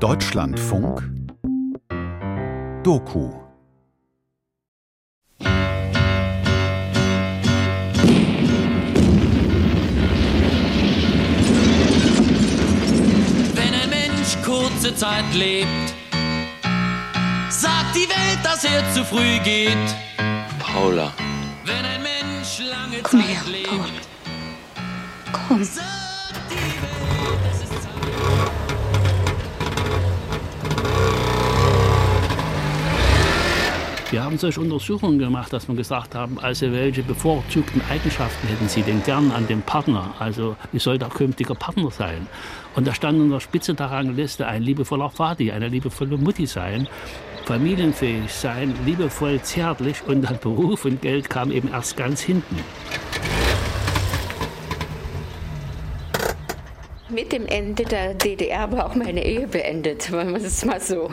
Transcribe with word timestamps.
Deutschlandfunk 0.00 1.02
Doku 2.82 3.30
Wenn 13.54 13.72
ein 13.72 13.88
Mensch 13.88 14.36
kurze 14.44 14.94
Zeit 14.94 15.24
lebt, 15.32 15.66
sagt 17.48 17.94
die 17.94 18.00
Welt, 18.00 18.38
dass 18.44 18.64
er 18.64 18.82
zu 18.92 19.02
früh 19.02 19.38
geht. 19.44 19.76
Paula. 20.58 21.10
Wenn 21.64 21.84
ein 21.86 22.02
Mensch 22.02 22.58
lange 22.58 23.02
Komm 23.02 23.20
Zeit 23.20 23.30
her, 23.30 23.42
lebt, 23.50 23.68
Paul. 23.70 23.80
Komm. 25.48 25.64
sagt 25.64 26.50
die 26.50 26.56
Welt, 26.56 27.40
es 27.50 27.62
ist 27.62 27.82
Zeit. 27.82 27.86
Wir 34.16 34.24
haben 34.24 34.38
solche 34.38 34.62
Untersuchungen 34.62 35.18
gemacht, 35.18 35.52
dass 35.52 35.68
wir 35.68 35.74
gesagt 35.74 36.14
haben, 36.14 36.38
also 36.38 36.72
welche 36.72 37.02
bevorzugten 37.02 37.82
Eigenschaften 37.90 38.48
hätten 38.48 38.66
Sie 38.66 38.80
denn 38.80 39.02
gern 39.02 39.30
an 39.30 39.46
dem 39.46 39.60
Partner? 39.60 40.14
Also 40.18 40.56
wie 40.72 40.78
soll 40.78 40.96
der 40.96 41.10
künftige 41.10 41.54
Partner 41.54 41.90
sein? 41.90 42.26
Und 42.74 42.86
da 42.86 42.94
stand 42.94 43.20
an 43.20 43.28
der 43.28 43.40
Spitze 43.40 43.74
der 43.74 43.90
Rangliste 43.90 44.46
ein 44.46 44.62
liebevoller 44.62 45.10
Vati, 45.10 45.52
eine 45.52 45.68
liebevolle 45.68 46.16
Mutti 46.16 46.46
sein, 46.46 46.88
familienfähig 47.44 48.32
sein, 48.32 48.74
liebevoll, 48.86 49.38
zärtlich 49.42 49.96
und 50.06 50.22
dann 50.22 50.38
Beruf 50.38 50.86
und 50.86 51.02
Geld 51.02 51.28
kam 51.28 51.50
eben 51.52 51.68
erst 51.68 51.98
ganz 51.98 52.22
hinten. 52.22 52.56
Mit 57.16 57.32
dem 57.32 57.46
Ende 57.46 57.84
der 57.84 58.12
DDR 58.12 58.70
war 58.72 58.84
auch 58.84 58.94
meine 58.94 59.24
Ehe 59.24 59.46
beendet, 59.46 60.12
wenn 60.12 60.32
man 60.32 60.44
es 60.44 60.66
mal 60.66 60.82
so 60.82 61.10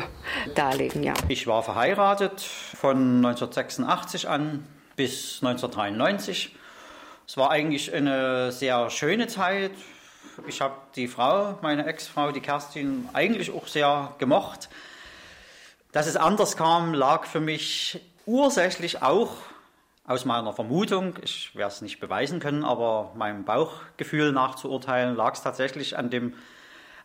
darlegen, 0.54 1.02
ja. 1.02 1.14
Ich 1.30 1.48
war 1.48 1.64
verheiratet 1.64 2.42
von 2.42 3.26
1986 3.26 4.28
an 4.28 4.68
bis 4.98 5.40
1993. 5.42 6.54
Es 7.26 7.38
war 7.38 7.52
eigentlich 7.52 7.94
eine 7.94 8.52
sehr 8.52 8.90
schöne 8.90 9.28
Zeit. 9.28 9.72
Ich 10.46 10.60
habe 10.60 10.76
die 10.98 11.08
Frau, 11.08 11.58
meine 11.62 11.86
Ex-Frau, 11.86 12.34
die 12.34 12.42
Kerstin, 12.42 13.08
eigentlich 13.14 13.54
auch 13.54 13.68
sehr 13.68 14.14
gemocht. 14.18 14.68
Dass 15.94 16.08
es 16.08 16.18
anders 16.18 16.58
kam, 16.58 16.94
lag 16.94 17.24
für 17.24 17.40
mich 17.40 18.02
ursächlich 18.26 19.02
auch 19.02 19.38
aus 20.06 20.26
meiner 20.26 20.54
Vermutung, 20.54 21.16
ich 21.24 21.56
werde 21.56 21.74
es 21.74 21.82
nicht 21.82 22.00
beweisen 22.00 22.40
können, 22.40 22.64
aber 22.64 23.14
meinem 23.16 23.46
Bauchgefühl 23.46 24.32
nachzuurteilen, 24.32 25.16
lag 25.16 25.34
es 25.34 25.42
tatsächlich 25.42 25.98
an 25.98 26.10
dem 26.10 26.34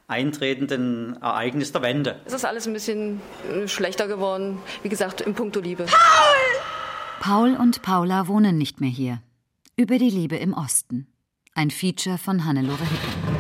eintretenden 0.08 1.20
Ereignis 1.22 1.70
der 1.70 1.82
Wende. 1.82 2.20
Es 2.24 2.32
ist 2.32 2.44
alles 2.44 2.66
ein 2.66 2.72
bisschen 2.72 3.20
äh, 3.52 3.68
schlechter 3.68 4.08
geworden, 4.08 4.58
wie 4.82 4.88
gesagt, 4.88 5.20
in 5.20 5.34
puncto 5.34 5.60
Liebe. 5.60 5.86
Paul 7.20 7.54
und 7.54 7.82
Paula 7.82 8.26
wohnen 8.26 8.56
nicht 8.56 8.80
mehr 8.80 8.90
hier. 8.90 9.22
Über 9.76 9.98
die 9.98 10.10
Liebe 10.10 10.36
im 10.36 10.54
Osten. 10.54 11.06
Ein 11.54 11.70
Feature 11.70 12.18
von 12.18 12.44
Hannelore 12.44 12.84
Hicken. 12.84 13.37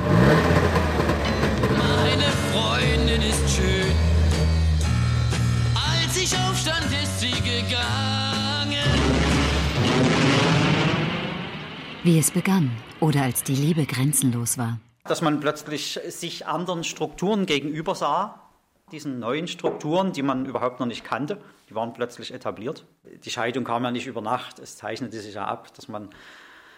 Wie 12.08 12.18
es 12.18 12.30
begann 12.30 12.70
oder 13.00 13.20
als 13.20 13.42
die 13.42 13.54
Liebe 13.54 13.84
grenzenlos 13.84 14.56
war. 14.56 14.80
dass 15.04 15.20
man 15.20 15.40
plötzlich 15.40 16.00
sich 16.08 16.46
anderen 16.46 16.82
Strukturen 16.82 17.44
gegenüber 17.44 17.94
sah, 17.94 18.48
diesen 18.90 19.18
neuen 19.18 19.46
Strukturen, 19.46 20.14
die 20.14 20.22
man 20.22 20.46
überhaupt 20.46 20.80
noch 20.80 20.86
nicht 20.86 21.04
kannte, 21.04 21.38
die 21.68 21.74
waren 21.74 21.92
plötzlich 21.92 22.32
etabliert. 22.32 22.86
Die 23.24 23.28
Scheidung 23.28 23.64
kam 23.64 23.84
ja 23.84 23.90
nicht 23.90 24.06
über 24.06 24.22
Nacht, 24.22 24.58
es 24.58 24.78
zeichnete 24.78 25.20
sich 25.20 25.34
ja 25.34 25.44
ab, 25.44 25.74
dass 25.74 25.88
man 25.88 26.08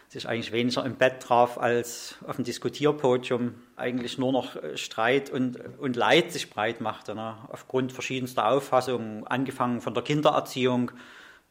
sich 0.08 0.28
eigentlich 0.28 0.50
weniger 0.50 0.84
im 0.84 0.96
Bett 0.96 1.22
traf 1.22 1.58
als 1.58 2.16
auf 2.26 2.34
dem 2.34 2.44
Diskutierpodium, 2.44 3.54
eigentlich 3.76 4.18
nur 4.18 4.32
noch 4.32 4.56
äh, 4.56 4.76
Streit 4.76 5.30
und, 5.30 5.60
und 5.78 5.94
Leid 5.94 6.32
sich 6.32 6.50
breit 6.50 6.80
machte, 6.80 7.14
ne? 7.14 7.36
aufgrund 7.46 7.92
verschiedenster 7.92 8.48
Auffassungen, 8.48 9.24
angefangen 9.28 9.80
von 9.80 9.94
der 9.94 10.02
Kindererziehung 10.02 10.90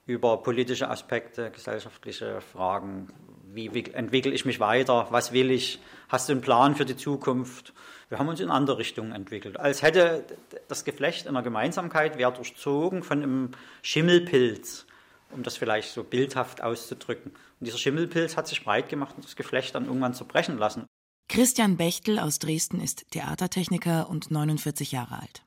über 0.06 0.44
politische 0.44 0.90
Aspekte, 0.90 1.50
gesellschaftliche 1.52 2.42
Fragen, 2.42 3.14
wie 3.54 3.74
wick- 3.74 3.94
entwickle 3.96 4.32
ich 4.32 4.46
mich 4.46 4.60
weiter, 4.60 5.08
was 5.12 5.32
will 5.32 5.52
ich, 5.52 5.80
hast 6.08 6.30
du 6.30 6.34
einen 6.34 6.42
Plan 6.42 6.76
für 6.76 6.86
die 6.86 6.96
Zukunft. 6.98 7.74
Wir 8.10 8.18
haben 8.20 8.28
uns 8.28 8.40
in 8.40 8.50
andere 8.50 8.78
Richtungen 8.80 9.12
entwickelt. 9.12 9.60
Als 9.60 9.82
hätte 9.84 10.24
das 10.68 10.84
Geflecht 10.84 11.28
einer 11.28 11.44
Gemeinsamkeit 11.44 12.18
wäre 12.18 12.34
durchzogen 12.34 13.04
von 13.04 13.22
einem 13.22 13.52
Schimmelpilz, 13.82 14.86
um 15.32 15.44
das 15.44 15.58
vielleicht 15.58 15.92
so 15.92 16.04
bildhaft 16.04 16.62
auszudrücken. 16.64 17.32
Und 17.60 17.66
dieser 17.68 17.78
Schimmelpilz 17.78 18.38
hat 18.38 18.48
sich 18.48 18.64
breit 18.64 18.90
gemacht 18.90 19.14
und 19.16 19.26
das 19.26 19.36
Geflecht 19.36 19.76
dann 19.76 19.86
irgendwann 19.86 20.14
zerbrechen 20.14 20.58
lassen. 20.58 20.86
Christian 21.28 21.78
Bechtel 21.78 22.18
aus 22.18 22.40
Dresden 22.40 22.82
ist 22.82 23.06
Theatertechniker 23.12 24.10
und 24.10 24.32
49 24.32 24.92
Jahre 24.92 25.20
alt. 25.20 25.44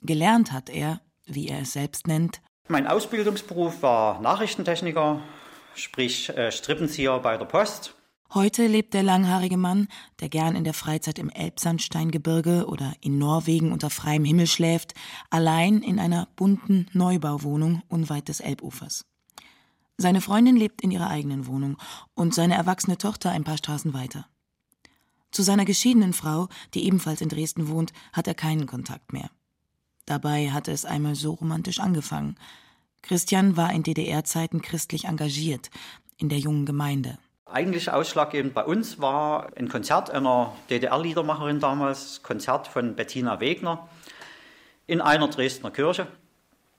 Gelernt 0.00 0.52
hat 0.52 0.70
er, 0.70 1.00
wie 1.26 1.48
er 1.48 1.60
es 1.62 1.72
selbst 1.74 2.06
nennt, 2.06 2.40
Mein 2.68 2.86
Ausbildungsberuf 2.86 3.82
war 3.82 4.20
Nachrichtentechniker, 4.22 5.20
sprich 5.78 6.28
äh, 6.30 6.50
Strippenzieher 6.50 7.18
bei 7.20 7.36
der 7.36 7.46
Post. 7.46 7.94
Heute 8.34 8.66
lebt 8.66 8.92
der 8.92 9.02
langhaarige 9.02 9.56
Mann, 9.56 9.88
der 10.20 10.28
gern 10.28 10.56
in 10.56 10.64
der 10.64 10.74
Freizeit 10.74 11.18
im 11.18 11.30
Elbsandsteingebirge 11.30 12.66
oder 12.66 12.92
in 13.00 13.18
Norwegen 13.18 13.72
unter 13.72 13.88
freiem 13.88 14.24
Himmel 14.24 14.46
schläft, 14.46 14.94
allein 15.30 15.80
in 15.80 16.00
einer 16.00 16.28
bunten 16.34 16.86
Neubauwohnung 16.92 17.82
unweit 17.88 18.28
des 18.28 18.40
Elbufers. 18.40 19.06
Seine 19.96 20.20
Freundin 20.20 20.56
lebt 20.56 20.82
in 20.82 20.90
ihrer 20.90 21.08
eigenen 21.08 21.46
Wohnung 21.46 21.78
und 22.14 22.34
seine 22.34 22.54
erwachsene 22.54 22.98
Tochter 22.98 23.30
ein 23.30 23.44
paar 23.44 23.56
Straßen 23.56 23.94
weiter. 23.94 24.26
Zu 25.30 25.42
seiner 25.42 25.64
geschiedenen 25.64 26.12
Frau, 26.12 26.48
die 26.74 26.84
ebenfalls 26.84 27.20
in 27.20 27.28
Dresden 27.28 27.68
wohnt, 27.68 27.92
hat 28.12 28.26
er 28.26 28.34
keinen 28.34 28.66
Kontakt 28.66 29.12
mehr. 29.12 29.30
Dabei 30.04 30.50
hatte 30.50 30.72
es 30.72 30.84
einmal 30.84 31.14
so 31.14 31.32
romantisch 31.32 31.80
angefangen. 31.80 32.36
Christian 33.06 33.56
war 33.56 33.72
in 33.72 33.84
DDR-Zeiten 33.84 34.62
christlich 34.62 35.04
engagiert, 35.04 35.70
in 36.18 36.28
der 36.28 36.38
jungen 36.38 36.66
Gemeinde. 36.66 37.18
Eigentlich 37.44 37.92
ausschlaggebend 37.92 38.52
bei 38.52 38.64
uns 38.64 39.00
war 39.00 39.52
ein 39.56 39.68
Konzert 39.68 40.10
einer 40.10 40.52
DDR-Liedermacherin 40.70 41.60
damals, 41.60 42.24
Konzert 42.24 42.66
von 42.66 42.96
Bettina 42.96 43.38
Wegner 43.38 43.88
in 44.88 45.00
einer 45.00 45.28
Dresdner 45.28 45.70
Kirche. 45.70 46.08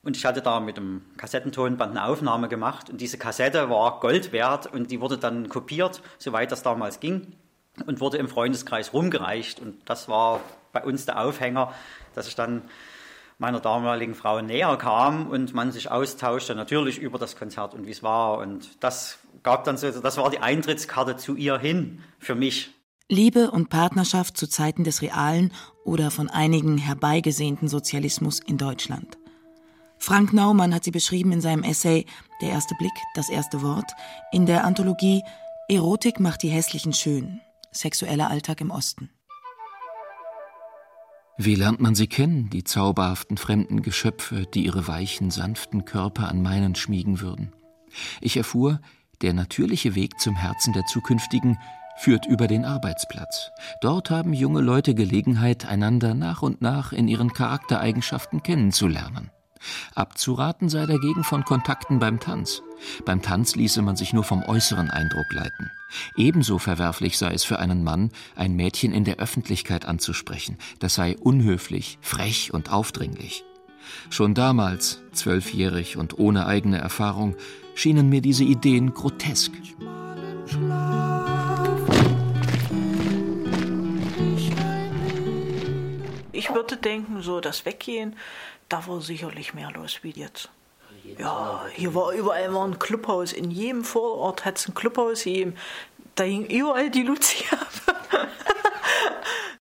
Und 0.03 0.17
ich 0.17 0.25
hatte 0.25 0.41
da 0.41 0.59
mit 0.59 0.75
dem 0.75 1.01
Kassettentonband 1.15 1.91
eine 1.91 2.05
Aufnahme 2.05 2.49
gemacht 2.49 2.89
und 2.89 2.99
diese 2.99 3.17
Kassette 3.17 3.69
war 3.69 4.01
Gold 4.01 4.33
wert 4.33 4.67
und 4.67 4.91
die 4.91 4.99
wurde 4.99 5.17
dann 5.17 5.47
kopiert, 5.47 6.01
soweit 6.17 6.51
das 6.51 6.61
damals 6.61 6.99
ging, 6.99 7.35
und 7.85 8.01
wurde 8.01 8.17
im 8.17 8.27
Freundeskreis 8.27 8.91
rumgereicht. 8.91 9.61
Und 9.61 9.77
das 9.89 10.09
war 10.09 10.41
bei 10.73 10.83
uns 10.83 11.05
der 11.05 11.21
Aufhänger, 11.21 11.73
dass 12.15 12.27
ich 12.27 12.35
dann 12.35 12.63
meiner 13.37 13.59
damaligen 13.59 14.15
Frau 14.15 14.41
näher 14.41 14.75
kam 14.77 15.27
und 15.27 15.53
man 15.53 15.71
sich 15.71 15.91
austauschte, 15.91 16.55
natürlich 16.55 16.97
über 16.99 17.19
das 17.19 17.35
Konzert 17.35 17.73
und 17.73 17.85
wie 17.85 17.91
es 17.91 18.03
war. 18.03 18.39
Und 18.39 18.83
das 18.83 19.19
gab 19.43 19.63
dann 19.63 19.77
so, 19.77 19.89
das 19.91 20.17
war 20.17 20.29
die 20.29 20.39
Eintrittskarte 20.39 21.17
zu 21.17 21.35
ihr 21.35 21.57
hin 21.57 22.01
für 22.19 22.35
mich. 22.35 22.71
Liebe 23.09 23.51
und 23.51 23.69
Partnerschaft 23.69 24.35
zu 24.35 24.47
Zeiten 24.49 24.83
des 24.83 25.01
realen 25.01 25.53
oder 25.85 26.11
von 26.11 26.29
einigen 26.29 26.77
herbeigesehnten 26.77 27.69
Sozialismus 27.69 28.39
in 28.39 28.57
Deutschland. 28.57 29.17
Frank 29.99 30.33
Naumann 30.33 30.73
hat 30.73 30.83
sie 30.83 30.91
beschrieben 30.91 31.31
in 31.31 31.41
seinem 31.41 31.63
Essay 31.63 32.05
Der 32.41 32.49
erste 32.49 32.75
Blick, 32.75 32.91
das 33.15 33.29
erste 33.29 33.61
Wort 33.61 33.91
in 34.31 34.45
der 34.45 34.63
Anthologie 34.63 35.23
Erotik 35.69 36.19
macht 36.19 36.43
die 36.43 36.49
Hässlichen 36.49 36.93
schön. 36.93 37.41
Sexueller 37.73 38.29
Alltag 38.29 38.61
im 38.61 38.71
Osten. 38.71 39.09
Wie 41.39 41.53
lernt 41.53 41.79
man 41.79 41.93
sie 41.93 42.07
kennen, 42.07 42.49
die 42.49 42.63
zauberhaften 42.63 43.37
fremden 43.37 43.83
Geschöpfe, 43.83 44.47
die 44.51 44.65
ihre 44.65 44.87
weichen, 44.87 45.29
sanften 45.29 45.85
Körper 45.85 46.29
an 46.29 46.41
meinen 46.41 46.73
schmiegen 46.73 47.21
würden? 47.21 47.53
Ich 48.21 48.37
erfuhr, 48.37 48.81
der 49.21 49.33
natürliche 49.33 49.93
Weg 49.93 50.19
zum 50.19 50.35
Herzen 50.35 50.73
der 50.73 50.85
Zukünftigen 50.85 51.59
führt 51.97 52.25
über 52.25 52.47
den 52.47 52.65
Arbeitsplatz. 52.65 53.51
Dort 53.81 54.09
haben 54.09 54.33
junge 54.33 54.61
Leute 54.61 54.95
Gelegenheit, 54.95 55.65
einander 55.65 56.15
nach 56.15 56.41
und 56.41 56.61
nach 56.61 56.91
in 56.91 57.07
ihren 57.07 57.31
Charaktereigenschaften 57.33 58.41
kennenzulernen. 58.41 59.29
Abzuraten 59.95 60.69
sei 60.69 60.85
dagegen 60.85 61.23
von 61.23 61.43
Kontakten 61.43 61.99
beim 61.99 62.19
Tanz. 62.19 62.61
Beim 63.05 63.21
Tanz 63.21 63.55
ließe 63.55 63.81
man 63.81 63.95
sich 63.95 64.13
nur 64.13 64.23
vom 64.23 64.43
äußeren 64.43 64.89
Eindruck 64.89 65.31
leiten. 65.33 65.71
Ebenso 66.15 66.57
verwerflich 66.59 67.17
sei 67.17 67.33
es 67.33 67.43
für 67.43 67.59
einen 67.59 67.83
Mann, 67.83 68.11
ein 68.35 68.55
Mädchen 68.55 68.93
in 68.93 69.03
der 69.03 69.17
Öffentlichkeit 69.17 69.85
anzusprechen. 69.85 70.57
Das 70.79 70.95
sei 70.95 71.17
unhöflich, 71.17 71.97
frech 72.01 72.53
und 72.53 72.71
aufdringlich. 72.71 73.43
Schon 74.09 74.33
damals, 74.33 75.01
zwölfjährig 75.13 75.97
und 75.97 76.19
ohne 76.19 76.45
eigene 76.45 76.77
Erfahrung, 76.77 77.35
schienen 77.75 78.09
mir 78.09 78.21
diese 78.21 78.43
Ideen 78.43 78.93
grotesk. 78.93 79.51
Ich 86.31 86.53
würde 86.53 86.77
denken, 86.77 87.21
so 87.21 87.39
das 87.39 87.65
Weggehen, 87.65 88.15
da 88.69 88.85
war 88.87 89.01
sicherlich 89.01 89.53
mehr 89.53 89.71
los 89.71 89.99
wie 90.03 90.11
jetzt. 90.11 90.49
Ja, 91.17 91.65
hier 91.73 91.95
war 91.95 92.11
überall 92.11 92.53
war 92.53 92.65
ein 92.65 92.79
Clubhaus. 92.79 93.31
In 93.31 93.51
jedem 93.51 93.83
Vorort 93.83 94.45
hat 94.45 94.57
es 94.57 94.67
ein 94.67 94.73
Clubhaus. 94.73 95.25
Da 96.15 96.23
hing 96.23 96.45
überall 96.45 96.89
die 96.89 97.03
Lucia. 97.03 97.57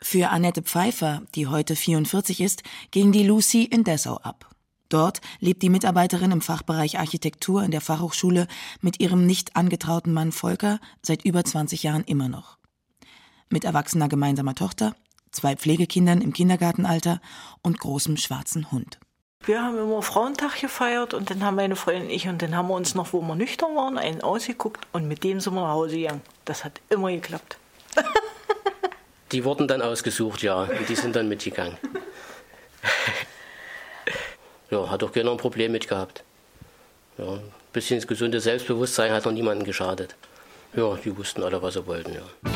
Für 0.02 0.30
Annette 0.30 0.62
Pfeiffer, 0.62 1.22
die 1.34 1.46
heute 1.46 1.76
44 1.76 2.40
ist, 2.40 2.64
ging 2.90 3.12
die 3.12 3.22
Lucy 3.22 3.64
in 3.64 3.84
Dessau 3.84 4.16
ab. 4.16 4.50
Dort 4.88 5.20
lebt 5.38 5.62
die 5.62 5.68
Mitarbeiterin 5.68 6.32
im 6.32 6.40
Fachbereich 6.40 6.98
Architektur 6.98 7.62
in 7.62 7.70
der 7.70 7.80
Fachhochschule 7.80 8.48
mit 8.80 8.98
ihrem 8.98 9.24
nicht 9.24 9.54
angetrauten 9.54 10.12
Mann 10.12 10.32
Volker 10.32 10.80
seit 11.00 11.24
über 11.24 11.44
20 11.44 11.84
Jahren 11.84 12.02
immer 12.02 12.28
noch. 12.28 12.58
Mit 13.50 13.64
erwachsener 13.64 14.08
gemeinsamer 14.08 14.56
Tochter, 14.56 14.96
zwei 15.32 15.56
Pflegekindern 15.56 16.20
im 16.20 16.32
Kindergartenalter 16.32 17.20
und 17.62 17.78
großem 17.78 18.16
schwarzen 18.16 18.70
Hund. 18.72 18.98
Wir 19.44 19.62
haben 19.62 19.78
immer 19.78 20.02
Frauentag 20.02 20.60
gefeiert 20.60 21.14
und 21.14 21.30
dann 21.30 21.42
haben 21.42 21.56
meine 21.56 21.74
Freundin 21.74 22.04
und 22.04 22.10
ich 22.10 22.28
und 22.28 22.42
dann 22.42 22.54
haben 22.54 22.68
wir 22.68 22.74
uns 22.74 22.94
noch, 22.94 23.14
wo 23.14 23.22
wir 23.22 23.34
nüchtern 23.34 23.74
waren, 23.74 23.96
einen 23.96 24.20
ausgeguckt 24.20 24.86
und 24.92 25.08
mit 25.08 25.24
dem 25.24 25.40
sind 25.40 25.54
wir 25.54 25.62
nach 25.62 25.72
Hause 25.72 25.96
gegangen. 25.96 26.20
Das 26.44 26.62
hat 26.62 26.80
immer 26.90 27.10
geklappt. 27.10 27.56
die 29.32 29.42
wurden 29.44 29.66
dann 29.66 29.80
ausgesucht, 29.80 30.42
ja, 30.42 30.64
und 30.64 30.88
die 30.88 30.94
sind 30.94 31.16
dann 31.16 31.28
mitgegangen. 31.28 31.78
ja, 34.70 34.90
hat 34.90 35.00
doch 35.00 35.12
keiner 35.12 35.30
ein 35.30 35.38
Problem 35.38 35.72
mit 35.72 35.88
gehabt. 35.88 36.22
Ja, 37.16 37.32
ein 37.32 37.42
bisschen 37.72 37.98
das 37.98 38.06
gesunde 38.06 38.40
Selbstbewusstsein 38.40 39.10
hat 39.10 39.24
noch 39.24 39.32
niemandem 39.32 39.64
geschadet. 39.64 40.16
Ja, 40.74 40.96
die 40.96 41.16
wussten 41.16 41.42
alle, 41.42 41.62
was 41.62 41.74
sie 41.74 41.86
wollten, 41.86 42.12
ja. 42.12 42.50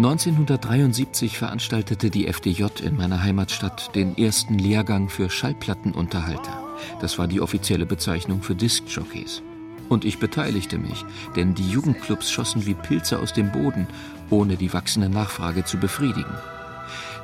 1973 0.00 1.36
veranstaltete 1.36 2.08
die 2.08 2.26
FDJ 2.26 2.64
in 2.82 2.96
meiner 2.96 3.22
Heimatstadt 3.22 3.94
den 3.94 4.16
ersten 4.16 4.58
Lehrgang 4.58 5.10
für 5.10 5.28
Schallplattenunterhalter. 5.28 6.58
Das 7.02 7.18
war 7.18 7.28
die 7.28 7.42
offizielle 7.42 7.84
Bezeichnung 7.84 8.40
für 8.40 8.54
Diskjockeys. 8.54 9.42
Und 9.90 10.06
ich 10.06 10.18
beteiligte 10.18 10.78
mich, 10.78 11.04
denn 11.36 11.54
die 11.54 11.68
Jugendclubs 11.68 12.30
schossen 12.30 12.64
wie 12.64 12.72
Pilze 12.72 13.18
aus 13.18 13.34
dem 13.34 13.52
Boden, 13.52 13.88
ohne 14.30 14.56
die 14.56 14.72
wachsende 14.72 15.10
Nachfrage 15.10 15.66
zu 15.66 15.76
befriedigen. 15.76 16.32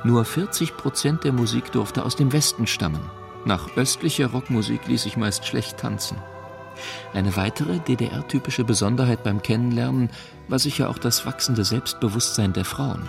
Nur 0.03 0.23
40 0.23 0.77
Prozent 0.77 1.23
der 1.23 1.33
Musik 1.33 1.71
durfte 1.71 2.05
aus 2.05 2.15
dem 2.15 2.31
Westen 2.31 2.67
stammen. 2.67 3.01
Nach 3.43 3.75
östlicher 3.75 4.27
Rockmusik 4.27 4.87
ließ 4.87 5.01
sich 5.01 5.17
meist 5.17 5.47
schlecht 5.47 5.77
tanzen. 5.77 6.17
Eine 7.13 7.35
weitere 7.35 7.79
DDR-typische 7.79 8.63
Besonderheit 8.63 9.23
beim 9.23 9.41
Kennenlernen 9.41 10.09
war 10.47 10.59
sicher 10.59 10.89
auch 10.89 10.97
das 10.97 11.25
wachsende 11.25 11.63
Selbstbewusstsein 11.63 12.53
der 12.53 12.65
Frauen. 12.65 13.07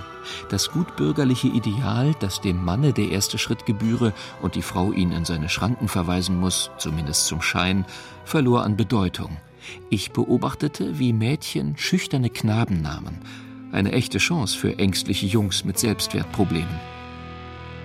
Das 0.51 0.71
gutbürgerliche 0.71 1.49
Ideal, 1.49 2.15
dass 2.21 2.41
dem 2.41 2.65
Manne 2.65 2.93
der 2.93 3.11
erste 3.11 3.39
Schritt 3.39 3.67
gebühre 3.67 4.13
und 4.43 4.55
die 4.55 4.63
Frau 4.63 4.93
ihn 4.93 5.13
in 5.13 5.25
seine 5.25 5.49
Schranken 5.49 5.89
verweisen 5.89 6.39
muss, 6.39 6.71
zumindest 6.79 7.27
zum 7.27 7.43
Schein, 7.43 7.85
verlor 8.25 8.65
an 8.65 8.77
Bedeutung. 8.77 9.37
Ich 9.91 10.13
beobachtete, 10.13 10.99
wie 10.99 11.13
Mädchen 11.13 11.77
schüchterne 11.77 12.31
Knaben 12.31 12.81
nahmen. 12.83 13.21
Eine 13.73 13.93
echte 13.93 14.19
Chance 14.19 14.57
für 14.57 14.79
ängstliche 14.79 15.27
Jungs 15.27 15.65
mit 15.65 15.79
Selbstwertproblemen. 15.79 16.81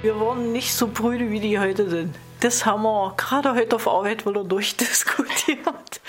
Wir 0.02 0.20
waren 0.20 0.52
nicht 0.52 0.74
so 0.74 0.88
brüde, 0.88 1.30
wie 1.30 1.40
die 1.40 1.60
heute 1.60 1.90
sind 1.90 2.16
das 2.44 2.66
haben 2.66 2.84
wir 2.84 3.14
gerade 3.16 3.56
heute 3.56 3.78
auf 3.78 3.88
Arbeit 3.88 4.26
wieder 4.26 4.44
durchdiskutiert, 4.44 6.02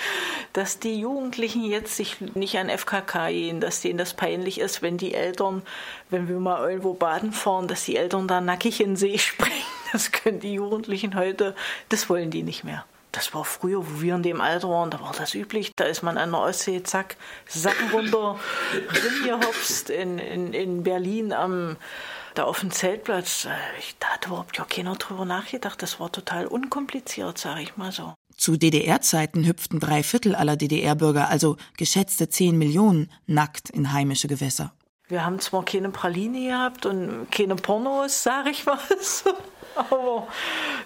dass 0.51 0.79
die 0.79 0.99
Jugendlichen 0.99 1.63
jetzt 1.63 1.95
sich 1.95 2.19
nicht 2.19 2.57
an 2.57 2.69
FKK 2.69 3.29
gehen, 3.29 3.61
dass 3.61 3.79
denen 3.79 3.97
das 3.97 4.13
peinlich 4.13 4.59
ist, 4.59 4.81
wenn 4.81 4.97
die 4.97 5.13
Eltern, 5.13 5.61
wenn 6.09 6.27
wir 6.27 6.37
mal 6.39 6.69
irgendwo 6.69 6.93
baden 6.93 7.31
fahren, 7.31 7.69
dass 7.69 7.85
die 7.85 7.95
Eltern 7.95 8.27
da 8.27 8.41
nackig 8.41 8.81
in 8.81 8.91
den 8.91 8.95
See 8.97 9.17
springen. 9.17 9.55
Das 9.93 10.11
können 10.11 10.41
die 10.41 10.55
Jugendlichen 10.55 11.15
heute, 11.15 11.55
das 11.87 12.09
wollen 12.09 12.31
die 12.31 12.43
nicht 12.43 12.65
mehr. 12.65 12.85
Das 13.13 13.33
war 13.33 13.45
früher, 13.45 13.79
wo 13.79 14.01
wir 14.01 14.15
in 14.15 14.23
dem 14.23 14.41
Alter 14.41 14.69
waren, 14.69 14.91
da 14.91 14.99
war 14.99 15.13
das 15.17 15.35
üblich. 15.35 15.71
Da 15.77 15.85
ist 15.85 16.03
man 16.03 16.17
an 16.17 16.31
der 16.31 16.41
Ostsee, 16.41 16.83
zack, 16.83 17.15
Sacken 17.47 17.91
runter, 17.91 18.37
ringehopst 19.05 19.89
in, 19.89 20.19
in, 20.19 20.51
in 20.51 20.83
Berlin 20.83 21.31
am 21.31 21.77
da 22.37 22.43
auf 22.43 22.59
dem 22.59 22.71
Zeltplatz, 22.71 23.45
äh, 23.45 23.49
da 23.99 24.07
hat 24.07 24.27
überhaupt 24.27 24.57
ja 24.57 24.65
keiner 24.65 24.95
drüber 24.95 25.25
nachgedacht. 25.25 25.81
Das 25.81 25.99
war 25.99 26.11
total 26.11 26.47
unkompliziert, 26.47 27.37
sage 27.37 27.61
ich 27.61 27.77
mal 27.77 27.91
so. 27.91 28.13
Zu 28.37 28.57
DDR-Zeiten 28.57 29.45
hüpften 29.45 29.79
drei 29.79 30.03
Viertel 30.03 30.35
aller 30.35 30.57
DDR-Bürger, 30.57 31.29
also 31.29 31.55
geschätzte 31.77 32.29
zehn 32.29 32.57
Millionen, 32.57 33.09
nackt 33.27 33.69
in 33.69 33.93
heimische 33.93 34.27
Gewässer. 34.27 34.73
Wir 35.07 35.23
haben 35.23 35.39
zwar 35.39 35.63
keine 35.63 35.89
Praline 35.89 36.47
gehabt 36.47 36.85
und 36.85 37.27
keine 37.31 37.55
Pornos, 37.55 38.23
sage 38.23 38.49
ich 38.49 38.65
mal 38.65 38.79
so. 39.01 39.31
Aber 39.75 40.27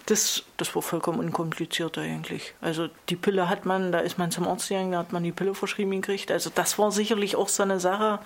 das, 0.07 0.44
das 0.57 0.75
war 0.75 0.81
vollkommen 0.81 1.19
unkompliziert 1.19 1.98
eigentlich. 1.98 2.54
Also 2.60 2.90
die 3.07 3.16
Pille 3.16 3.48
hat 3.48 3.66
man, 3.66 3.92
da 3.92 4.00
ist 4.00 4.18
man 4.18 4.31
zum 4.31 4.48
Arzt 4.48 4.68
gegangen, 4.68 4.92
da 4.92 5.00
hat 5.00 5.13
man 5.13 5.24
die 5.24 5.31
Pille 5.31 5.54
verschrieben 5.54 5.92
gekriegt. 5.92 6.31
Also 6.31 6.50
das 6.54 6.78
war 6.80 6.92
sicherlich 6.92 7.36
auch 7.36 7.50
so 7.50 7.63
eine 7.63 7.80
Sache, 7.80 8.19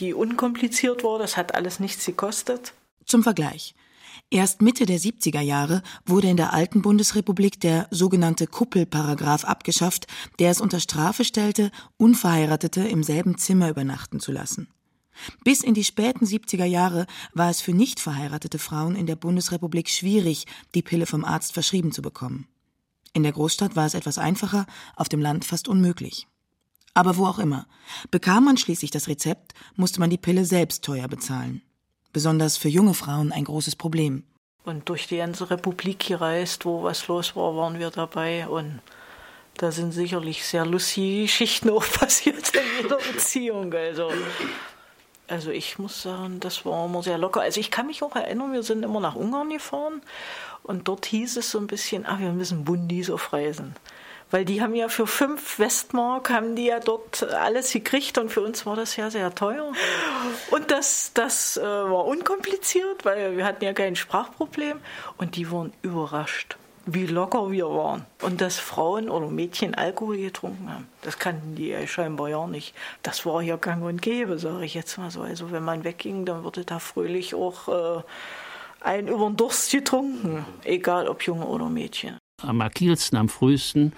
die 0.00 0.14
unkompliziert 0.14 1.04
war. 1.04 1.18
Das 1.18 1.36
hat 1.36 1.54
alles 1.54 1.80
nichts 1.80 2.04
gekostet. 2.04 2.74
Zum 3.04 3.22
Vergleich. 3.22 3.74
Erst 4.30 4.60
Mitte 4.60 4.84
der 4.84 4.98
70er 4.98 5.40
Jahre 5.40 5.82
wurde 6.04 6.28
in 6.28 6.36
der 6.36 6.52
alten 6.52 6.82
Bundesrepublik 6.82 7.60
der 7.60 7.86
sogenannte 7.90 8.46
Kuppelparagraph 8.46 9.44
abgeschafft, 9.44 10.06
der 10.38 10.50
es 10.50 10.60
unter 10.60 10.80
Strafe 10.80 11.24
stellte, 11.24 11.70
Unverheiratete 11.96 12.82
im 12.82 13.02
selben 13.02 13.38
Zimmer 13.38 13.70
übernachten 13.70 14.20
zu 14.20 14.30
lassen. 14.30 14.68
Bis 15.44 15.62
in 15.62 15.74
die 15.74 15.84
späten 15.84 16.26
70er 16.26 16.66
Jahre 16.66 17.06
war 17.32 17.50
es 17.50 17.60
für 17.60 17.72
nicht 17.72 18.00
verheiratete 18.00 18.58
Frauen 18.58 18.94
in 18.96 19.06
der 19.06 19.16
Bundesrepublik 19.16 19.88
schwierig, 19.88 20.44
die 20.74 20.82
Pille 20.82 21.06
vom 21.06 21.24
Arzt 21.24 21.54
verschrieben 21.54 21.90
zu 21.90 22.02
bekommen. 22.02 22.46
In 23.14 23.22
der 23.22 23.32
Großstadt 23.32 23.76
war 23.76 23.86
es 23.86 23.94
etwas 23.94 24.18
einfacher, 24.18 24.66
auf 24.94 25.08
dem 25.08 25.20
Land 25.20 25.44
fast 25.44 25.68
unmöglich. 25.68 26.28
Aber 26.94 27.16
wo 27.16 27.26
auch 27.26 27.38
immer. 27.38 27.66
Bekam 28.10 28.44
man 28.44 28.56
schließlich 28.56 28.90
das 28.90 29.08
Rezept, 29.08 29.54
musste 29.76 30.00
man 30.00 30.10
die 30.10 30.18
Pille 30.18 30.44
selbst 30.44 30.84
teuer 30.84 31.08
bezahlen. 31.08 31.62
Besonders 32.12 32.56
für 32.56 32.68
junge 32.68 32.94
Frauen 32.94 33.32
ein 33.32 33.44
großes 33.44 33.76
Problem. 33.76 34.24
Und 34.64 34.88
durch 34.88 35.06
die 35.06 35.18
ganze 35.18 35.50
Republik 35.50 36.00
gereist, 36.00 36.64
wo 36.64 36.82
was 36.82 37.06
los 37.08 37.36
war, 37.36 37.56
waren 37.56 37.78
wir 37.78 37.90
dabei. 37.90 38.48
Und 38.48 38.80
da 39.56 39.72
sind 39.72 39.92
sicherlich 39.92 40.46
sehr 40.46 40.66
lustige 40.66 41.22
Geschichten 41.22 41.70
auch 41.70 41.84
passiert 41.92 42.54
in 42.54 42.82
jeder 42.82 42.98
Beziehung. 42.98 43.72
Also, 43.72 44.10
also 45.26 45.50
ich 45.50 45.78
muss 45.78 46.02
sagen, 46.02 46.40
das 46.40 46.64
war 46.64 46.86
immer 46.86 47.02
sehr 47.02 47.18
locker. 47.18 47.40
Also 47.42 47.60
ich 47.60 47.70
kann 47.70 47.86
mich 47.86 48.02
auch 48.02 48.16
erinnern, 48.16 48.52
wir 48.52 48.62
sind 48.62 48.82
immer 48.82 49.00
nach 49.00 49.14
Ungarn 49.14 49.50
gefahren 49.50 50.02
und 50.62 50.88
dort 50.88 51.06
hieß 51.06 51.36
es 51.36 51.50
so 51.50 51.58
ein 51.58 51.66
bisschen, 51.66 52.06
ah, 52.06 52.18
wir 52.18 52.32
müssen 52.32 52.64
Bundis 52.64 53.10
auf 53.10 53.32
Reisen 53.32 53.74
weil 54.30 54.44
die 54.44 54.60
haben 54.62 54.74
ja 54.74 54.88
für 54.88 55.06
fünf 55.06 55.58
Westmark 55.58 56.30
haben 56.30 56.56
die 56.56 56.66
ja 56.66 56.80
dort 56.80 57.22
alles 57.32 57.72
gekriegt 57.72 58.18
und 58.18 58.30
für 58.30 58.42
uns 58.42 58.66
war 58.66 58.76
das 58.76 58.96
ja 58.96 59.10
sehr 59.10 59.34
teuer. 59.34 59.72
Und 60.50 60.70
das, 60.70 61.12
das 61.14 61.56
äh, 61.56 61.62
war 61.62 62.06
unkompliziert, 62.06 63.04
weil 63.04 63.36
wir 63.36 63.44
hatten 63.44 63.64
ja 63.64 63.72
kein 63.72 63.96
Sprachproblem 63.96 64.80
und 65.16 65.36
die 65.36 65.50
waren 65.50 65.72
überrascht 65.82 66.56
wie 66.90 67.06
locker 67.06 67.50
wir 67.50 67.66
waren. 67.66 68.06
Und 68.22 68.40
dass 68.40 68.58
Frauen 68.58 69.10
oder 69.10 69.28
Mädchen 69.28 69.74
Alkohol 69.74 70.16
getrunken 70.16 70.72
haben, 70.72 70.88
das 71.02 71.18
kannten 71.18 71.54
die 71.54 71.68
ja 71.68 71.86
scheinbar 71.86 72.28
ja 72.28 72.46
nicht. 72.46 72.74
Das 73.02 73.26
war 73.26 73.42
hier 73.42 73.58
gang 73.58 73.84
und 73.84 74.00
gäbe, 74.00 74.38
sage 74.38 74.64
ich 74.64 74.72
jetzt 74.72 74.96
mal 74.96 75.10
so. 75.10 75.20
Also 75.20 75.52
wenn 75.52 75.64
man 75.64 75.84
wegging, 75.84 76.24
dann 76.24 76.44
wurde 76.44 76.64
da 76.64 76.78
fröhlich 76.78 77.34
auch 77.34 77.68
äh, 77.68 78.02
ein 78.80 79.08
über 79.08 79.26
den 79.26 79.36
Durst 79.36 79.70
getrunken, 79.70 80.46
egal 80.64 81.08
ob 81.08 81.22
Junge 81.22 81.46
oder 81.46 81.68
Mädchen 81.68 82.16
am 82.42 82.60
agilsten, 82.60 83.18
am 83.18 83.28
frühesten 83.28 83.92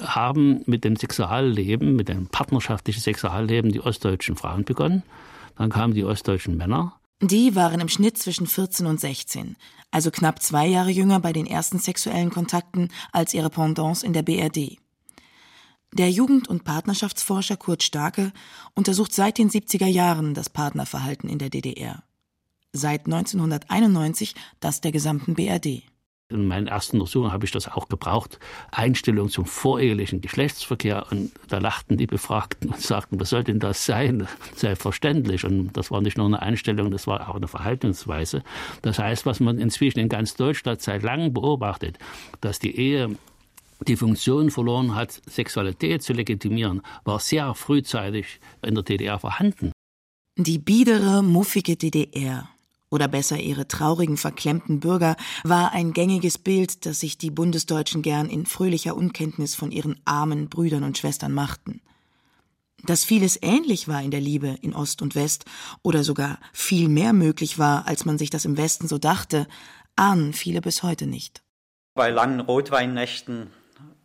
haben 0.00 0.62
mit 0.66 0.84
dem 0.84 0.96
Sexualleben, 0.96 1.94
mit 1.96 2.08
dem 2.08 2.26
partnerschaftlichen 2.26 3.00
Sexualleben 3.00 3.72
die 3.72 3.80
ostdeutschen 3.80 4.36
Frauen 4.36 4.64
begonnen. 4.64 5.02
Dann 5.56 5.70
kamen 5.70 5.94
die 5.94 6.04
ostdeutschen 6.04 6.56
Männer. 6.56 6.98
Die 7.20 7.54
waren 7.54 7.80
im 7.80 7.88
Schnitt 7.88 8.18
zwischen 8.18 8.46
14 8.46 8.86
und 8.86 9.00
16, 9.00 9.56
also 9.90 10.10
knapp 10.10 10.42
zwei 10.42 10.66
Jahre 10.66 10.90
jünger 10.90 11.20
bei 11.20 11.32
den 11.32 11.46
ersten 11.46 11.78
sexuellen 11.78 12.30
Kontakten 12.30 12.88
als 13.12 13.34
ihre 13.34 13.50
Pendants 13.50 14.02
in 14.02 14.12
der 14.12 14.22
BRD. 14.22 14.78
Der 15.92 16.10
Jugend- 16.10 16.48
und 16.48 16.64
Partnerschaftsforscher 16.64 17.56
Kurt 17.56 17.84
Starke 17.84 18.32
untersucht 18.74 19.14
seit 19.14 19.38
den 19.38 19.48
70er 19.48 19.86
Jahren 19.86 20.34
das 20.34 20.50
Partnerverhalten 20.50 21.30
in 21.30 21.38
der 21.38 21.50
DDR. 21.50 22.02
Seit 22.72 23.06
1991 23.06 24.34
das 24.58 24.80
der 24.80 24.90
gesamten 24.90 25.34
BRD. 25.34 25.84
In 26.34 26.48
meinen 26.48 26.66
ersten 26.66 27.00
Untersuchungen 27.00 27.32
habe 27.32 27.44
ich 27.44 27.52
das 27.52 27.68
auch 27.68 27.88
gebraucht. 27.88 28.40
Einstellung 28.72 29.28
zum 29.28 29.46
vorehelichen 29.46 30.20
Geschlechtsverkehr. 30.20 31.06
Und 31.10 31.30
da 31.48 31.58
lachten 31.58 31.96
die 31.96 32.08
Befragten 32.08 32.70
und 32.70 32.80
sagten, 32.80 33.20
was 33.20 33.30
soll 33.30 33.44
denn 33.44 33.60
das 33.60 33.86
sein? 33.86 34.26
Selbstverständlich. 34.56 35.44
Und 35.44 35.72
das 35.74 35.92
war 35.92 36.00
nicht 36.00 36.18
nur 36.18 36.26
eine 36.26 36.42
Einstellung, 36.42 36.90
das 36.90 37.06
war 37.06 37.28
auch 37.28 37.36
eine 37.36 37.46
Verhaltensweise. 37.46 38.42
Das 38.82 38.98
heißt, 38.98 39.26
was 39.26 39.38
man 39.38 39.58
inzwischen 39.58 40.00
in 40.00 40.08
ganz 40.08 40.34
Deutschland 40.34 40.82
seit 40.82 41.04
langem 41.04 41.32
beobachtet, 41.32 41.98
dass 42.40 42.58
die 42.58 42.76
Ehe 42.76 43.16
die 43.86 43.96
Funktion 43.96 44.50
verloren 44.50 44.94
hat, 44.96 45.20
Sexualität 45.26 46.02
zu 46.02 46.14
legitimieren, 46.14 46.82
war 47.04 47.20
sehr 47.20 47.54
frühzeitig 47.54 48.40
in 48.62 48.74
der 48.74 48.82
DDR 48.82 49.18
vorhanden. 49.20 49.72
Die 50.36 50.58
biedere, 50.58 51.22
muffige 51.22 51.76
DDR 51.76 52.48
oder 52.94 53.08
besser 53.08 53.40
ihre 53.40 53.66
traurigen, 53.66 54.16
verklemmten 54.16 54.78
Bürger, 54.78 55.16
war 55.42 55.72
ein 55.72 55.92
gängiges 55.92 56.38
Bild, 56.38 56.86
das 56.86 57.00
sich 57.00 57.18
die 57.18 57.32
Bundesdeutschen 57.32 58.02
gern 58.02 58.30
in 58.30 58.46
fröhlicher 58.46 58.94
Unkenntnis 58.94 59.56
von 59.56 59.72
ihren 59.72 60.00
armen 60.04 60.48
Brüdern 60.48 60.84
und 60.84 60.96
Schwestern 60.96 61.32
machten. 61.32 61.80
Dass 62.84 63.02
vieles 63.02 63.36
ähnlich 63.42 63.88
war 63.88 64.00
in 64.00 64.12
der 64.12 64.20
Liebe 64.20 64.56
in 64.62 64.74
Ost 64.74 65.02
und 65.02 65.16
West 65.16 65.44
oder 65.82 66.04
sogar 66.04 66.38
viel 66.52 66.88
mehr 66.88 67.12
möglich 67.12 67.58
war, 67.58 67.88
als 67.88 68.04
man 68.04 68.16
sich 68.16 68.30
das 68.30 68.44
im 68.44 68.56
Westen 68.56 68.86
so 68.86 68.98
dachte, 68.98 69.48
ahnen 69.96 70.32
viele 70.32 70.60
bis 70.60 70.84
heute 70.84 71.08
nicht. 71.08 71.42
Bei 71.94 72.10
langen 72.10 72.38
Rotweinnächten, 72.38 73.50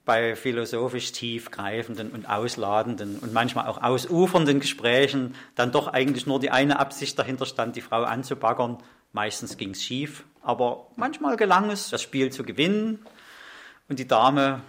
bei 0.09 0.35
philosophisch 0.35 1.11
tiefgreifenden 1.11 2.09
und 2.09 2.27
ausladenden 2.27 3.19
und 3.19 3.31
manchmal 3.31 3.67
auch 3.67 3.79
ausufernden 3.79 4.59
Gesprächen 4.59 5.35
dann 5.53 5.71
doch 5.71 5.87
eigentlich 5.87 6.25
nur 6.25 6.39
die 6.39 6.49
eine 6.49 6.79
Absicht 6.79 7.19
dahinter 7.19 7.45
stand, 7.45 7.75
die 7.75 7.81
Frau 7.81 8.01
anzubaggern. 8.01 8.79
Meistens 9.13 9.55
ging 9.55 9.69
es 9.69 9.83
schief, 9.83 10.23
aber 10.41 10.87
manchmal 10.95 11.37
gelang 11.37 11.69
es, 11.69 11.91
das 11.91 12.01
Spiel 12.01 12.31
zu 12.31 12.43
gewinnen 12.43 13.05
und 13.87 13.99
die 13.99 14.07
Dame 14.07 14.63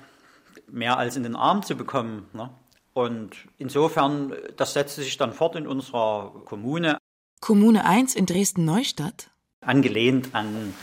mehr 0.69 0.99
als 0.99 1.17
in 1.17 1.23
den 1.23 1.37
Arm 1.37 1.63
zu 1.63 1.75
bekommen. 1.75 2.29
Ne? 2.35 2.51
Und 2.93 3.31
insofern, 3.57 4.35
das 4.59 4.75
setzte 4.75 5.01
sich 5.01 5.17
dann 5.17 5.33
fort 5.33 5.57
in 5.57 5.67
unserer 5.67 6.35
Kommune. 6.45 6.99
Kommune 7.41 7.87
1 7.87 8.15
in 8.15 8.27
Dresden-Neustadt? 8.27 9.31
Angelehnt 9.63 10.35
an 10.35 10.75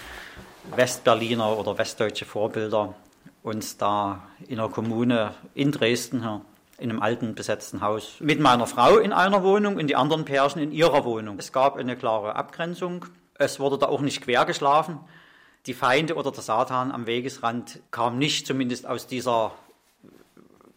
Westberliner 0.76 1.60
oder 1.60 1.78
westdeutsche 1.78 2.26
Vorbilder 2.26 2.96
uns 3.48 3.78
da 3.78 4.22
in 4.48 4.60
einer 4.60 4.70
Kommune 4.70 5.34
in 5.56 5.72
Dresden 5.72 6.24
in 6.80 6.92
einem 6.92 7.02
alten 7.02 7.34
besetzten 7.34 7.82
Haus 7.82 8.18
mit 8.20 8.40
meiner 8.40 8.68
Frau 8.68 8.98
in 8.98 9.14
einer 9.14 9.42
Wohnung 9.42 9.78
und 9.78 9.88
die 9.88 9.96
anderen 9.96 10.26
Pärchen 10.26 10.62
in 10.62 10.72
ihrer 10.72 11.06
Wohnung. 11.06 11.40
Es 11.40 11.52
gab 11.52 11.78
eine 11.78 11.96
klare 11.96 12.36
Abgrenzung. 12.36 13.06
Es 13.34 13.60
wurde 13.60 13.80
da 13.80 13.88
auch 13.88 14.02
nicht 14.02 14.22
quer 14.22 14.46
geschlafen. 14.46 15.00
Die 15.66 15.74
Feinde 15.74 16.16
oder 16.16 16.32
der 16.32 16.44
Satan 16.44 16.92
am 16.92 17.08
Wegesrand 17.08 17.80
kam 17.90 18.20
nicht 18.20 18.46
zumindest 18.46 18.86
aus 18.86 19.08
dieser 19.08 19.54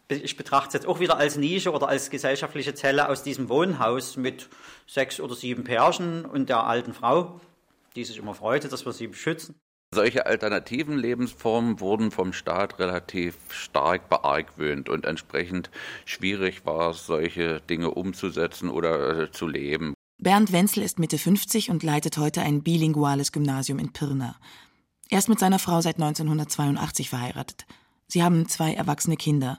ich 0.08 0.36
betrachte 0.36 0.68
es 0.68 0.74
jetzt 0.74 0.86
auch 0.86 0.98
wieder 0.98 1.18
als 1.18 1.36
Nische 1.36 1.70
oder 1.70 1.86
als 1.86 2.10
gesellschaftliche 2.10 2.74
Zelle 2.74 3.08
aus 3.08 3.22
diesem 3.22 3.48
Wohnhaus 3.48 4.16
mit 4.16 4.48
sechs 4.88 5.20
oder 5.20 5.36
sieben 5.36 5.62
Pärchen 5.62 6.24
und 6.24 6.48
der 6.48 6.64
alten 6.64 6.94
Frau, 6.94 7.40
die 7.94 8.04
sich 8.04 8.18
immer 8.18 8.34
freute, 8.34 8.68
dass 8.68 8.84
wir 8.84 8.92
sie 8.92 9.06
beschützen. 9.06 9.54
Solche 9.92 10.26
alternativen 10.26 10.96
Lebensformen 10.96 11.80
wurden 11.80 12.12
vom 12.12 12.32
Staat 12.32 12.78
relativ 12.78 13.34
stark 13.48 14.08
beargwöhnt 14.08 14.88
und 14.88 15.04
entsprechend 15.04 15.68
schwierig 16.04 16.64
war 16.64 16.90
es, 16.90 17.06
solche 17.06 17.60
Dinge 17.62 17.90
umzusetzen 17.90 18.70
oder 18.70 19.18
äh, 19.18 19.32
zu 19.32 19.48
leben. 19.48 19.94
Bernd 20.18 20.52
Wenzel 20.52 20.84
ist 20.84 21.00
Mitte 21.00 21.18
50 21.18 21.70
und 21.70 21.82
leitet 21.82 22.18
heute 22.18 22.42
ein 22.42 22.62
bilinguales 22.62 23.32
Gymnasium 23.32 23.80
in 23.80 23.92
Pirna. 23.92 24.36
Er 25.08 25.18
ist 25.18 25.28
mit 25.28 25.40
seiner 25.40 25.58
Frau 25.58 25.80
seit 25.80 25.96
1982 25.96 27.10
verheiratet. 27.10 27.66
Sie 28.06 28.22
haben 28.22 28.48
zwei 28.48 28.74
erwachsene 28.74 29.16
Kinder. 29.16 29.58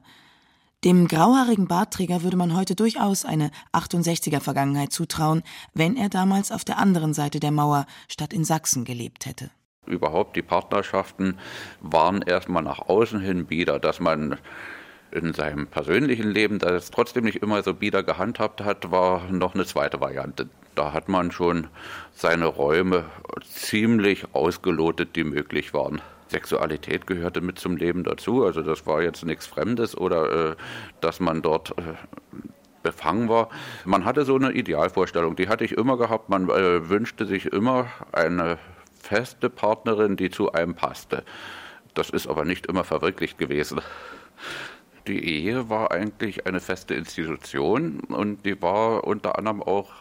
Dem 0.85 1.09
grauhaarigen 1.09 1.67
Bartträger 1.67 2.23
würde 2.23 2.37
man 2.37 2.55
heute 2.55 2.75
durchaus 2.75 3.25
eine 3.25 3.51
68er 3.73 4.39
Vergangenheit 4.39 4.93
zutrauen, 4.93 5.43
wenn 5.73 5.97
er 5.97 6.07
damals 6.07 6.53
auf 6.53 6.63
der 6.63 6.77
anderen 6.77 7.13
Seite 7.13 7.41
der 7.41 7.51
Mauer 7.51 7.85
statt 8.07 8.31
in 8.31 8.45
Sachsen 8.45 8.85
gelebt 8.85 9.25
hätte. 9.25 9.51
Überhaupt 9.87 10.35
die 10.35 10.43
Partnerschaften 10.43 11.39
waren 11.81 12.21
erstmal 12.21 12.61
nach 12.61 12.79
außen 12.79 13.19
hin 13.19 13.47
bieder, 13.47 13.79
dass 13.79 13.99
man 13.99 14.37
in 15.11 15.33
seinem 15.33 15.65
persönlichen 15.65 16.29
Leben 16.29 16.59
das 16.59 16.91
trotzdem 16.91 17.23
nicht 17.23 17.41
immer 17.41 17.63
so 17.63 17.73
bieder 17.73 18.03
gehandhabt 18.03 18.61
hat, 18.61 18.91
war 18.91 19.23
noch 19.31 19.55
eine 19.55 19.65
zweite 19.65 19.99
Variante. 19.99 20.49
Da 20.75 20.93
hat 20.93 21.09
man 21.09 21.31
schon 21.31 21.67
seine 22.13 22.45
Räume 22.45 23.05
ziemlich 23.43 24.33
ausgelotet, 24.33 25.15
die 25.15 25.23
möglich 25.23 25.73
waren. 25.73 25.99
Sexualität 26.27 27.07
gehörte 27.07 27.41
mit 27.41 27.57
zum 27.57 27.75
Leben 27.75 28.03
dazu, 28.03 28.45
also 28.45 28.61
das 28.61 28.85
war 28.85 29.01
jetzt 29.01 29.25
nichts 29.25 29.47
Fremdes 29.47 29.97
oder 29.97 30.51
äh, 30.51 30.55
dass 31.01 31.19
man 31.19 31.41
dort 31.41 31.71
äh, 31.71 31.95
befangen 32.83 33.29
war. 33.29 33.49
Man 33.83 34.05
hatte 34.05 34.25
so 34.25 34.35
eine 34.35 34.51
Idealvorstellung, 34.51 35.35
die 35.35 35.49
hatte 35.49 35.65
ich 35.65 35.73
immer 35.73 35.97
gehabt. 35.97 36.29
Man 36.29 36.49
äh, 36.49 36.87
wünschte 36.87 37.25
sich 37.25 37.47
immer 37.47 37.87
eine 38.11 38.57
feste 39.11 39.49
Partnerin, 39.49 40.15
die 40.15 40.29
zu 40.29 40.53
einem 40.53 40.73
passte. 40.73 41.23
Das 41.95 42.09
ist 42.09 42.27
aber 42.27 42.45
nicht 42.45 42.67
immer 42.67 42.85
verwirklicht 42.85 43.37
gewesen. 43.37 43.81
Die 45.05 45.21
Ehe 45.25 45.69
war 45.69 45.91
eigentlich 45.91 46.47
eine 46.47 46.61
feste 46.61 46.93
Institution 46.93 47.99
und 47.99 48.45
die 48.45 48.61
war 48.61 49.03
unter 49.03 49.37
anderem 49.37 49.61
auch 49.61 49.91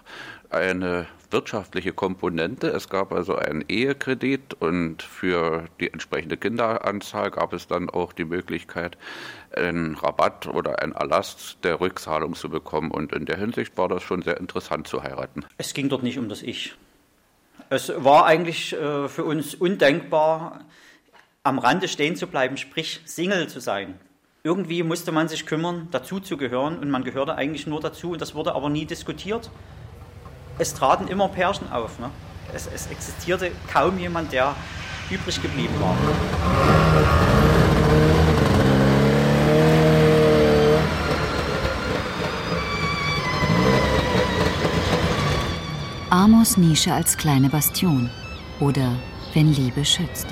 eine 0.50 1.08
wirtschaftliche 1.32 1.92
Komponente. 1.92 2.68
Es 2.68 2.88
gab 2.88 3.12
also 3.12 3.34
einen 3.34 3.64
Ehekredit 3.68 4.54
und 4.60 5.02
für 5.02 5.64
die 5.80 5.92
entsprechende 5.92 6.36
Kinderanzahl 6.36 7.32
gab 7.32 7.52
es 7.52 7.66
dann 7.66 7.90
auch 7.90 8.12
die 8.12 8.24
Möglichkeit, 8.24 8.96
einen 9.56 9.96
Rabatt 9.96 10.46
oder 10.46 10.82
einen 10.82 10.92
Erlass 10.92 11.56
der 11.64 11.80
Rückzahlung 11.80 12.34
zu 12.34 12.48
bekommen. 12.48 12.92
Und 12.92 13.12
in 13.12 13.26
der 13.26 13.38
Hinsicht 13.38 13.76
war 13.76 13.88
das 13.88 14.04
schon 14.04 14.22
sehr 14.22 14.38
interessant 14.38 14.86
zu 14.86 15.02
heiraten. 15.02 15.44
Es 15.58 15.74
ging 15.74 15.88
dort 15.88 16.04
nicht 16.04 16.18
um 16.18 16.28
das 16.28 16.42
Ich. 16.42 16.76
Es 17.72 17.92
war 17.96 18.26
eigentlich 18.26 18.72
äh, 18.72 19.08
für 19.08 19.24
uns 19.24 19.54
undenkbar, 19.54 20.64
am 21.44 21.60
Rande 21.60 21.86
stehen 21.86 22.16
zu 22.16 22.26
bleiben, 22.26 22.56
sprich 22.56 23.00
Single 23.04 23.46
zu 23.46 23.60
sein. 23.60 23.94
Irgendwie 24.42 24.82
musste 24.82 25.12
man 25.12 25.28
sich 25.28 25.46
kümmern, 25.46 25.86
dazu 25.92 26.18
zu 26.18 26.36
gehören 26.36 26.80
und 26.80 26.90
man 26.90 27.04
gehörte 27.04 27.36
eigentlich 27.36 27.68
nur 27.68 27.80
dazu 27.80 28.10
und 28.10 28.20
das 28.20 28.34
wurde 28.34 28.56
aber 28.56 28.70
nie 28.70 28.86
diskutiert. 28.86 29.52
Es 30.58 30.74
traten 30.74 31.06
immer 31.06 31.28
Pärchen 31.28 31.70
auf. 31.70 32.00
Ne? 32.00 32.10
Es, 32.52 32.66
es 32.66 32.88
existierte 32.88 33.52
kaum 33.72 34.00
jemand, 34.00 34.32
der 34.32 34.56
übrig 35.08 35.40
geblieben 35.40 35.74
war. 35.80 37.39
Amos 46.12 46.56
Nische 46.56 46.92
als 46.92 47.16
kleine 47.16 47.48
Bastion 47.48 48.10
oder 48.58 48.96
Wenn 49.32 49.54
Liebe 49.54 49.84
schützt. 49.84 50.26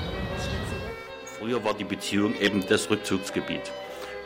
Früher 1.39 1.63
war 1.63 1.73
die 1.73 1.85
Beziehung 1.85 2.35
eben 2.35 2.67
das 2.67 2.89
Rückzugsgebiet. 2.89 3.71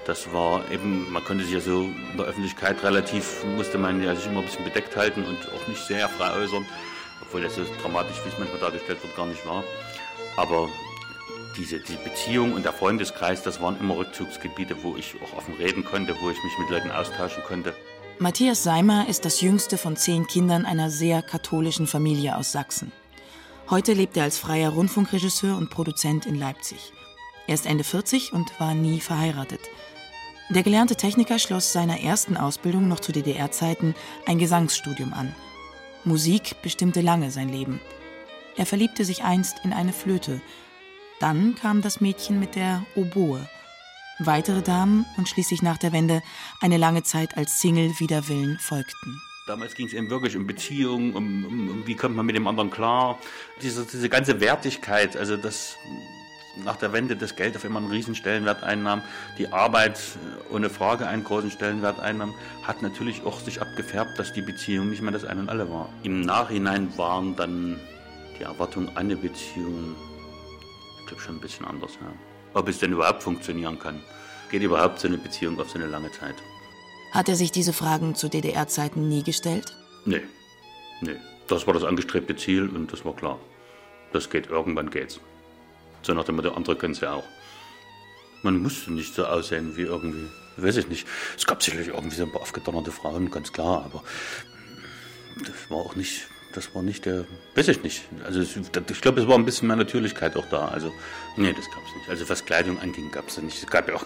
Das 0.07 0.33
war 0.33 0.63
eben, 0.71 1.11
man 1.11 1.23
konnte 1.23 1.43
sich 1.43 1.53
ja 1.53 1.59
so 1.59 1.83
in 1.83 2.17
der 2.17 2.25
Öffentlichkeit 2.25 2.81
relativ, 2.81 3.45
musste 3.55 3.77
man 3.77 4.01
ja 4.01 4.15
sich 4.15 4.25
immer 4.25 4.39
ein 4.39 4.45
bisschen 4.45 4.63
bedeckt 4.63 4.97
halten 4.97 5.23
und 5.23 5.37
auch 5.53 5.67
nicht 5.67 5.85
sehr 5.85 6.09
frei 6.09 6.33
äußern, 6.41 6.65
obwohl 7.21 7.43
das 7.43 7.53
so 7.53 7.61
dramatisch, 7.83 8.17
wie 8.23 8.29
es 8.29 8.39
manchmal 8.39 8.59
dargestellt 8.59 9.03
wird, 9.03 9.15
gar 9.15 9.27
nicht 9.27 9.45
war. 9.45 9.63
Aber 10.37 10.69
diese, 11.55 11.77
die 11.77 11.97
Beziehung 12.03 12.53
und 12.53 12.65
der 12.65 12.73
Freundeskreis, 12.73 13.43
das 13.43 13.61
waren 13.61 13.79
immer 13.79 13.95
Rückzugsgebiete, 13.97 14.81
wo 14.81 14.95
ich 14.95 15.13
auch 15.21 15.37
offen 15.37 15.53
reden 15.53 15.85
konnte, 15.85 16.15
wo 16.19 16.31
ich 16.31 16.43
mich 16.43 16.57
mit 16.61 16.71
Leuten 16.71 16.89
austauschen 16.89 17.43
konnte. 17.43 17.75
Matthias 18.23 18.63
Seimer 18.63 19.09
ist 19.09 19.25
das 19.25 19.41
jüngste 19.41 19.77
von 19.77 19.97
zehn 19.97 20.27
Kindern 20.27 20.65
einer 20.65 20.89
sehr 20.89 21.21
katholischen 21.21 21.87
Familie 21.87 22.37
aus 22.37 22.53
Sachsen. 22.53 22.93
Heute 23.69 23.91
lebt 23.91 24.15
er 24.15 24.23
als 24.23 24.37
freier 24.37 24.69
Rundfunkregisseur 24.69 25.57
und 25.57 25.69
Produzent 25.69 26.25
in 26.25 26.35
Leipzig. 26.35 26.93
Er 27.47 27.55
ist 27.55 27.65
Ende 27.65 27.83
40 27.83 28.31
und 28.31 28.57
war 28.61 28.75
nie 28.75 29.01
verheiratet. 29.01 29.59
Der 30.49 30.63
gelernte 30.63 30.95
Techniker 30.95 31.37
schloss 31.37 31.73
seiner 31.73 31.99
ersten 31.99 32.37
Ausbildung 32.37 32.87
noch 32.87 33.01
zu 33.01 33.11
DDR-Zeiten 33.11 33.93
ein 34.25 34.39
Gesangsstudium 34.39 35.13
an. 35.13 35.35
Musik 36.05 36.61
bestimmte 36.61 37.01
lange 37.01 37.29
sein 37.29 37.49
Leben. 37.49 37.81
Er 38.55 38.65
verliebte 38.65 39.03
sich 39.03 39.25
einst 39.25 39.57
in 39.65 39.73
eine 39.73 39.91
Flöte. 39.91 40.39
Dann 41.19 41.55
kam 41.55 41.81
das 41.81 41.99
Mädchen 41.99 42.39
mit 42.39 42.55
der 42.55 42.85
Oboe. 42.95 43.45
Weitere 44.19 44.61
Damen 44.61 45.05
und 45.17 45.27
schließlich 45.27 45.63
nach 45.63 45.77
der 45.77 45.91
Wende 45.91 46.21
eine 46.61 46.77
lange 46.77 47.01
Zeit 47.03 47.35
als 47.35 47.59
Single 47.59 47.99
wider 47.99 48.27
Willen 48.27 48.59
folgten. 48.59 49.19
Damals 49.47 49.73
ging 49.73 49.87
es 49.87 49.93
eben 49.93 50.09
wirklich 50.09 50.37
um 50.37 50.45
Beziehungen, 50.45 51.15
um, 51.15 51.45
um, 51.45 51.69
um, 51.69 51.87
wie 51.87 51.95
kommt 51.95 52.15
man 52.15 52.25
mit 52.25 52.35
dem 52.35 52.47
anderen 52.47 52.69
klar. 52.69 53.17
Diese, 53.61 53.85
diese 53.85 54.09
ganze 54.09 54.39
Wertigkeit, 54.39 55.17
also 55.17 55.35
das 55.35 55.77
nach 56.63 56.77
der 56.77 56.93
Wende 56.93 57.15
das 57.15 57.35
Geld 57.35 57.55
auf 57.55 57.63
immer 57.63 57.79
einen 57.79 57.89
riesen 57.89 58.13
Stellenwert 58.13 58.61
einnahm, 58.61 59.01
die 59.39 59.51
Arbeit 59.51 59.99
ohne 60.51 60.69
Frage 60.69 61.07
einen 61.07 61.23
großen 61.23 61.49
Stellenwert 61.49 61.99
einnahm, 61.99 62.35
hat 62.61 62.83
natürlich 62.83 63.25
auch 63.25 63.39
sich 63.39 63.61
abgefärbt, 63.61 64.19
dass 64.19 64.31
die 64.31 64.43
Beziehung 64.43 64.91
nicht 64.91 65.01
mehr 65.01 65.11
das 65.11 65.25
Ein 65.25 65.39
und 65.39 65.49
Alle 65.49 65.69
war. 65.69 65.89
Im 66.03 66.21
Nachhinein 66.21 66.95
waren 66.97 67.35
dann 67.35 67.79
die 68.37 68.43
Erwartungen 68.43 68.89
an 68.89 68.97
eine 68.97 69.15
Beziehung, 69.15 69.95
ich 71.01 71.07
glaube, 71.07 71.21
schon 71.21 71.35
ein 71.37 71.41
bisschen 71.41 71.65
anders. 71.65 71.97
Ja 71.99 72.13
ob 72.53 72.67
es 72.67 72.79
denn 72.79 72.91
überhaupt 72.91 73.23
funktionieren 73.23 73.79
kann. 73.79 74.01
Geht 74.51 74.61
überhaupt 74.61 74.99
so 74.99 75.07
eine 75.07 75.17
Beziehung 75.17 75.59
auf 75.59 75.69
so 75.69 75.75
eine 75.79 75.87
lange 75.87 76.11
Zeit? 76.11 76.35
Hat 77.11 77.29
er 77.29 77.35
sich 77.35 77.51
diese 77.51 77.73
Fragen 77.73 78.15
zu 78.15 78.29
DDR-Zeiten 78.29 79.07
nie 79.07 79.23
gestellt? 79.23 79.75
Nee, 80.05 80.21
nee. 81.01 81.15
Das 81.47 81.67
war 81.67 81.73
das 81.73 81.83
angestrebte 81.83 82.35
Ziel 82.35 82.69
und 82.69 82.91
das 82.91 83.03
war 83.03 83.15
klar. 83.15 83.39
Das 84.13 84.29
geht, 84.29 84.47
irgendwann 84.47 84.89
geht's. 84.89 85.19
So 86.01 86.13
nach 86.13 86.23
dem 86.23 86.35
Motto, 86.35 86.51
andere 86.53 86.75
können 86.75 86.93
es 86.93 87.01
ja 87.01 87.13
auch. 87.13 87.23
Man 88.41 88.61
musste 88.61 88.91
nicht 88.91 89.13
so 89.13 89.25
aussehen 89.25 89.75
wie 89.75 89.83
irgendwie, 89.83 90.27
weiß 90.57 90.77
ich 90.77 90.87
nicht. 90.87 91.07
Es 91.37 91.45
gab 91.45 91.63
sicherlich 91.63 91.89
irgendwie 91.89 92.15
so 92.15 92.23
ein 92.23 92.31
paar 92.31 92.41
aufgedonnerte 92.41 92.91
Frauen, 92.91 93.31
ganz 93.31 93.51
klar, 93.51 93.83
aber 93.85 94.03
das 95.39 95.69
war 95.69 95.77
auch 95.77 95.95
nicht 95.95 96.27
das 96.55 96.73
war 96.75 96.83
nicht 96.83 97.05
der, 97.05 97.25
weiß 97.55 97.67
ich 97.67 97.83
nicht. 97.83 98.03
Also 98.23 98.41
ich 98.41 99.01
glaube, 99.01 99.21
es 99.21 99.27
war 99.27 99.35
ein 99.35 99.45
bisschen 99.45 99.67
mehr 99.67 99.77
Natürlichkeit 99.77 100.37
auch 100.37 100.45
da. 100.49 100.67
Also 100.67 100.91
nee, 101.35 101.53
das 101.53 101.69
gab 101.69 101.85
es 101.87 101.95
nicht. 101.95 102.09
Also 102.09 102.27
was 102.29 102.45
Kleidung 102.45 102.79
anging, 102.79 103.11
gab 103.11 103.27
es 103.27 103.37
nicht. 103.41 103.61
Es 103.61 103.67
gab 103.67 103.87
ja 103.87 103.95
auch, 103.95 104.05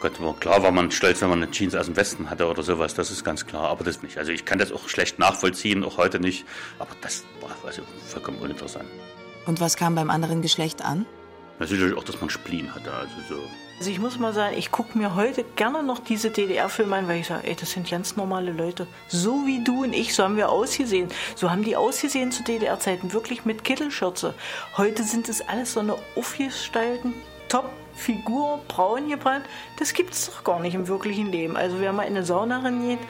Gott, 0.00 0.14
klar 0.40 0.62
war 0.62 0.70
man 0.70 0.90
stolz, 0.90 1.20
wenn 1.20 1.28
man 1.28 1.42
eine 1.42 1.50
Jeans 1.50 1.74
aus 1.74 1.86
dem 1.86 1.96
Westen 1.96 2.30
hatte 2.30 2.46
oder 2.46 2.62
sowas. 2.62 2.94
Das 2.94 3.10
ist 3.10 3.24
ganz 3.24 3.46
klar. 3.46 3.68
Aber 3.68 3.84
das 3.84 4.02
nicht. 4.02 4.18
Also 4.18 4.32
ich 4.32 4.44
kann 4.44 4.58
das 4.58 4.72
auch 4.72 4.88
schlecht 4.88 5.18
nachvollziehen, 5.18 5.84
auch 5.84 5.98
heute 5.98 6.20
nicht. 6.20 6.46
Aber 6.78 6.90
das 7.00 7.24
war 7.40 7.50
also 7.64 7.82
vollkommen 8.06 8.38
uninteressant. 8.38 8.88
Und 9.46 9.60
was 9.60 9.76
kam 9.76 9.94
beim 9.94 10.10
anderen 10.10 10.42
Geschlecht 10.42 10.82
an? 10.82 11.06
Natürlich 11.60 11.96
auch, 11.96 12.04
dass 12.04 12.20
man 12.20 12.30
Spleen 12.30 12.74
hatte. 12.74 12.90
Also 12.90 13.14
so. 13.28 13.42
Also 13.78 13.90
ich 13.90 13.98
muss 13.98 14.18
mal 14.18 14.32
sagen, 14.32 14.56
ich 14.58 14.70
gucke 14.70 14.96
mir 14.96 15.14
heute 15.14 15.44
gerne 15.56 15.82
noch 15.82 16.00
diese 16.00 16.30
DDR-Filme 16.30 16.96
an, 16.96 17.08
weil 17.08 17.20
ich 17.20 17.28
sage, 17.28 17.46
ey, 17.46 17.54
das 17.54 17.70
sind 17.70 17.88
ganz 17.88 18.16
normale 18.16 18.50
Leute. 18.50 18.86
So 19.08 19.46
wie 19.46 19.62
du 19.62 19.84
und 19.84 19.92
ich, 19.92 20.14
so 20.14 20.24
haben 20.24 20.36
wir 20.36 20.48
ausgesehen. 20.48 21.08
So 21.36 21.50
haben 21.50 21.62
die 21.62 21.76
ausgesehen 21.76 22.32
zu 22.32 22.42
DDR-Zeiten, 22.42 23.12
wirklich 23.12 23.44
mit 23.44 23.62
Kittelschürze. 23.62 24.34
Heute 24.78 25.02
sind 25.02 25.28
es 25.28 25.46
alles 25.48 25.74
so 25.74 25.80
eine 25.80 25.96
aufgestylten 26.16 27.12
Top-Figur, 27.48 28.60
braun 28.68 29.10
gebrannt. 29.10 29.44
Das 29.78 29.92
gibt 29.92 30.14
es 30.14 30.26
doch 30.26 30.44
gar 30.44 30.60
nicht 30.60 30.74
im 30.74 30.88
wirklichen 30.88 31.30
Leben. 31.30 31.56
Also 31.58 31.78
wer 31.78 31.92
mal 31.92 32.04
in 32.04 32.16
eine 32.16 32.24
Sauna 32.24 32.60
reingeht, 32.60 33.00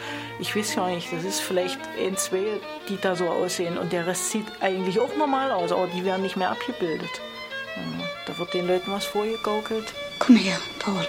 ich 0.41 0.57
weiß 0.57 0.75
gar 0.75 0.91
nicht, 0.91 1.13
das 1.13 1.23
ist 1.23 1.41
vielleicht 1.41 1.79
ein, 2.05 2.17
zwei, 2.17 2.45
die 2.89 2.97
da 3.01 3.15
so 3.15 3.29
aussehen. 3.29 3.79
Und 3.79 3.93
der 3.93 4.09
Rest 4.09 4.31
sieht 4.31 4.47
eigentlich 4.61 4.99
auch 4.99 5.17
normal 5.17 5.53
aus, 5.53 5.71
aber 5.71 5.87
die 5.87 6.05
werden 6.05 6.23
nicht 6.23 6.37
mehr 6.37 6.51
abgebildet. 6.51 7.11
Ja, 7.77 8.10
da 8.31 8.39
wird 8.39 8.55
den 8.55 8.67
Leuten 8.69 8.93
was 8.93 9.05
vorgegaukelt. 9.07 9.93
Komm 10.19 10.37
her, 10.37 10.59
Paul. 10.79 11.07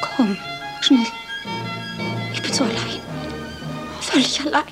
Komm, 0.00 0.36
schnell. 0.80 1.06
Ich 2.32 2.40
bin 2.42 2.52
so 2.52 2.64
allein. 2.64 3.00
Völlig 4.00 4.40
allein. 4.46 4.62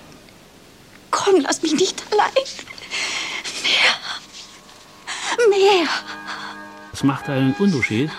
Komm, 1.10 1.40
lass 1.40 1.62
mich 1.62 1.72
nicht 1.72 2.02
allein. 2.12 2.32
Mehr. 5.48 5.48
Mehr. 5.48 5.88
Es 6.92 7.02
macht 7.02 7.28
einen 7.28 7.54
Unterschied, 7.54 8.10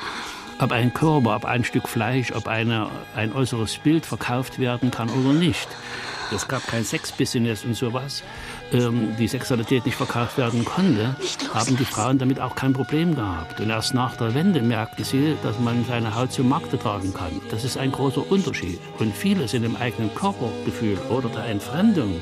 ob 0.59 0.71
ein 0.71 0.93
Körper, 0.93 1.35
ob 1.37 1.45
ein 1.45 1.63
Stück 1.63 1.87
Fleisch, 1.87 2.31
ob 2.33 2.47
eine, 2.47 2.89
ein 3.15 3.33
äußeres 3.33 3.77
Bild 3.77 4.05
verkauft 4.05 4.59
werden 4.59 4.91
kann 4.91 5.09
oder 5.09 5.33
nicht. 5.33 5.69
Es 6.33 6.47
gab 6.47 6.65
kein 6.67 6.83
Sexbusiness 6.83 7.63
und 7.63 7.75
sowas. 7.75 8.23
Ähm, 8.73 9.15
die 9.17 9.27
Sexualität 9.27 9.85
nicht 9.85 9.95
verkauft 9.95 10.37
werden 10.37 10.63
konnte, 10.63 11.15
haben 11.53 11.75
die 11.75 11.85
Frauen 11.85 12.17
damit 12.17 12.39
auch 12.39 12.55
kein 12.55 12.71
Problem 12.71 13.15
gehabt. 13.15 13.59
Und 13.59 13.69
erst 13.69 13.93
nach 13.93 14.15
der 14.15 14.33
Wende 14.33 14.61
merkte 14.61 15.03
sie, 15.03 15.35
dass 15.43 15.59
man 15.59 15.83
seine 15.85 16.15
Haut 16.15 16.31
zum 16.31 16.47
Markte 16.47 16.79
tragen 16.79 17.13
kann. 17.13 17.41
Das 17.49 17.65
ist 17.65 17.77
ein 17.77 17.91
großer 17.91 18.29
Unterschied. 18.31 18.79
Und 18.99 19.15
vieles 19.15 19.53
in 19.53 19.63
dem 19.63 19.75
eigenen 19.75 20.13
Körpergefühl 20.15 20.97
oder 21.09 21.27
der 21.29 21.45
Entfremdung 21.45 22.21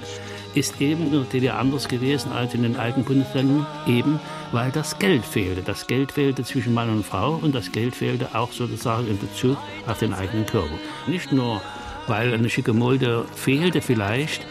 ist 0.55 0.81
eben 0.81 1.05
in 1.05 1.11
der 1.11 1.21
DDR 1.21 1.59
anders 1.59 1.87
gewesen 1.87 2.31
als 2.31 2.53
in 2.53 2.63
den 2.63 2.75
alten 2.77 3.03
Bundesländern, 3.03 3.67
eben 3.85 4.19
weil 4.51 4.71
das 4.71 4.97
Geld 4.97 5.23
fehlte. 5.23 5.61
Das 5.61 5.85
Geld 5.85 6.11
fehlte 6.13 6.43
zwischen 6.43 6.73
Mann 6.73 6.89
und 6.89 7.05
Frau 7.05 7.35
und 7.35 7.53
das 7.53 7.71
Geld 7.71 7.95
fehlte 7.95 8.33
auch 8.33 8.51
sozusagen 8.51 9.07
in 9.07 9.19
Bezug 9.19 9.57
auf 9.85 9.99
den 9.99 10.13
eigenen 10.13 10.47
Körper. 10.47 10.73
Nicht 11.05 11.31
nur, 11.31 11.61
weil 12.07 12.33
eine 12.33 12.49
schicke 12.49 12.73
Mulde 12.73 13.25
fehlte 13.35 13.81
vielleicht, 13.81 14.45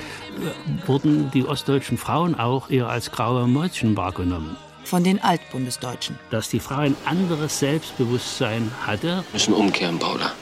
wurden 0.86 1.30
die 1.30 1.44
ostdeutschen 1.44 1.98
Frauen 1.98 2.34
auch 2.34 2.70
eher 2.70 2.88
als 2.88 3.10
graue 3.10 3.46
Mäuschen 3.46 3.96
wahrgenommen. 3.96 4.56
Von 4.84 5.04
den 5.04 5.22
Altbundesdeutschen. 5.22 6.18
Dass 6.30 6.48
die 6.48 6.60
Frau 6.60 6.76
ein 6.76 6.96
anderes 7.04 7.58
Selbstbewusstsein 7.58 8.70
hatte. 8.86 9.22
Müssen 9.32 9.54
umkehren, 9.54 9.98
Paula. 9.98 10.32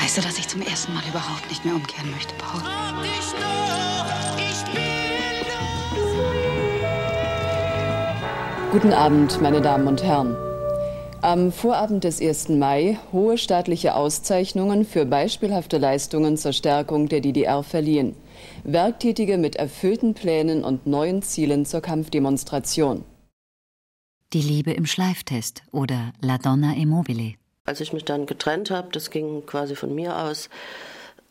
Weißt 0.00 0.18
du, 0.18 0.22
dass 0.22 0.38
ich 0.38 0.48
zum 0.48 0.62
ersten 0.62 0.94
Mal 0.94 1.02
überhaupt 1.08 1.48
nicht 1.48 1.64
mehr 1.64 1.74
umkehren 1.74 2.10
möchte, 2.10 2.34
Paul? 2.36 2.62
Guten 8.72 8.92
Abend, 8.92 9.40
meine 9.40 9.60
Damen 9.60 9.86
und 9.86 10.02
Herren. 10.02 10.36
Am 11.24 11.52
Vorabend 11.52 12.04
des 12.04 12.20
1. 12.20 12.50
Mai 12.50 12.98
hohe 13.10 13.38
staatliche 13.38 13.94
Auszeichnungen 13.94 14.84
für 14.84 15.06
beispielhafte 15.06 15.78
Leistungen 15.78 16.36
zur 16.36 16.52
Stärkung 16.52 17.08
der 17.08 17.22
DDR 17.22 17.62
verliehen. 17.62 18.14
Werktätige 18.62 19.38
mit 19.38 19.56
erfüllten 19.56 20.12
Plänen 20.12 20.62
und 20.62 20.86
neuen 20.86 21.22
Zielen 21.22 21.64
zur 21.64 21.80
Kampfdemonstration. 21.80 23.06
Die 24.34 24.42
Liebe 24.42 24.72
im 24.72 24.84
Schleiftest 24.84 25.62
oder 25.72 26.12
La 26.20 26.36
Donna 26.36 26.74
Immobile. 26.74 27.36
Als 27.64 27.80
ich 27.80 27.94
mich 27.94 28.04
dann 28.04 28.26
getrennt 28.26 28.70
habe, 28.70 28.90
das 28.92 29.08
ging 29.08 29.46
quasi 29.46 29.76
von 29.76 29.94
mir 29.94 30.18
aus, 30.18 30.50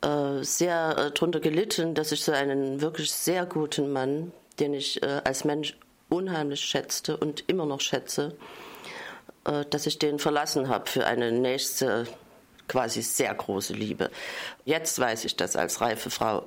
äh, 0.01 0.41
sehr 0.41 0.97
äh, 0.97 1.12
drunter 1.12 1.39
gelitten, 1.39 1.93
dass 1.93 2.12
ich 2.12 2.23
so 2.23 2.32
einen 2.32 2.82
wirklich 2.82 3.12
sehr 3.12 3.45
guten 3.45 3.93
Mann, 3.93 4.32
den 4.60 4.73
ich 4.73 5.03
äh, 5.03 5.21
als 5.23 5.45
Mensch 5.45 5.77
unheimlich 6.10 6.62
schätzte 6.62 7.15
und 7.15 7.43
immer 7.45 7.67
noch 7.67 7.79
schätze, 7.79 8.36
äh, 8.39 8.62
dass 9.43 9.86
ich 9.86 9.99
den 9.99 10.19
verlassen 10.19 10.69
habe 10.69 10.89
für 10.89 11.06
eine 11.06 11.32
nächste 11.32 12.08
quasi 12.67 13.01
sehr 13.01 13.34
große 13.34 13.73
Liebe. 13.73 14.10
Jetzt 14.65 14.97
weiß 14.97 15.25
ich 15.25 15.36
das 15.36 15.56
als 15.56 15.82
reife 15.82 16.10
Frau, 16.10 16.45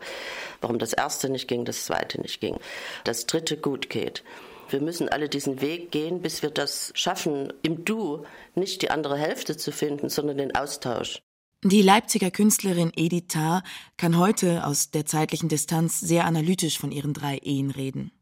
warum 0.60 0.78
das 0.78 0.92
erste 0.92 1.28
nicht 1.28 1.48
ging, 1.48 1.64
das 1.64 1.84
zweite 1.84 2.20
nicht 2.20 2.40
ging, 2.40 2.58
das 3.04 3.26
dritte 3.26 3.56
gut 3.56 3.90
geht. 3.90 4.24
Wir 4.68 4.80
müssen 4.80 5.08
alle 5.08 5.28
diesen 5.28 5.60
Weg 5.60 5.92
gehen, 5.92 6.22
bis 6.22 6.42
wir 6.42 6.50
das 6.50 6.90
schaffen, 6.94 7.52
im 7.62 7.84
Du 7.84 8.24
nicht 8.54 8.82
die 8.82 8.90
andere 8.90 9.16
Hälfte 9.16 9.56
zu 9.56 9.70
finden, 9.70 10.08
sondern 10.08 10.38
den 10.38 10.56
Austausch. 10.56 11.20
Die 11.62 11.82
Leipziger 11.82 12.30
Künstlerin 12.30 12.92
Edith 12.96 13.28
Tarr 13.28 13.62
kann 13.96 14.18
heute 14.18 14.66
aus 14.66 14.90
der 14.90 15.06
zeitlichen 15.06 15.48
Distanz 15.48 16.00
sehr 16.00 16.24
analytisch 16.24 16.78
von 16.78 16.90
ihren 16.90 17.14
drei 17.14 17.38
Ehen 17.38 17.70
reden. 17.70 18.12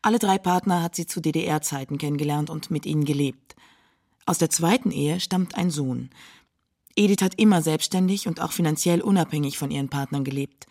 Alle 0.00 0.18
drei 0.18 0.38
Partner 0.38 0.82
hat 0.82 0.94
sie 0.94 1.06
zu 1.06 1.20
DDR-Zeiten 1.20 1.98
kennengelernt 1.98 2.48
und 2.50 2.70
mit 2.70 2.86
ihnen 2.86 3.04
gelebt. 3.04 3.56
Aus 4.26 4.38
der 4.38 4.50
zweiten 4.50 4.90
Ehe 4.90 5.20
stammt 5.20 5.56
ein 5.56 5.70
Sohn. 5.70 6.10
Edith 6.94 7.22
hat 7.22 7.38
immer 7.38 7.62
selbstständig 7.62 8.28
und 8.28 8.40
auch 8.40 8.52
finanziell 8.52 9.00
unabhängig 9.00 9.58
von 9.58 9.70
ihren 9.70 9.88
Partnern 9.88 10.24
gelebt. 10.24 10.66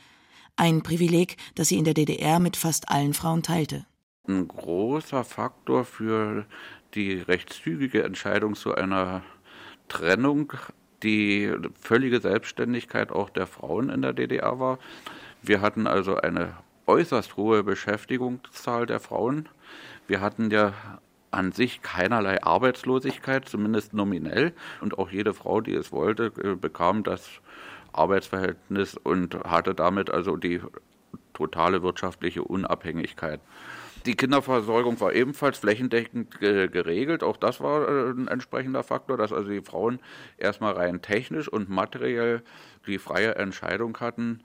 Ein 0.56 0.84
Privileg, 0.84 1.38
das 1.56 1.70
sie 1.70 1.78
in 1.78 1.86
der 1.86 1.94
DDR 1.94 2.40
mit 2.40 2.56
fast 2.56 2.90
allen 2.90 3.14
Frauen 3.14 3.42
teilte. 3.42 3.86
Ein 4.28 4.48
großer 4.48 5.24
Faktor 5.24 5.86
für 5.86 6.46
die 6.94 7.14
recht 7.14 7.52
zügige 7.52 8.04
Entscheidung 8.04 8.56
zu 8.56 8.76
einer 8.76 9.24
Trennung 9.88 10.54
die 11.04 11.52
völlige 11.80 12.22
Selbstständigkeit 12.22 13.12
auch 13.12 13.30
der 13.30 13.48
Frauen 13.48 13.90
in 13.90 14.02
der 14.02 14.14
DDR 14.14 14.60
war. 14.60 14.78
Wir 15.42 15.62
hatten 15.62 15.88
also 15.88 16.18
eine 16.18 16.56
äußerst 16.86 17.38
hohe 17.38 17.64
Beschäftigungszahl 17.64 18.86
der 18.86 19.00
Frauen. 19.00 19.50
Wir 20.08 20.22
hatten 20.22 20.52
ja 20.52 20.74
an 21.32 21.52
sich 21.52 21.82
keinerlei 21.82 22.44
Arbeitslosigkeit, 22.44 23.48
zumindest 23.48 23.94
nominell. 23.94 24.54
Und 24.82 24.98
auch 24.98 25.10
jede 25.10 25.34
Frau, 25.34 25.62
die 25.62 25.74
es 25.74 25.92
wollte, 25.92 26.32
äh, 26.44 26.56
bekam 26.56 27.04
das 27.04 27.30
Arbeitsverhältnis 27.94 28.96
und 28.96 29.36
hatte 29.44 29.74
damit 29.74 30.10
also 30.10 30.38
die 30.38 30.62
totale 31.34 31.82
wirtschaftliche 31.82 32.44
Unabhängigkeit. 32.44 33.40
Die 34.08 34.16
Kinderversorgung 34.16 35.00
war 35.00 35.14
ebenfalls 35.14 35.60
flächendeckend 35.60 36.40
geregelt. 36.40 37.24
Auch 37.24 37.38
das 37.38 37.62
war 37.62 37.88
äh, 37.88 38.10
ein 38.10 38.28
entsprechender 38.28 38.84
Faktor, 38.84 39.16
dass 39.16 39.32
also 39.32 39.50
die 39.50 39.62
Frauen 39.62 40.00
erstmal 40.38 40.74
rein 40.74 41.04
technisch 41.04 41.48
und 41.48 41.70
materiell 41.70 42.42
die 42.88 42.98
freie 42.98 43.36
Entscheidung 43.36 44.00
hatten, 44.00 44.40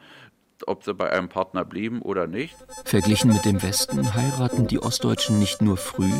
ob 0.67 0.85
sie 0.85 0.95
bei 0.95 1.11
einem 1.11 1.29
Partner 1.29 1.65
blieben 1.65 2.03
oder 2.03 2.27
nicht. 2.27 2.57
Verglichen 2.85 3.33
mit 3.33 3.45
dem 3.45 3.63
Westen 3.63 4.15
heiraten 4.15 4.67
die 4.67 4.83
Ostdeutschen 4.83 5.39
nicht 5.39 5.63
nur 5.63 5.77
früh, 5.77 6.13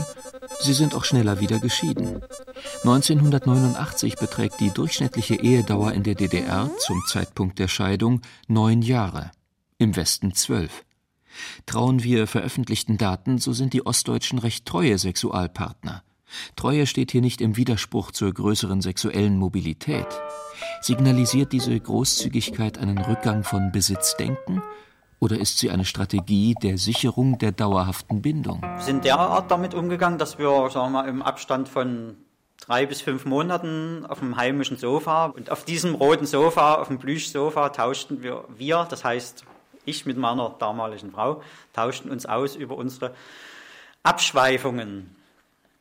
sie 0.61 0.75
sind 0.75 0.95
auch 0.95 1.05
schneller 1.05 1.41
wieder 1.41 1.59
geschieden. 1.59 2.23
1989 2.85 4.17
beträgt 4.17 4.61
die 4.61 4.71
durchschnittliche 4.71 5.37
Ehedauer 5.37 5.93
in 5.93 6.03
der 6.03 6.15
DDR 6.15 6.71
zum 6.79 7.03
Zeitpunkt 7.07 7.59
der 7.59 7.69
Scheidung 7.69 8.23
neun 8.49 8.83
Jahre, 8.83 9.31
im 9.79 9.97
Westen 9.97 10.35
zwölf. 10.35 10.85
Trauen 11.67 12.03
wir 12.03 12.27
veröffentlichten 12.27 12.99
Daten, 12.99 13.39
so 13.39 13.53
sind 13.53 13.73
die 13.73 13.85
Ostdeutschen 13.85 14.39
recht 14.39 14.67
treue 14.67 14.99
Sexualpartner. 14.99 16.03
Treue 16.57 16.87
steht 16.87 17.13
hier 17.13 17.21
nicht 17.21 17.41
im 17.41 17.57
Widerspruch 17.57 18.11
zur 18.11 18.33
größeren 18.33 18.81
sexuellen 18.81 19.39
Mobilität. 19.39 20.07
Signalisiert 20.81 21.53
diese 21.53 21.79
Großzügigkeit 21.79 22.79
einen 22.79 22.99
Rückgang 22.99 23.45
von 23.45 23.73
Besitzdenken 23.73 24.63
oder 25.19 25.39
ist 25.39 25.59
sie 25.59 25.71
eine 25.71 25.85
Strategie 25.85 26.55
der 26.63 26.79
Sicherung 26.79 27.39
der 27.39 27.53
dauerhaften 27.53 28.23
Bindung? 28.23 28.61
Wir 28.63 28.83
sind 28.83 29.05
derart 29.05 29.51
damit 29.51 29.75
umgegangen, 29.75 30.19
dass 30.19 30.39
wir 30.39 30.71
sagen 30.71 30.93
wir 30.93 31.03
mal, 31.03 31.09
im 31.09 31.23
Abstand 31.23 31.69
von 31.69 32.17
drei 32.61 32.87
bis 32.87 33.01
fünf 33.01 33.25
Monaten 33.25 34.05
auf 34.07 34.19
dem 34.19 34.37
heimischen 34.37 34.77
Sofa 34.77 35.27
und 35.27 35.51
auf 35.51 35.65
diesem 35.65 35.95
roten 35.95 36.27
Sofa, 36.27 36.75
auf 36.75 36.89
dem 36.89 36.99
Plüschsofa 36.99 37.71
tauschten 37.71 38.23
wir, 38.23 38.45
wir, 38.57 38.87
das 38.89 39.05
heißt 39.05 39.45
ich 39.85 40.05
mit 40.05 40.19
meiner 40.19 40.55
damaligen 40.59 41.13
Frau, 41.13 41.43
tauschten 41.73 42.11
uns 42.11 42.27
aus 42.27 42.57
über 42.57 42.77
unsere 42.77 43.15
Abschweifungen. 44.03 45.16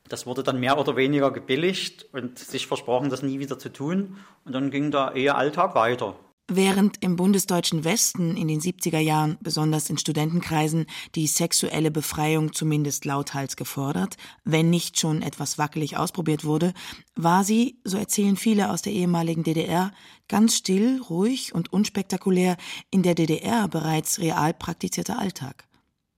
Das 0.08 0.26
wurde 0.26 0.44
dann 0.44 0.60
mehr 0.60 0.78
oder 0.78 0.96
weniger 0.96 1.32
gebilligt 1.32 2.08
und 2.14 2.38
sich 2.38 2.68
versprochen, 2.68 3.10
das 3.10 3.24
nie 3.24 3.40
wieder 3.40 3.58
zu 3.58 3.70
tun. 3.70 4.18
Und 4.44 4.54
dann 4.54 4.70
ging 4.70 4.92
der 4.92 5.16
Ehealltag 5.16 5.74
weiter. 5.76 6.16
Während 6.48 7.02
im 7.02 7.16
bundesdeutschen 7.16 7.84
Westen 7.84 8.38
in 8.38 8.48
den 8.48 8.62
70er 8.62 9.00
Jahren, 9.00 9.40
besonders 9.42 9.90
in 9.90 9.98
Studentenkreisen, 9.98 10.86
die 11.16 11.26
sexuelle 11.26 11.90
Befreiung 11.90 12.54
zumindest 12.54 13.04
lauthals 13.04 13.56
gefordert, 13.56 14.16
wenn 14.44 14.70
nicht 14.70 15.00
schon 15.00 15.24
etwas 15.24 15.58
wackelig 15.58 15.98
ausprobiert 15.98 16.46
wurde, 16.46 16.76
war 17.16 17.44
sie, 17.44 17.80
so 17.84 17.98
erzählen 17.98 18.38
viele 18.38 18.70
aus 18.70 18.84
der 18.84 18.94
ehemaligen 18.94 19.42
DDR, 19.42 19.92
ganz 20.28 20.56
still, 20.56 21.02
ruhig 21.10 21.56
und 21.56 21.74
unspektakulär 21.74 22.58
in 22.92 23.02
der 23.02 23.16
DDR 23.16 23.68
bereits 23.68 24.20
real 24.20 24.54
praktizierter 24.54 25.18
Alltag. 25.18 25.68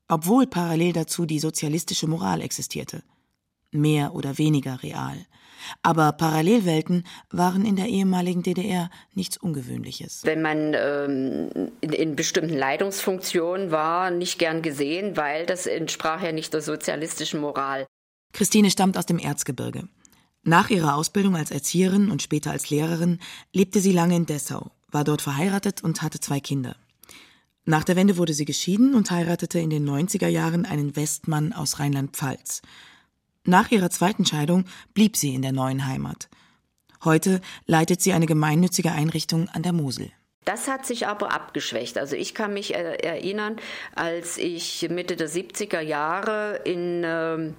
Obwohl 0.09 0.45
parallel 0.45 0.91
dazu 0.91 1.25
die 1.25 1.39
sozialistische 1.39 2.07
Moral 2.07 2.41
existierte. 2.41 3.01
Mehr 3.71 4.13
oder 4.13 4.37
weniger 4.37 4.81
real. 4.83 5.17
Aber 5.81 6.11
Parallelwelten 6.13 7.03
waren 7.29 7.65
in 7.65 7.75
der 7.75 7.87
ehemaligen 7.87 8.43
DDR 8.43 8.89
nichts 9.13 9.37
Ungewöhnliches. 9.37 10.21
Wenn 10.23 10.41
man 10.41 10.73
ähm, 10.75 11.71
in, 11.81 11.91
in, 11.91 12.15
bestimmten 12.15 12.55
Leitungsfunktionen 12.55 13.71
war, 13.71 14.11
nicht 14.11 14.39
gern 14.39 14.61
gesehen, 14.61 15.17
weil 15.17 15.45
das 15.45 15.65
entsprach 15.65 16.21
ja 16.23 16.31
nicht 16.31 16.53
der 16.53 16.61
sozialistischen 16.61 17.41
Moral. 17.41 17.85
Christine 18.33 18.71
stammt 18.71 18.97
aus 18.97 19.05
dem 19.05 19.19
Erzgebirge. 19.19 19.87
Nach 20.43 20.69
ihrer 20.69 20.95
Ausbildung 20.95 21.35
als 21.35 21.51
Erzieherin 21.51 22.09
und 22.09 22.21
später 22.21 22.51
als 22.51 22.69
Lehrerin 22.69 23.19
lebte 23.51 23.81
sie 23.81 23.91
lange 23.91 24.15
in 24.15 24.25
Dessau, 24.25 24.71
war 24.89 25.03
dort 25.03 25.21
verheiratet 25.21 25.83
und 25.83 26.01
hatte 26.01 26.19
zwei 26.19 26.39
Kinder. 26.39 26.75
Nach 27.65 27.83
der 27.83 27.97
Wende 27.97 28.15
wurde 28.15 28.33
sie 28.33 28.45
geschieden 28.45 28.95
und 28.95 29.11
heiratete 29.11 29.59
in 29.59 29.69
den 29.69 29.87
90er 29.87 30.29
Jahren 30.29 30.65
einen 30.65 30.95
Westmann 30.95 31.51
aus 31.51 31.79
Rheinland-Pfalz. 31.79 32.61
Nach 33.49 33.71
ihrer 33.71 33.89
zweiten 33.89 34.25
Scheidung 34.25 34.65
blieb 34.93 35.15
sie 35.15 35.33
in 35.33 35.41
der 35.41 35.53
neuen 35.53 35.87
Heimat. 35.87 36.27
Heute 37.05 37.39
leitet 37.65 38.01
sie 38.01 38.11
eine 38.11 38.25
gemeinnützige 38.25 38.91
Einrichtung 38.91 39.47
an 39.47 39.63
der 39.63 39.71
Mosel. 39.71 40.11
Das 40.43 40.67
hat 40.67 40.85
sich 40.85 41.07
aber 41.07 41.31
abgeschwächt. 41.31 41.97
Also 41.97 42.17
ich 42.17 42.35
kann 42.35 42.53
mich 42.53 42.75
erinnern, 42.75 43.55
als 43.95 44.37
ich 44.37 44.89
Mitte 44.89 45.15
der 45.15 45.29
70er 45.29 45.79
Jahre 45.79 46.59
in 46.65 47.05
äh, 47.05 47.53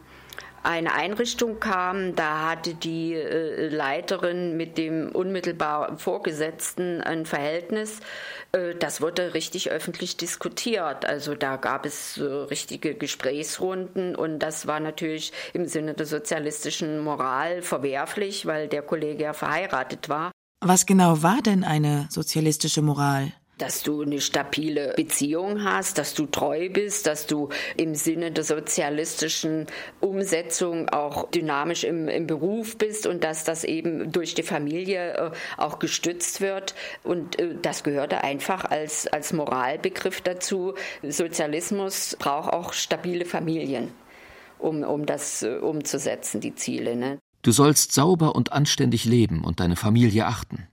eine 0.62 0.92
Einrichtung 0.94 1.61
kam, 1.61 2.14
da 2.14 2.51
hatte 2.51 2.75
die 2.75 3.14
äh, 3.14 3.68
Leiterin 3.68 4.57
mit 4.57 4.79
dem 4.79 5.11
unmittelbar 5.11 5.99
Vorgesetzten 5.99 7.01
ein 7.01 7.27
Verhältnis. 7.27 8.01
Äh, 8.53 8.75
das 8.75 9.01
wurde 9.01 9.35
richtig 9.35 9.71
öffentlich 9.71 10.16
diskutiert. 10.16 11.05
Also 11.05 11.35
da 11.35 11.57
gab 11.57 11.87
es 11.87 12.18
äh, 12.18 12.25
richtige 12.25 12.94
Gesprächsrunden 12.94 14.16
und 14.16 14.38
das 14.40 14.66
war 14.66 14.81
natürlich 14.81 15.33
im 15.53 15.66
Sinne 15.66 15.94
der 15.94 16.07
sozialistischen 16.07 16.99
Moral 16.99 17.62
verwerflich, 17.62 18.47
weil 18.47 18.68
der 18.68 18.83
Kollege 18.83 19.25
ja 19.25 19.33
verheiratet 19.33 20.09
war. 20.09 20.31
Was 20.61 20.87
genau 20.87 21.23
war 21.23 21.40
denn 21.40 21.62
eine 21.62 22.09
sozialistische 22.11 22.83
Moral? 22.83 23.33
Dass 23.59 23.83
du 23.83 24.03
eine 24.03 24.21
stabile 24.21 24.94
Beziehung 24.97 25.64
hast, 25.64 25.99
dass 25.99 26.14
du 26.14 26.27
treu 26.27 26.68
bist, 26.71 27.07
dass 27.07 27.27
du 27.27 27.49
im 27.77 27.94
Sinne 27.94 28.31
der 28.31 28.44
sozialistischen 28.44 29.66
Umsetzung 30.01 30.88
auch 30.88 31.31
dynamisch 31.31 31.85
im, 31.85 32.09
im 32.09 32.27
Beruf 32.27 32.79
bist 32.79 33.07
und 33.07 33.25
dass 33.25 33.44
das 33.44 33.64
eben 33.64 34.12
durch 34.12 34.35
die 34.35 34.42
Familie 34.42 35.14
äh, 35.14 35.31
auch 35.57 35.79
gestützt 35.79 36.40
wird. 36.40 36.75
Und 37.03 37.38
äh, 37.38 37.57
das 37.61 37.83
gehörte 37.83 38.23
einfach 38.23 38.64
als, 38.64 39.07
als 39.09 39.33
Moralbegriff 39.33 40.21
dazu. 40.21 40.75
Sozialismus 41.03 42.16
braucht 42.18 42.53
auch 42.53 42.73
stabile 42.73 43.25
Familien, 43.25 43.90
um, 44.59 44.83
um 44.85 45.05
das 45.05 45.42
äh, 45.42 45.57
umzusetzen, 45.57 46.40
die 46.40 46.55
Ziele. 46.55 46.97
Ne? 46.97 47.18
Du 47.42 47.53
sollst 47.53 47.92
sauber 47.92 48.35
und 48.35 48.53
anständig 48.53 49.05
leben 49.05 49.44
und 49.44 49.61
deine 49.61 49.77
Familie 49.77 50.27
achten. 50.27 50.68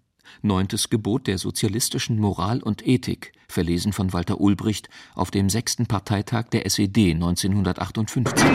Neuntes 0.46 0.92
Gebot 0.92 1.26
der 1.26 1.40
sozialistischen 1.40 2.20
Moral 2.20 2.62
und 2.62 2.86
Ethik, 2.86 3.32
verlesen 3.48 3.94
von 3.94 4.14
Walter 4.14 4.40
Ulbricht 4.40 4.90
auf 5.16 5.32
dem 5.32 5.50
sechsten 5.50 5.88
Parteitag 5.88 6.50
der 6.52 6.68
SED 6.68 7.14
1958. 7.14 8.46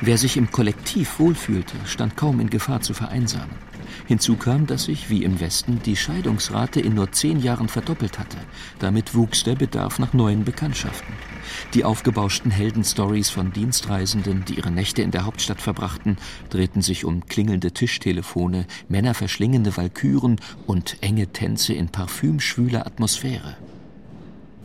Wer 0.00 0.16
sich 0.16 0.36
im 0.36 0.50
Kollektiv 0.52 1.18
wohlfühlte, 1.18 1.74
stand 1.86 2.16
kaum 2.16 2.38
in 2.38 2.50
Gefahr 2.50 2.80
zu 2.80 2.94
vereinsamen. 2.94 3.71
Hinzu 4.06 4.36
kam, 4.36 4.66
dass 4.66 4.84
sich, 4.84 5.10
wie 5.10 5.24
im 5.24 5.40
Westen, 5.40 5.80
die 5.84 5.96
Scheidungsrate 5.96 6.80
in 6.80 6.94
nur 6.94 7.12
zehn 7.12 7.40
Jahren 7.40 7.68
verdoppelt 7.68 8.18
hatte. 8.18 8.38
Damit 8.78 9.14
wuchs 9.14 9.44
der 9.44 9.54
Bedarf 9.54 9.98
nach 9.98 10.12
neuen 10.12 10.44
Bekanntschaften. 10.44 11.14
Die 11.74 11.84
aufgebauschten 11.84 12.50
Heldenstories 12.50 13.30
von 13.30 13.52
Dienstreisenden, 13.52 14.44
die 14.44 14.54
ihre 14.54 14.70
Nächte 14.70 15.02
in 15.02 15.10
der 15.10 15.24
Hauptstadt 15.24 15.60
verbrachten, 15.60 16.16
drehten 16.50 16.82
sich 16.82 17.04
um 17.04 17.26
klingelnde 17.26 17.72
Tischtelefone, 17.72 18.66
männerverschlingende 18.88 19.76
Walküren 19.76 20.40
und 20.66 20.96
enge 21.00 21.28
Tänze 21.28 21.74
in 21.74 21.88
parfümschwüler 21.88 22.86
Atmosphäre. 22.86 23.56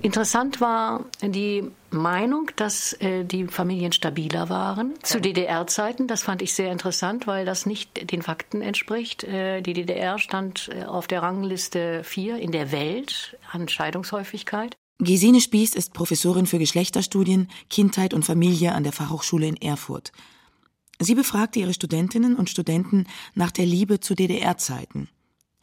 Interessant 0.01 0.61
war 0.61 1.05
die 1.21 1.71
Meinung, 1.89 2.51
dass 2.55 2.93
äh, 2.93 3.23
die 3.25 3.47
Familien 3.47 3.91
stabiler 3.91 4.47
waren 4.47 4.93
zu 5.01 5.19
DDR-Zeiten. 5.19 6.07
Das 6.07 6.21
fand 6.21 6.41
ich 6.41 6.53
sehr 6.53 6.71
interessant, 6.71 7.25
weil 7.25 7.45
das 7.45 7.65
nicht 7.65 8.11
den 8.11 8.21
Fakten 8.21 8.61
entspricht. 8.61 9.23
Äh, 9.23 9.61
die 9.61 9.73
DDR 9.73 10.19
stand 10.19 10.69
äh, 10.71 10.83
auf 10.83 11.07
der 11.07 11.23
Rangliste 11.23 12.03
4 12.03 12.37
in 12.37 12.51
der 12.51 12.71
Welt 12.71 13.37
an 13.51 13.67
Scheidungshäufigkeit. 13.67 14.77
Gesine 14.99 15.41
Spieß 15.41 15.75
ist 15.75 15.93
Professorin 15.93 16.45
für 16.45 16.59
Geschlechterstudien, 16.59 17.49
Kindheit 17.69 18.13
und 18.13 18.23
Familie 18.23 18.73
an 18.73 18.83
der 18.83 18.93
Fachhochschule 18.93 19.47
in 19.47 19.57
Erfurt. 19.57 20.11
Sie 20.99 21.15
befragte 21.15 21.59
ihre 21.59 21.73
Studentinnen 21.73 22.35
und 22.35 22.49
Studenten 22.49 23.05
nach 23.35 23.51
der 23.51 23.65
Liebe 23.65 23.99
zu 23.99 24.15
DDR-Zeiten. 24.15 25.09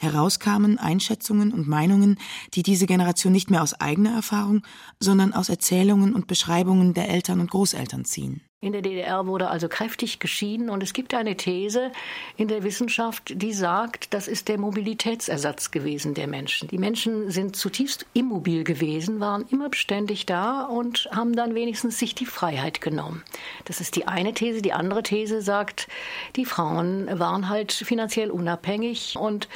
Herauskamen 0.05 0.79
Einschätzungen 0.79 1.53
und 1.53 1.67
Meinungen, 1.67 2.19
die 2.55 2.63
diese 2.63 2.87
Generation 2.87 3.33
nicht 3.33 3.51
mehr 3.51 3.63
aus 3.63 3.75
eigener 3.75 4.13
Erfahrung, 4.13 4.63
sondern 5.01 5.33
aus 5.33 5.49
Erzählungen 5.49 6.15
und 6.15 6.27
Beschreibungen 6.27 6.95
der 6.95 7.09
Eltern 7.09 7.41
und 7.41 7.51
Großeltern 7.51 8.05
ziehen. 8.05 8.43
In 8.65 8.73
der 8.73 8.81
DDR 8.81 9.27
wurde 9.27 9.51
also 9.51 9.69
kräftig 9.69 10.21
geschieden 10.21 10.71
und 10.71 10.83
es 10.83 10.95
gibt 10.95 11.13
eine 11.13 11.37
These 11.37 11.93
in 12.39 12.49
der 12.49 12.63
Wissenschaft, 12.63 13.35
die 13.43 13.53
sagt, 13.53 14.15
das 14.15 14.27
ist 14.27 14.49
der 14.49 14.57
Mobilitätsersatz 14.57 15.71
gewesen 15.71 16.15
der 16.15 16.29
Menschen. 16.29 16.69
Die 16.69 16.79
Menschen 16.79 17.31
sind 17.31 17.57
zutiefst 17.57 18.07
immobil 18.15 18.65
gewesen, 18.65 19.21
waren 19.21 19.45
immer 19.51 19.69
beständig 19.69 20.25
da 20.25 20.63
und 20.63 21.11
haben 21.13 21.37
dann 21.37 21.55
wenigstens 21.55 21.99
sich 21.99 22.15
die 22.15 22.25
Freiheit 22.25 22.81
genommen. 22.81 23.23
Das 23.67 23.83
ist 23.83 23.97
die 23.97 24.09
eine 24.09 24.33
These. 24.33 24.63
Die 24.63 24.73
andere 24.73 25.03
These 25.03 25.43
sagt, 25.43 25.87
die 26.35 26.47
Frauen 26.47 27.07
waren 27.19 27.51
halt 27.51 27.71
finanziell 27.71 28.31
unabhängig 28.31 29.17
und 29.21 29.47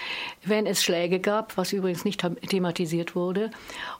wenn 0.44 0.66
es 0.66 0.85
Schläge 0.85 1.18
gab, 1.18 1.57
was 1.57 1.73
übrigens 1.73 2.05
nicht 2.05 2.21
thematisiert 2.51 3.16
wurde, 3.16 3.53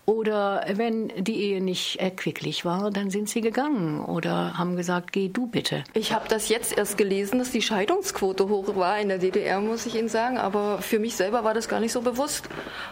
oder 0.05 0.65
wenn 0.73 1.13
die 1.19 1.37
Ehe 1.37 1.63
nicht 1.63 1.97
erquicklich 1.97 2.65
war, 2.65 2.91
dann 2.91 3.11
sind 3.11 3.29
sie 3.29 3.43
gegangen 3.43 4.03
oder 4.03 4.57
haben 4.57 4.75
gesagt, 4.75 4.98
geh 5.01 5.29
du 5.29 5.47
bitte. 5.47 5.85
Ich 5.95 6.13
habe 6.13 6.29
das 6.29 6.49
jetzt 6.49 6.77
erst 6.77 6.99
gelesen, 6.99 7.39
dass 7.39 7.51
die 7.51 7.63
Scheidungsquote 7.63 8.49
hoch 8.49 8.77
war 8.77 8.99
in 9.01 9.09
der 9.09 9.19
DDR, 9.19 9.61
muss 9.61 9.87
ich 9.87 9.95
Ihnen 9.95 10.09
sagen. 10.09 10.39
Aber 10.39 10.83
für 10.83 10.99
mich 10.99 11.17
selber 11.17 11.45
war 11.45 11.55
das 11.55 11.69
gar 11.69 11.81
nicht 11.81 11.93
so 11.93 12.03
bewusst. 12.03 12.49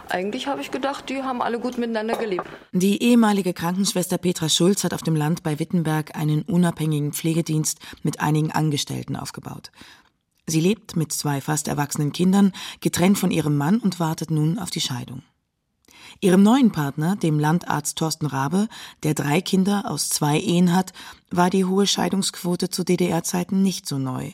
Eigentlich 0.09 0.47
habe 0.47 0.61
ich 0.61 0.71
gedacht, 0.71 1.09
die 1.09 1.23
haben 1.23 1.41
alle 1.41 1.59
gut 1.59 1.77
miteinander 1.77 2.15
gelebt. 2.15 2.45
Die 2.71 3.01
ehemalige 3.01 3.53
Krankenschwester 3.53 4.17
Petra 4.17 4.49
Schulz 4.49 4.83
hat 4.83 4.93
auf 4.93 5.03
dem 5.03 5.15
Land 5.15 5.43
bei 5.43 5.59
Wittenberg 5.59 6.15
einen 6.15 6.43
unabhängigen 6.43 7.13
Pflegedienst 7.13 7.79
mit 8.03 8.19
einigen 8.19 8.51
Angestellten 8.51 9.15
aufgebaut. 9.15 9.71
Sie 10.45 10.61
lebt 10.61 10.95
mit 10.95 11.11
zwei 11.11 11.41
fast 11.41 11.67
erwachsenen 11.67 12.13
Kindern, 12.13 12.53
getrennt 12.79 13.17
von 13.17 13.31
ihrem 13.31 13.57
Mann 13.57 13.79
und 13.79 13.99
wartet 13.99 14.31
nun 14.31 14.59
auf 14.59 14.69
die 14.69 14.81
Scheidung. 14.81 15.23
Ihrem 16.19 16.41
neuen 16.41 16.71
Partner, 16.71 17.15
dem 17.15 17.39
Landarzt 17.39 17.97
Thorsten 17.97 18.25
Rabe, 18.25 18.67
der 19.03 19.13
drei 19.13 19.41
Kinder 19.41 19.83
aus 19.87 20.09
zwei 20.09 20.39
Ehen 20.39 20.75
hat, 20.75 20.93
war 21.29 21.49
die 21.49 21.65
hohe 21.65 21.85
Scheidungsquote 21.85 22.69
zu 22.69 22.83
DDR-Zeiten 22.83 23.61
nicht 23.61 23.87
so 23.87 23.99
neu. 23.99 24.31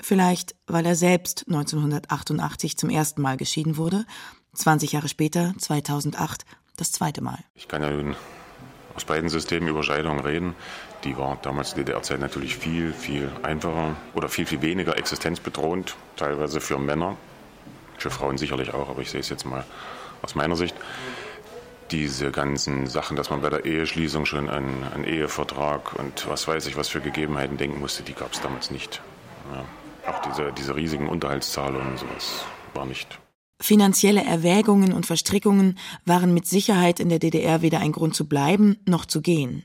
Vielleicht, 0.00 0.54
weil 0.66 0.86
er 0.86 0.96
selbst 0.96 1.44
1988 1.48 2.78
zum 2.78 2.90
ersten 2.90 3.22
Mal 3.22 3.36
geschieden 3.36 3.76
wurde, 3.76 4.06
20 4.54 4.92
Jahre 4.92 5.08
später, 5.08 5.54
2008, 5.58 6.44
das 6.76 6.92
zweite 6.92 7.22
Mal. 7.22 7.38
Ich 7.54 7.68
kann 7.68 7.82
ja 7.82 7.90
aus 8.94 9.04
beiden 9.04 9.28
Systemen 9.28 9.68
über 9.68 9.82
Scheidung 9.82 10.20
reden. 10.20 10.54
Die 11.04 11.16
war 11.16 11.38
damals 11.42 11.70
zu 11.70 11.76
DDR-Zeit 11.76 12.20
natürlich 12.20 12.56
viel, 12.56 12.92
viel 12.92 13.30
einfacher 13.42 13.96
oder 14.14 14.28
viel, 14.28 14.46
viel 14.46 14.62
weniger 14.62 14.96
existenzbedrohend, 14.96 15.96
teilweise 16.16 16.60
für 16.60 16.78
Männer, 16.78 17.16
für 17.98 18.10
Frauen 18.10 18.38
sicherlich 18.38 18.72
auch, 18.74 18.88
aber 18.88 19.02
ich 19.02 19.10
sehe 19.10 19.20
es 19.20 19.28
jetzt 19.28 19.44
mal 19.44 19.64
aus 20.22 20.34
meiner 20.34 20.56
Sicht. 20.56 20.74
Diese 21.90 22.30
ganzen 22.30 22.86
Sachen, 22.86 23.16
dass 23.16 23.28
man 23.28 23.42
bei 23.42 23.50
der 23.50 23.66
Eheschließung 23.66 24.24
schon 24.24 24.48
an 24.48 24.64
einen 24.94 25.04
Ehevertrag 25.04 25.94
und 25.98 26.26
was 26.28 26.48
weiß 26.48 26.66
ich, 26.66 26.76
was 26.76 26.88
für 26.88 27.00
Gegebenheiten 27.00 27.58
denken 27.58 27.80
musste, 27.80 28.02
die 28.02 28.14
gab 28.14 28.32
es 28.32 28.40
damals 28.40 28.70
nicht. 28.70 29.02
Ja. 29.52 29.64
Auch 30.10 30.22
diese, 30.22 30.52
diese 30.52 30.74
riesigen 30.74 31.08
Unterhaltszahlungen, 31.08 31.96
sowas 31.98 32.44
war 32.74 32.86
nicht. 32.86 33.18
Finanzielle 33.60 34.24
Erwägungen 34.24 34.92
und 34.92 35.06
Verstrickungen 35.06 35.78
waren 36.04 36.34
mit 36.34 36.46
Sicherheit 36.46 36.98
in 36.98 37.08
der 37.08 37.20
DDR 37.20 37.62
weder 37.62 37.78
ein 37.78 37.92
Grund 37.92 38.16
zu 38.16 38.26
bleiben 38.26 38.78
noch 38.86 39.04
zu 39.04 39.20
gehen. 39.20 39.64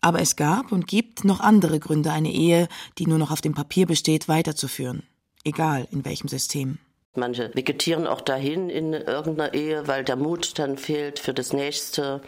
Aber 0.00 0.20
es 0.20 0.36
gab 0.36 0.70
und 0.70 0.86
gibt 0.86 1.24
noch 1.24 1.40
andere 1.40 1.80
Gründe, 1.80 2.12
eine 2.12 2.30
Ehe, 2.30 2.68
die 2.98 3.06
nur 3.06 3.18
noch 3.18 3.30
auf 3.30 3.40
dem 3.40 3.54
Papier 3.54 3.86
besteht, 3.86 4.28
weiterzuführen. 4.28 5.02
Egal 5.44 5.88
in 5.90 6.04
welchem 6.04 6.28
System. 6.28 6.78
Manche 7.14 7.50
vegetieren 7.54 8.06
auch 8.06 8.20
dahin 8.20 8.68
in 8.68 8.92
irgendeiner 8.92 9.54
Ehe, 9.54 9.86
weil 9.86 10.02
der 10.02 10.16
Mut 10.16 10.58
dann 10.58 10.76
fehlt 10.76 11.18
für 11.20 11.32
das 11.32 11.52
Nächste, 11.52 12.20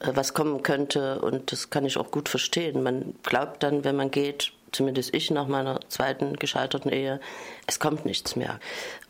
äh, 0.00 0.10
was 0.14 0.32
kommen 0.32 0.62
könnte. 0.62 1.20
Und 1.20 1.52
das 1.52 1.70
kann 1.70 1.84
ich 1.84 1.98
auch 1.98 2.10
gut 2.10 2.28
verstehen. 2.28 2.82
Man 2.82 3.14
glaubt 3.22 3.62
dann, 3.62 3.84
wenn 3.84 3.96
man 3.96 4.10
geht, 4.10 4.52
zumindest 4.72 5.14
ich 5.14 5.30
nach 5.30 5.46
meiner 5.46 5.80
zweiten 5.88 6.36
gescheiterten 6.36 6.90
Ehe, 6.90 7.20
es 7.66 7.78
kommt 7.78 8.06
nichts 8.06 8.34
mehr. 8.34 8.60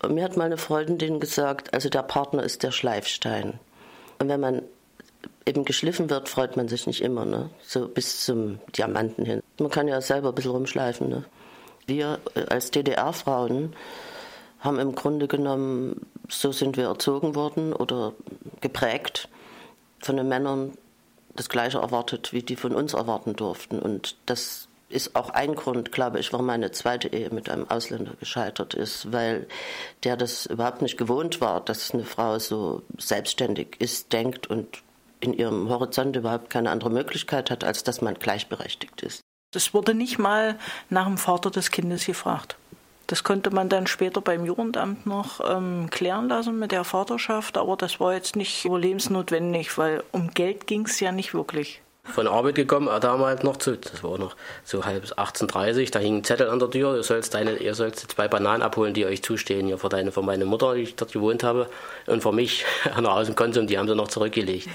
Und 0.03 0.15
mir 0.15 0.25
hat 0.25 0.37
meine 0.37 0.57
Freundin 0.57 1.21
gesagt, 1.21 1.73
also 1.73 1.89
der 1.89 2.03
Partner 2.03 2.43
ist 2.43 2.63
der 2.63 2.73
Schleifstein. 2.73 3.61
Und 4.19 4.29
wenn 4.29 4.41
man 4.41 4.63
eben 5.47 5.65
geschliffen 5.65 6.11
wird, 6.11 6.29
freut 6.29 6.57
man 6.57 6.69
sich 6.69 6.87
nicht 6.87 7.03
immer, 7.03 7.25
ne? 7.25 7.51
so 7.63 7.89
bis 7.89 8.25
zum 8.25 8.59
Diamanten 8.77 9.25
hin. 9.25 9.43
Man 9.59 9.71
kann 9.71 9.89
ja 9.89 10.01
selber 10.01 10.31
ein 10.31 10.35
bisschen 10.35 10.51
rumschleifen. 10.53 11.09
Ne? 11.09 11.25
Wir 11.87 12.19
äh, 12.35 12.45
als 12.47 12.71
DDR-Frauen 12.71 13.75
haben 14.65 14.79
im 14.79 14.95
Grunde 14.95 15.29
genommen, 15.29 16.07
so 16.29 16.53
sind 16.53 16.77
wir 16.77 16.87
erzogen 16.87 17.35
worden 17.35 17.73
oder 17.73 18.15
geprägt, 18.61 19.29
von 20.01 20.17
den 20.17 20.29
Männern 20.29 20.73
das 21.37 21.49
Gleiche 21.49 21.79
erwartet, 21.79 22.33
wie 22.33 22.43
die 22.43 22.57
von 22.57 22.75
uns 22.75 22.95
erwarten 22.95 23.35
durften. 23.35 23.79
Und 23.79 24.17
das 24.27 24.69
ist 24.89 25.17
auch 25.17 25.31
ein 25.31 25.55
Grund, 25.55 25.93
glaube 25.93 26.21
ich, 26.21 26.33
warum 26.33 26.47
meine 26.47 26.71
zweite 26.71 27.09
Ehe 27.09 27.31
mit 27.31 27.51
einem 27.51 27.69
Ausländer 27.69 28.13
gescheitert 28.21 28.75
ist, 28.75 29.13
weil 29.13 29.47
der 30.05 30.17
das 30.17 30.47
überhaupt 30.47 30.83
nicht 30.83 30.97
gewohnt 30.97 31.41
war, 31.41 31.61
dass 31.61 31.93
eine 31.93 32.05
Frau 32.05 32.39
so 32.39 32.83
selbstständig 32.99 33.77
ist, 33.81 34.13
denkt 34.13 34.47
und 34.47 34.83
in 35.21 35.33
ihrem 35.33 35.69
Horizont 35.69 36.15
überhaupt 36.17 36.51
keine 36.51 36.71
andere 36.71 36.91
Möglichkeit 36.91 37.51
hat, 37.51 37.65
als 37.65 37.83
dass 37.83 38.03
man 38.03 38.15
gleichberechtigt 38.15 39.03
ist. 39.03 39.21
Das 39.53 39.73
wurde 39.73 39.95
nicht 39.95 40.19
mal 40.19 40.59
nach 40.91 41.07
dem 41.07 41.19
Vater 41.19 41.51
des 41.51 41.71
Kindes 41.71 42.07
gefragt. 42.07 42.57
Das 43.07 43.23
konnte 43.23 43.51
man 43.51 43.69
dann 43.69 43.87
später 43.87 44.21
beim 44.21 44.47
Jugendamt 44.47 45.07
noch 45.07 45.41
ähm, 45.47 45.89
klären 45.91 46.29
lassen 46.29 46.59
mit 46.59 46.73
der 46.73 46.85
Vaterschaft, 46.85 47.59
aber 47.59 47.77
das 47.77 48.01
war 48.01 48.15
jetzt 48.15 48.35
nicht 48.35 48.65
überlebensnotwendig, 48.65 49.77
weil 49.77 50.03
um 50.13 50.31
Geld 50.31 50.67
ging 50.67 50.87
es 50.87 51.01
ja 51.01 51.13
nicht 51.13 51.35
wirklich. 51.35 51.83
Von 52.05 52.27
Arbeit 52.27 52.55
gekommen, 52.55 52.89
äh, 52.89 53.01
damals 53.01 53.43
noch 53.43 53.57
zu, 53.57 53.77
das 53.77 54.05
war 54.05 54.19
noch 54.19 54.37
so 54.63 54.85
halb 54.85 55.05
18.30 55.05 55.91
da 55.91 55.99
hing 55.99 56.19
ein 56.19 56.25
Zettel 56.25 56.51
an 56.51 56.59
der 56.59 56.71
Tür, 56.71 56.97
ihr 56.97 57.03
sollst, 57.03 57.33
deine, 57.33 57.57
ihr 57.57 57.75
sollst 57.75 58.01
zwei 58.13 58.29
Bananen 58.29 58.63
abholen, 58.63 58.93
die 58.93 59.07
euch 59.07 59.23
zustehen, 59.23 59.67
hier 59.67 59.79
für, 59.79 59.89
deine, 59.89 60.13
für 60.13 60.23
meine 60.23 60.45
Mutter, 60.45 60.75
die 60.75 60.83
ich 60.83 60.97
dort 60.97 61.13
gewohnt 61.13 61.43
habe, 61.43 61.69
und 62.07 62.23
für 62.23 62.33
mich 62.33 62.65
noch 63.01 63.17
aus 63.17 63.27
dem 63.27 63.37
Konsum, 63.37 63.67
die 63.67 63.79
haben 63.79 63.89
sie 63.89 63.95
noch 63.95 64.09
zurückgelegt. 64.09 64.69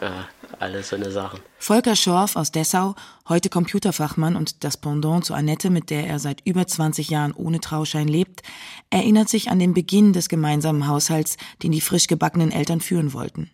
Ja, 0.00 0.28
alles 0.60 0.90
so 0.90 0.96
eine 0.96 1.10
Sachen. 1.10 1.40
Volker 1.58 1.96
Schorf 1.96 2.36
aus 2.36 2.52
Dessau, 2.52 2.94
heute 3.28 3.48
Computerfachmann 3.48 4.36
und 4.36 4.62
das 4.62 4.76
Pendant 4.76 5.24
zu 5.24 5.34
Annette, 5.34 5.70
mit 5.70 5.90
der 5.90 6.06
er 6.06 6.20
seit 6.20 6.40
über 6.44 6.66
20 6.66 7.10
Jahren 7.10 7.32
ohne 7.32 7.60
Trauschein 7.60 8.06
lebt, 8.06 8.42
erinnert 8.90 9.28
sich 9.28 9.50
an 9.50 9.58
den 9.58 9.74
Beginn 9.74 10.12
des 10.12 10.28
gemeinsamen 10.28 10.86
Haushalts, 10.86 11.36
den 11.62 11.72
die 11.72 11.80
frisch 11.80 12.06
gebackenen 12.06 12.52
Eltern 12.52 12.80
führen 12.80 13.12
wollten. 13.12 13.50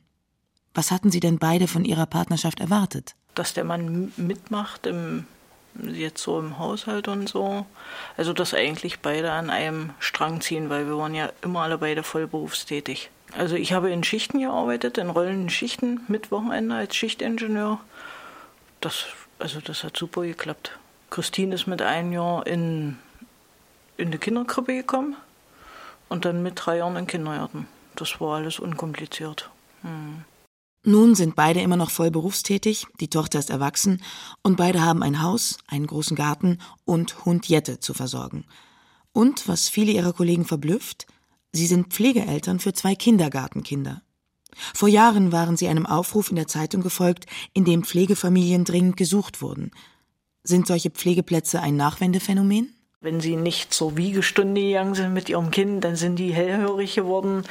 Was 0.78 0.92
hatten 0.92 1.10
sie 1.10 1.18
denn 1.18 1.40
beide 1.40 1.66
von 1.66 1.84
ihrer 1.84 2.06
Partnerschaft 2.06 2.60
erwartet? 2.60 3.16
Dass 3.34 3.52
der 3.52 3.64
Mann 3.64 4.12
mitmacht 4.16 4.86
im 4.86 5.26
jetzt 5.82 6.22
so 6.22 6.38
im 6.38 6.60
Haushalt 6.60 7.08
und 7.08 7.28
so. 7.28 7.66
Also 8.16 8.32
dass 8.32 8.54
eigentlich 8.54 9.00
beide 9.00 9.32
an 9.32 9.50
einem 9.50 9.90
Strang 9.98 10.40
ziehen, 10.40 10.70
weil 10.70 10.86
wir 10.86 10.96
waren 10.96 11.16
ja 11.16 11.32
immer 11.42 11.62
alle 11.62 11.78
beide 11.78 12.04
voll 12.04 12.28
berufstätig. 12.28 13.10
Also 13.32 13.56
ich 13.56 13.72
habe 13.72 13.90
in 13.90 14.04
Schichten 14.04 14.38
gearbeitet, 14.38 14.98
in 14.98 15.10
rollenden 15.10 15.50
Schichten 15.50 16.02
mit 16.06 16.30
Wochenende 16.30 16.76
als 16.76 16.94
Schichtingenieur. 16.94 17.80
Das, 18.80 19.06
also 19.40 19.60
das 19.60 19.82
hat 19.82 19.96
super 19.96 20.22
geklappt. 20.22 20.78
Christine 21.10 21.56
ist 21.56 21.66
mit 21.66 21.82
einem 21.82 22.12
Jahr 22.12 22.46
in, 22.46 23.00
in 23.96 24.12
die 24.12 24.18
Kinderkrippe 24.18 24.76
gekommen 24.76 25.16
und 26.08 26.24
dann 26.24 26.40
mit 26.44 26.52
drei 26.54 26.76
Jahren 26.76 26.94
in 26.94 27.08
Kindergarten. 27.08 27.66
Das 27.96 28.20
war 28.20 28.36
alles 28.36 28.60
unkompliziert. 28.60 29.50
Hm. 29.82 30.22
Nun 30.84 31.14
sind 31.14 31.34
beide 31.34 31.60
immer 31.60 31.76
noch 31.76 31.90
voll 31.90 32.10
berufstätig, 32.10 32.86
die 33.00 33.08
Tochter 33.08 33.38
ist 33.38 33.50
erwachsen 33.50 34.02
und 34.42 34.56
beide 34.56 34.82
haben 34.82 35.02
ein 35.02 35.22
Haus, 35.22 35.58
einen 35.66 35.86
großen 35.86 36.16
Garten 36.16 36.58
und 36.84 37.24
Hund 37.24 37.46
Jette 37.46 37.80
zu 37.80 37.94
versorgen. 37.94 38.44
Und, 39.12 39.48
was 39.48 39.68
viele 39.68 39.92
ihrer 39.92 40.12
Kollegen 40.12 40.44
verblüfft, 40.44 41.06
sie 41.52 41.66
sind 41.66 41.88
Pflegeeltern 41.92 42.60
für 42.60 42.72
zwei 42.72 42.94
Kindergartenkinder. 42.94 44.02
Vor 44.74 44.88
Jahren 44.88 45.32
waren 45.32 45.56
sie 45.56 45.68
einem 45.68 45.86
Aufruf 45.86 46.30
in 46.30 46.36
der 46.36 46.48
Zeitung 46.48 46.82
gefolgt, 46.82 47.26
in 47.52 47.64
dem 47.64 47.84
Pflegefamilien 47.84 48.64
dringend 48.64 48.96
gesucht 48.96 49.42
wurden. 49.42 49.70
Sind 50.42 50.66
solche 50.66 50.90
Pflegeplätze 50.90 51.60
ein 51.60 51.76
Nachwendephänomen? 51.76 52.74
Wenn 53.00 53.20
sie 53.20 53.36
nicht 53.36 53.72
zur 53.72 53.96
Wiegestunde 53.96 54.60
gegangen 54.60 54.94
sind 54.94 55.12
mit 55.12 55.28
ihrem 55.28 55.50
Kind, 55.50 55.84
dann 55.84 55.94
sind 55.94 56.16
die 56.16 56.32
hellhörig 56.32 56.96
geworden. 56.96 57.44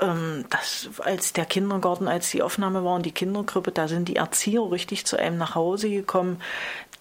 Ähm, 0.00 0.44
das, 0.50 0.88
als 0.98 1.32
der 1.32 1.44
Kindergarten, 1.44 2.08
als 2.08 2.30
die 2.30 2.42
Aufnahme 2.42 2.84
war 2.84 2.94
und 2.94 3.06
die 3.06 3.12
Kindergruppe, 3.12 3.72
da 3.72 3.88
sind 3.88 4.08
die 4.08 4.16
Erzieher 4.16 4.70
richtig 4.70 5.06
zu 5.06 5.18
einem 5.18 5.38
nach 5.38 5.54
Hause 5.54 5.90
gekommen. 5.90 6.40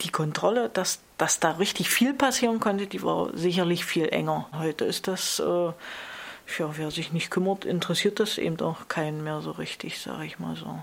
Die 0.01 0.09
Kontrolle, 0.09 0.69
dass, 0.69 0.99
dass 1.17 1.39
da 1.39 1.51
richtig 1.51 1.89
viel 1.89 2.13
passieren 2.13 2.59
konnte, 2.59 2.87
die 2.87 3.03
war 3.03 3.29
sicherlich 3.35 3.85
viel 3.85 4.09
enger. 4.09 4.47
Heute 4.57 4.85
ist 4.85 5.07
das, 5.07 5.39
äh, 5.39 5.43
ja, 5.43 6.77
wer 6.77 6.91
sich 6.91 7.11
nicht 7.11 7.29
kümmert, 7.31 7.65
interessiert 7.65 8.19
das 8.19 8.37
eben 8.37 8.59
auch 8.61 8.87
keinen 8.87 9.23
mehr 9.23 9.41
so 9.41 9.51
richtig, 9.51 9.99
sage 9.99 10.25
ich 10.25 10.39
mal 10.39 10.55
so. 10.55 10.79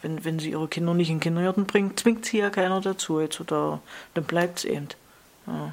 Wenn, 0.00 0.24
wenn 0.24 0.38
sie 0.38 0.50
ihre 0.50 0.66
Kinder 0.66 0.94
nicht 0.94 1.10
in 1.10 1.16
den 1.16 1.20
Kindergarten 1.20 1.66
bringt, 1.66 2.00
zwingt 2.00 2.24
sie 2.24 2.38
ja 2.38 2.50
keiner 2.50 2.80
dazu. 2.80 3.18
Also 3.18 3.44
da, 3.44 3.80
dann 4.14 4.24
bleibt 4.24 4.58
es 4.58 4.64
eben. 4.64 4.88
Ja. 5.46 5.72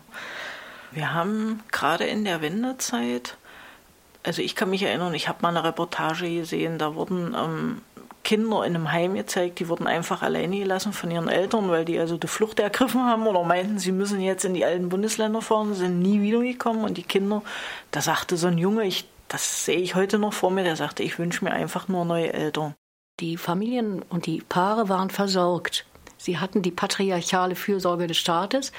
Wir 0.91 1.13
haben 1.13 1.61
gerade 1.71 2.05
in 2.05 2.25
der 2.25 2.41
Wendezeit, 2.41 3.37
also 4.29 4.43
ich 4.43 4.55
kann 4.55 4.69
mich 4.69 4.83
erinnern, 4.83 5.15
ich 5.15 5.27
habe 5.27 5.39
mal 5.41 5.49
eine 5.49 5.63
Reportage 5.63 6.29
gesehen, 6.29 6.77
da 6.77 6.93
wurden 6.93 7.35
ähm, 7.35 7.81
Kinder 8.23 8.63
in 8.63 8.75
einem 8.75 8.91
Heim 8.91 9.15
gezeigt, 9.15 9.57
die 9.57 9.67
wurden 9.69 9.87
einfach 9.87 10.21
alleine 10.21 10.59
gelassen 10.59 10.93
von 10.93 11.09
ihren 11.09 11.29
Eltern, 11.29 11.67
weil 11.71 11.83
die 11.83 11.97
also 11.97 12.15
die 12.15 12.27
Flucht 12.27 12.59
ergriffen 12.59 13.03
haben 13.03 13.25
oder 13.25 13.43
meinten, 13.43 13.79
sie 13.79 13.91
müssen 13.91 14.21
jetzt 14.21 14.45
in 14.45 14.53
die 14.53 14.63
alten 14.63 14.89
Bundesländer 14.89 15.41
fahren, 15.41 15.73
sind 15.73 15.99
nie 15.99 16.21
wiedergekommen 16.21 16.83
und 16.83 16.97
die 16.97 17.03
Kinder, 17.03 17.41
da 17.89 18.01
sagte 18.01 18.37
so 18.37 18.45
ein 18.45 18.59
Junge, 18.59 18.83
ich, 18.83 19.09
das 19.29 19.65
sehe 19.65 19.79
ich 19.79 19.95
heute 19.95 20.19
noch 20.19 20.33
vor 20.33 20.51
mir, 20.51 20.63
der 20.63 20.75
sagte, 20.75 21.01
ich 21.01 21.17
wünsche 21.17 21.43
mir 21.43 21.51
einfach 21.51 21.87
nur 21.87 22.05
neue 22.05 22.31
Eltern. 22.31 22.75
Die 23.21 23.35
Familien 23.35 24.03
und 24.09 24.27
die 24.27 24.43
Paare 24.47 24.89
waren 24.89 25.09
versorgt. 25.09 25.87
Sie 26.19 26.37
hatten 26.37 26.61
die 26.61 26.71
patriarchale 26.71 27.55
Fürsorge 27.55 28.05
des 28.05 28.17
Staates 28.17 28.73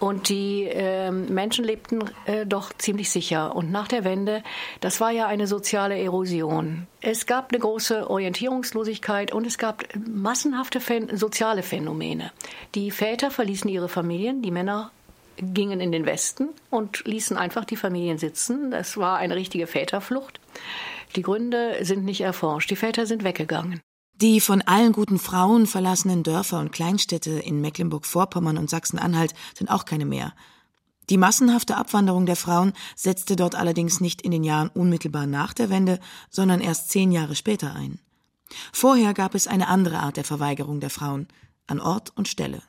und 0.00 0.28
die 0.28 0.64
äh, 0.64 1.12
Menschen 1.12 1.64
lebten 1.64 2.00
äh, 2.26 2.44
doch 2.44 2.72
ziemlich 2.76 3.10
sicher. 3.10 3.54
Und 3.54 3.70
nach 3.70 3.86
der 3.86 4.02
Wende, 4.02 4.42
das 4.80 5.00
war 5.00 5.12
ja 5.12 5.28
eine 5.28 5.46
soziale 5.46 5.96
Erosion. 5.96 6.88
Es 7.00 7.26
gab 7.26 7.52
eine 7.52 7.60
große 7.60 8.10
Orientierungslosigkeit 8.10 9.32
und 9.32 9.46
es 9.46 9.56
gab 9.56 9.84
massenhafte 9.96 10.80
Phän 10.80 11.16
soziale 11.16 11.62
Phänomene. 11.62 12.32
Die 12.74 12.90
Väter 12.90 13.30
verließen 13.30 13.70
ihre 13.70 13.88
Familien, 13.88 14.42
die 14.42 14.50
Männer 14.50 14.90
gingen 15.36 15.80
in 15.80 15.92
den 15.92 16.06
Westen 16.06 16.48
und 16.70 17.04
ließen 17.06 17.36
einfach 17.36 17.64
die 17.64 17.76
Familien 17.76 18.18
sitzen. 18.18 18.72
Das 18.72 18.96
war 18.96 19.18
eine 19.18 19.36
richtige 19.36 19.68
Väterflucht. 19.68 20.40
Die 21.16 21.22
Gründe 21.22 21.78
sind 21.82 22.04
nicht 22.04 22.20
erforscht. 22.20 22.70
Die 22.70 22.76
Väter 22.76 23.06
sind 23.06 23.24
weggegangen. 23.24 23.80
Die 24.20 24.42
von 24.42 24.60
allen 24.60 24.92
guten 24.92 25.18
Frauen 25.18 25.66
verlassenen 25.66 26.22
Dörfer 26.22 26.60
und 26.60 26.72
Kleinstädte 26.72 27.30
in 27.30 27.62
Mecklenburg-Vorpommern 27.62 28.58
und 28.58 28.68
Sachsen-Anhalt 28.68 29.32
sind 29.54 29.70
auch 29.70 29.86
keine 29.86 30.04
mehr. 30.04 30.34
Die 31.08 31.16
massenhafte 31.16 31.78
Abwanderung 31.78 32.26
der 32.26 32.36
Frauen 32.36 32.74
setzte 32.94 33.34
dort 33.34 33.54
allerdings 33.54 34.00
nicht 34.00 34.20
in 34.20 34.30
den 34.30 34.44
Jahren 34.44 34.68
unmittelbar 34.68 35.26
nach 35.26 35.54
der 35.54 35.70
Wende, 35.70 36.00
sondern 36.28 36.60
erst 36.60 36.90
zehn 36.90 37.12
Jahre 37.12 37.34
später 37.34 37.74
ein. 37.74 37.98
Vorher 38.74 39.14
gab 39.14 39.34
es 39.34 39.46
eine 39.46 39.68
andere 39.68 40.00
Art 40.00 40.18
der 40.18 40.24
Verweigerung 40.24 40.80
der 40.80 40.90
Frauen, 40.90 41.26
an 41.66 41.80
Ort 41.80 42.12
und 42.14 42.28
Stelle. 42.28 42.62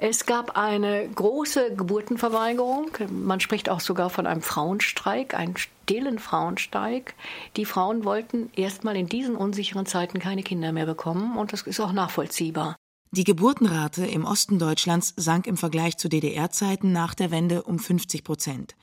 Es 0.00 0.26
gab 0.26 0.56
eine 0.56 1.08
große 1.08 1.74
Geburtenverweigerung. 1.74 2.90
Man 3.10 3.40
spricht 3.40 3.68
auch 3.68 3.80
sogar 3.80 4.10
von 4.10 4.28
einem 4.28 4.42
Frauenstreik, 4.42 5.34
einen 5.34 5.56
stillen 5.56 6.20
Frauenstreik. 6.20 7.16
Die 7.56 7.64
Frauen 7.64 8.04
wollten 8.04 8.48
erstmal 8.54 8.96
in 8.96 9.08
diesen 9.08 9.34
unsicheren 9.34 9.86
Zeiten 9.86 10.20
keine 10.20 10.44
Kinder 10.44 10.70
mehr 10.70 10.86
bekommen 10.86 11.36
und 11.36 11.52
das 11.52 11.62
ist 11.62 11.80
auch 11.80 11.90
nachvollziehbar. 11.90 12.76
Die 13.10 13.24
Geburtenrate 13.24 14.06
im 14.06 14.24
Osten 14.24 14.60
Deutschlands 14.60 15.14
sank 15.16 15.48
im 15.48 15.56
Vergleich 15.56 15.96
zu 15.96 16.08
DDR-Zeiten 16.08 16.92
nach 16.92 17.14
der 17.14 17.32
Wende 17.32 17.64
um 17.64 17.80
50 17.80 18.22
Prozent. 18.22 18.76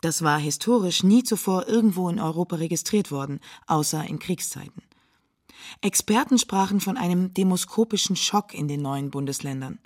Das 0.00 0.22
war 0.22 0.38
historisch 0.38 1.02
nie 1.02 1.24
zuvor 1.24 1.66
irgendwo 1.66 2.08
in 2.08 2.20
Europa 2.20 2.56
registriert 2.56 3.10
worden, 3.10 3.40
außer 3.66 4.04
in 4.04 4.20
Kriegszeiten. 4.20 4.82
Experten 5.80 6.38
sprachen 6.38 6.80
von 6.80 6.96
einem 6.96 7.34
demoskopischen 7.34 8.14
Schock 8.14 8.54
in 8.54 8.68
den 8.68 8.82
neuen 8.82 9.10
Bundesländern. 9.10 9.80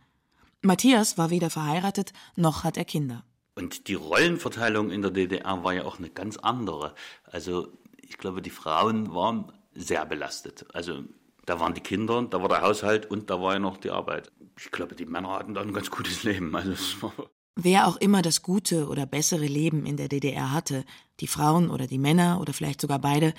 Matthias 0.66 1.16
war 1.16 1.30
weder 1.30 1.50
verheiratet 1.50 2.12
noch 2.34 2.64
hat 2.64 2.76
er 2.76 2.84
Kinder. 2.84 3.24
Und 3.54 3.88
die 3.88 3.94
Rollenverteilung 3.94 4.90
in 4.90 5.00
der 5.00 5.10
DDR 5.10 5.64
war 5.64 5.72
ja 5.72 5.84
auch 5.84 5.98
eine 5.98 6.10
ganz 6.10 6.36
andere. 6.36 6.94
Also 7.24 7.68
ich 7.96 8.18
glaube, 8.18 8.42
die 8.42 8.50
Frauen 8.50 9.14
waren 9.14 9.52
sehr 9.74 10.04
belastet. 10.04 10.66
Also 10.74 11.04
da 11.46 11.58
waren 11.60 11.74
die 11.74 11.80
Kinder, 11.80 12.22
da 12.22 12.42
war 12.42 12.48
der 12.48 12.60
Haushalt 12.60 13.10
und 13.10 13.30
da 13.30 13.40
war 13.40 13.54
ja 13.54 13.58
noch 13.58 13.78
die 13.78 13.90
Arbeit. 13.90 14.30
Ich 14.58 14.70
glaube, 14.70 14.94
die 14.94 15.06
Männer 15.06 15.30
hatten 15.30 15.54
da 15.54 15.62
ein 15.62 15.72
ganz 15.72 15.90
gutes 15.90 16.22
Leben. 16.24 16.54
Also 16.54 17.12
Wer 17.58 17.86
auch 17.86 17.96
immer 17.96 18.20
das 18.20 18.42
gute 18.42 18.88
oder 18.88 19.06
bessere 19.06 19.46
Leben 19.46 19.86
in 19.86 19.96
der 19.96 20.08
DDR 20.08 20.52
hatte, 20.52 20.84
die 21.20 21.26
Frauen 21.26 21.70
oder 21.70 21.86
die 21.86 21.98
Männer 21.98 22.38
oder 22.40 22.52
vielleicht 22.52 22.82
sogar 22.82 22.98
beide, 22.98 23.32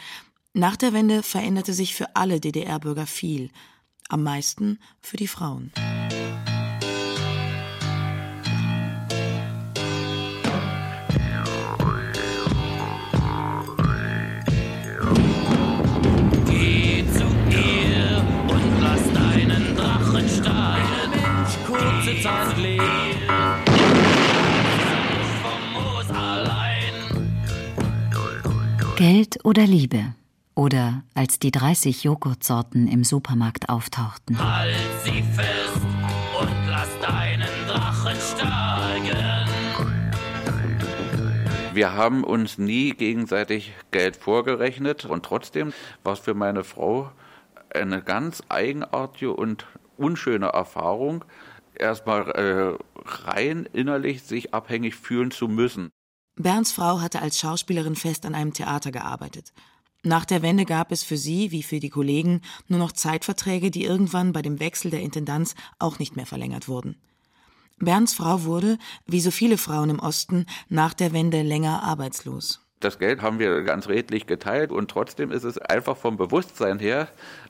nach 0.54 0.76
der 0.76 0.92
Wende 0.94 1.22
veränderte 1.22 1.74
sich 1.74 1.94
für 1.94 2.16
alle 2.16 2.40
DDR-Bürger 2.40 3.06
viel, 3.06 3.52
am 4.10 4.24
meisten 4.24 4.80
für 5.02 5.18
die 5.18 5.28
Frauen. 5.28 5.72
Allein. 26.10 26.94
Geld 28.98 29.46
oder 29.46 29.66
Liebe? 29.66 30.14
Oder 30.56 31.04
als 31.14 31.40
die 31.40 31.52
30 31.52 32.04
Joghurtsorten 32.04 32.88
im 32.88 33.04
Supermarkt 33.04 33.70
auftauchten. 33.70 34.38
Halt 34.40 34.76
sie 35.04 35.22
fest 35.22 35.86
und 36.40 36.50
lass 36.68 36.90
deinen 37.00 37.48
Drachen 37.68 38.16
steigen. 38.16 39.48
Wir 41.74 41.94
haben 41.94 42.24
uns 42.24 42.58
nie 42.58 42.90
gegenseitig 42.90 43.72
Geld 43.92 44.18
vorgerechnet 44.18 45.06
und 45.06 45.24
trotzdem 45.24 45.74
war 46.04 46.14
es 46.14 46.20
für 46.20 46.34
meine 46.34 46.64
Frau 46.64 47.12
eine 47.74 48.02
ganz 48.02 48.42
eigenartige 48.50 49.32
und 49.34 49.68
unschöne 49.98 50.48
Erfahrung, 50.48 51.24
erstmal 51.80 52.30
äh, 52.32 52.78
rein 53.06 53.68
innerlich 53.74 54.24
sich 54.24 54.54
abhängig 54.54 54.96
fühlen 54.96 55.32
zu 55.32 55.48
müssen. 55.48 55.90
Bernds 56.36 56.72
Frau 56.72 57.02
hatte 57.02 57.22
als 57.22 57.40
Schauspielerin 57.40 57.96
fest 57.96 58.26
an 58.26 58.36
einem 58.36 58.54
Theater 58.54 58.92
gearbeitet. 58.92 59.54
Nach 60.04 60.26
der 60.26 60.42
Wende 60.42 60.66
gab 60.66 60.92
es 60.92 61.04
für 61.04 61.18
sie, 61.18 61.52
wie 61.52 61.64
für 61.64 61.80
die 61.80 61.90
Kollegen, 61.90 62.42
nur 62.68 62.80
noch 62.80 62.92
Zeitverträge, 62.92 63.72
die 63.72 63.84
irgendwann 63.84 64.32
bei 64.32 64.42
dem 64.42 64.60
Wechsel 64.60 64.92
der 64.92 65.02
Intendanz 65.02 65.56
auch 65.80 66.00
nicht 66.00 66.16
mehr 66.16 66.28
verlängert 66.28 66.68
wurden. 66.68 66.96
Bernds 67.80 68.14
Frau 68.14 68.44
wurde, 68.44 68.78
wie 69.06 69.20
so 69.20 69.32
viele 69.32 69.58
Frauen 69.58 69.90
im 69.90 70.00
Osten, 70.00 70.46
nach 70.70 70.94
der 70.94 71.14
Wende 71.14 71.42
länger 71.42 71.84
arbeitslos. 71.84 72.62
Das 72.80 73.00
Geld 73.00 73.24
haben 73.24 73.40
wir 73.40 73.64
ganz 73.64 73.88
redlich 73.88 74.28
geteilt 74.28 74.72
und 74.72 74.92
trotzdem 74.92 75.32
ist 75.32 75.44
es 75.44 75.58
einfach 75.58 75.98
vom 75.98 76.16
Bewusstsein 76.16 76.78
her 76.78 77.08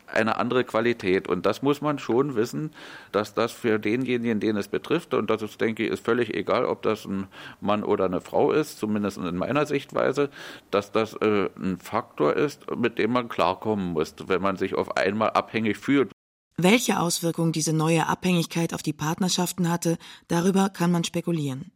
eine 0.07 0.37
andere 0.37 0.63
Qualität. 0.63 1.27
Und 1.27 1.45
das 1.45 1.61
muss 1.61 1.81
man 1.81 1.99
schon 1.99 2.35
wissen, 2.35 2.71
dass 3.11 3.33
das 3.33 3.51
für 3.51 3.79
denjenigen, 3.79 4.39
den 4.39 4.57
es 4.57 4.67
betrifft, 4.67 5.13
und 5.13 5.29
das 5.29 5.41
ist, 5.41 5.59
denke 5.61 5.85
ich, 5.85 5.91
ist 5.91 6.03
völlig 6.03 6.33
egal, 6.33 6.65
ob 6.65 6.81
das 6.81 7.05
ein 7.05 7.27
Mann 7.61 7.83
oder 7.83 8.05
eine 8.05 8.21
Frau 8.21 8.51
ist, 8.51 8.79
zumindest 8.79 9.17
in 9.17 9.37
meiner 9.37 9.65
Sichtweise, 9.65 10.29
dass 10.71 10.91
das 10.91 11.13
äh, 11.15 11.49
ein 11.57 11.77
Faktor 11.77 12.33
ist, 12.33 12.69
mit 12.75 12.97
dem 12.97 13.11
man 13.11 13.29
klarkommen 13.29 13.93
muss, 13.93 14.15
wenn 14.27 14.41
man 14.41 14.57
sich 14.57 14.75
auf 14.75 14.97
einmal 14.97 15.31
abhängig 15.31 15.77
fühlt. 15.77 16.11
Welche 16.59 16.99
Auswirkungen 16.99 17.51
diese 17.51 17.71
neue 17.71 18.07
Abhängigkeit 18.07 18.73
auf 18.73 18.81
die 18.81 18.93
Partnerschaften 18.93 19.69
hatte, 19.69 19.99
darüber 20.27 20.69
kann 20.69 20.91
man 20.91 21.03
spekulieren. 21.03 21.71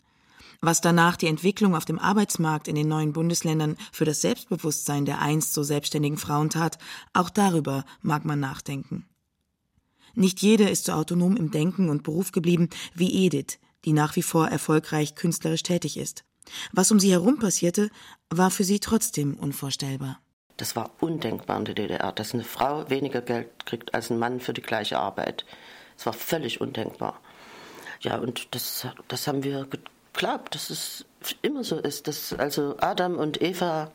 Was 0.62 0.80
danach 0.80 1.17
die 1.17 1.28
Entwicklung 1.28 1.76
auf 1.76 1.86
dem 1.86 1.97
Arbeitsmarkt 1.97 2.67
in 2.67 2.76
den 2.76 2.88
neuen 2.88 3.13
Bundesländern 3.13 3.78
für 3.91 4.06
das 4.06 4.21
Selbstbewusstsein 4.21 5.06
der 5.06 5.19
einst 5.19 5.54
so 5.54 5.63
selbstständigen 5.63 6.19
Frauen 6.19 6.52
tat, 6.52 6.78
auch 7.13 7.32
darüber 7.32 7.84
mag 8.02 8.26
man 8.26 8.39
nachdenken. 8.39 9.08
Nicht 10.13 10.41
jede 10.41 10.69
ist 10.69 10.86
so 10.86 10.91
autonom 10.91 11.36
im 11.36 11.50
Denken 11.50 11.89
und 11.89 12.04
Beruf 12.04 12.32
geblieben 12.32 12.69
wie 12.93 13.26
Edith, 13.26 13.58
die 13.86 13.93
nach 13.93 14.15
wie 14.15 14.21
vor 14.21 14.50
erfolgreich 14.50 15.15
künstlerisch 15.15 15.63
tätig 15.63 15.97
ist. 15.97 16.26
Was 16.71 16.91
um 16.91 17.00
sie 17.00 17.12
herum 17.12 17.39
passierte, 17.39 17.89
war 18.30 18.52
für 18.52 18.63
sie 18.63 18.80
trotzdem 18.80 19.36
unvorstellbar. 19.36 20.19
Das 20.58 20.76
war 20.76 20.91
undenkbar 21.00 21.58
in 21.58 21.65
der 21.65 21.74
DDR, 21.74 22.12
dass 22.12 22.36
eine 22.36 22.43
Frau 22.43 22.88
weniger 22.88 23.21
Geld 23.21 23.65
kriegt 23.65 23.95
als 23.95 24.12
ein 24.12 24.19
Mann 24.19 24.39
für 24.39 24.54
die 24.54 24.62
gleiche 24.62 25.00
Arbeit. 25.00 25.45
Es 25.97 26.06
war 26.06 26.13
völlig 26.13 26.62
undenkbar. 26.62 27.19
Ja, 28.02 28.17
und 28.17 28.54
das, 28.54 28.88
das 29.08 29.28
haben 29.28 29.43
wir 29.43 29.67
geglaubt, 30.13 30.56
dass 30.56 30.69
es 30.69 31.06
immer 31.41 31.63
so 31.63 31.78
ist, 31.78 32.08
dass 32.08 32.34
also 32.34 32.76
Adam 32.80 33.17
und 33.17 33.41
Eva 33.41 33.91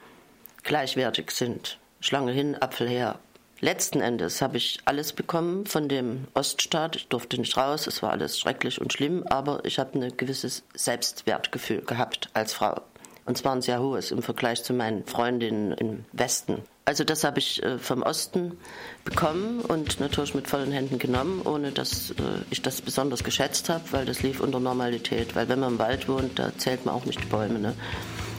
gleichwertig 0.62 1.30
sind. 1.30 1.78
Schlange 2.00 2.32
hin, 2.32 2.60
Apfel 2.60 2.88
her. 2.88 3.18
Letzten 3.60 4.02
Endes 4.02 4.42
habe 4.42 4.58
ich 4.58 4.80
alles 4.84 5.14
bekommen 5.14 5.64
von 5.64 5.88
dem 5.88 6.28
Oststaat. 6.34 6.94
Ich 6.96 7.08
durfte 7.08 7.38
nicht 7.38 7.56
raus, 7.56 7.86
es 7.86 8.02
war 8.02 8.10
alles 8.10 8.38
schrecklich 8.38 8.80
und 8.80 8.92
schlimm, 8.92 9.24
aber 9.28 9.64
ich 9.64 9.78
habe 9.78 9.98
ein 9.98 10.16
gewisses 10.16 10.62
Selbstwertgefühl 10.74 11.80
gehabt 11.80 12.28
als 12.34 12.52
Frau. 12.52 12.82
Und 13.24 13.38
zwar 13.38 13.52
ein 13.56 13.62
sehr 13.62 13.80
hohes 13.80 14.10
im 14.10 14.22
Vergleich 14.22 14.62
zu 14.62 14.74
meinen 14.74 15.06
Freundinnen 15.06 15.72
im 15.72 16.04
Westen. 16.12 16.62
Also 16.88 17.02
das 17.02 17.24
habe 17.24 17.40
ich 17.40 17.60
äh, 17.64 17.78
vom 17.78 18.04
Osten 18.04 18.56
bekommen 19.04 19.58
und 19.60 19.98
natürlich 19.98 20.36
mit 20.36 20.46
vollen 20.46 20.70
Händen 20.70 21.00
genommen, 21.00 21.42
ohne 21.44 21.72
dass 21.72 22.12
äh, 22.12 22.14
ich 22.50 22.62
das 22.62 22.80
besonders 22.80 23.24
geschätzt 23.24 23.68
habe, 23.68 23.82
weil 23.90 24.06
das 24.06 24.22
lief 24.22 24.38
unter 24.38 24.60
Normalität. 24.60 25.34
Weil 25.34 25.48
wenn 25.48 25.58
man 25.58 25.72
im 25.72 25.78
Wald 25.80 26.08
wohnt, 26.08 26.38
da 26.38 26.56
zählt 26.56 26.86
man 26.86 26.94
auch 26.94 27.04
nicht 27.04 27.20
die 27.20 27.26
Bäume. 27.26 27.58
Ne? 27.58 27.74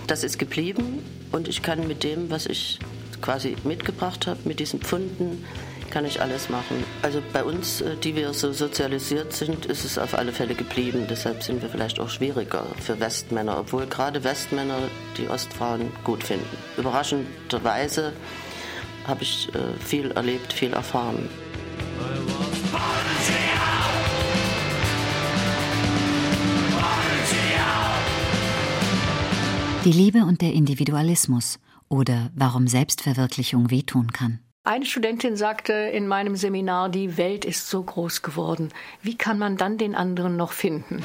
Das 0.08 0.24
ist 0.24 0.40
geblieben 0.40 1.04
und 1.34 1.50
ich 1.50 1.62
kann 1.62 1.90
mit 1.90 2.06
dem, 2.06 2.30
was 2.30 2.46
ich 2.46 2.80
quasi 3.22 3.58
mitgebracht 3.66 4.28
habe, 4.28 4.40
mit 4.46 4.62
diesen 4.62 4.80
Pfunden, 4.80 5.44
kann 5.90 6.06
ich 6.06 6.22
alles 6.22 6.48
machen. 6.48 6.86
Also 7.02 7.22
bei 7.34 7.44
uns, 7.44 7.82
äh, 7.82 7.98
die 7.98 8.16
wir 8.16 8.32
so 8.32 8.54
sozialisiert 8.54 9.34
sind, 9.34 9.66
ist 9.66 9.84
es 9.84 9.98
auf 9.98 10.18
alle 10.18 10.32
Fälle 10.32 10.56
geblieben. 10.56 11.06
Deshalb 11.10 11.44
sind 11.44 11.62
wir 11.62 11.68
vielleicht 11.68 12.00
auch 12.00 12.10
schwieriger 12.10 12.66
für 12.80 12.98
Westmänner, 12.98 13.60
obwohl 13.60 13.88
gerade 13.88 14.24
Westmänner 14.24 14.80
die 15.18 15.28
Ostfrauen 15.28 15.92
gut 16.06 16.24
finden. 16.24 16.57
Überraschenderweise 16.78 18.14
habe 19.08 19.24
ich 19.24 19.50
äh, 19.54 19.74
viel 19.80 20.12
erlebt, 20.12 20.54
viel 20.54 20.74
erfahren. 20.74 21.30
Die 29.86 29.92
Liebe 29.92 30.26
und 30.26 30.42
der 30.42 30.54
Individualismus 30.54 31.60
oder 31.88 32.30
warum 32.36 32.68
Selbstverwirklichung 32.68 33.72
wehtun 33.72 34.12
kann. 34.12 34.40
Eine 34.66 34.86
Studentin 34.86 35.38
sagte 35.38 35.72
in 35.72 36.10
meinem 36.10 36.36
Seminar, 36.36 36.90
die 36.90 37.16
Welt 37.16 37.46
ist 37.46 37.70
so 37.70 37.84
groß 37.84 38.22
geworden. 38.22 38.74
Wie 39.02 39.16
kann 39.16 39.40
man 39.40 39.56
dann 39.56 39.78
den 39.78 39.96
anderen 39.96 40.36
noch 40.36 40.52
finden? 40.52 40.96
In 40.96 41.04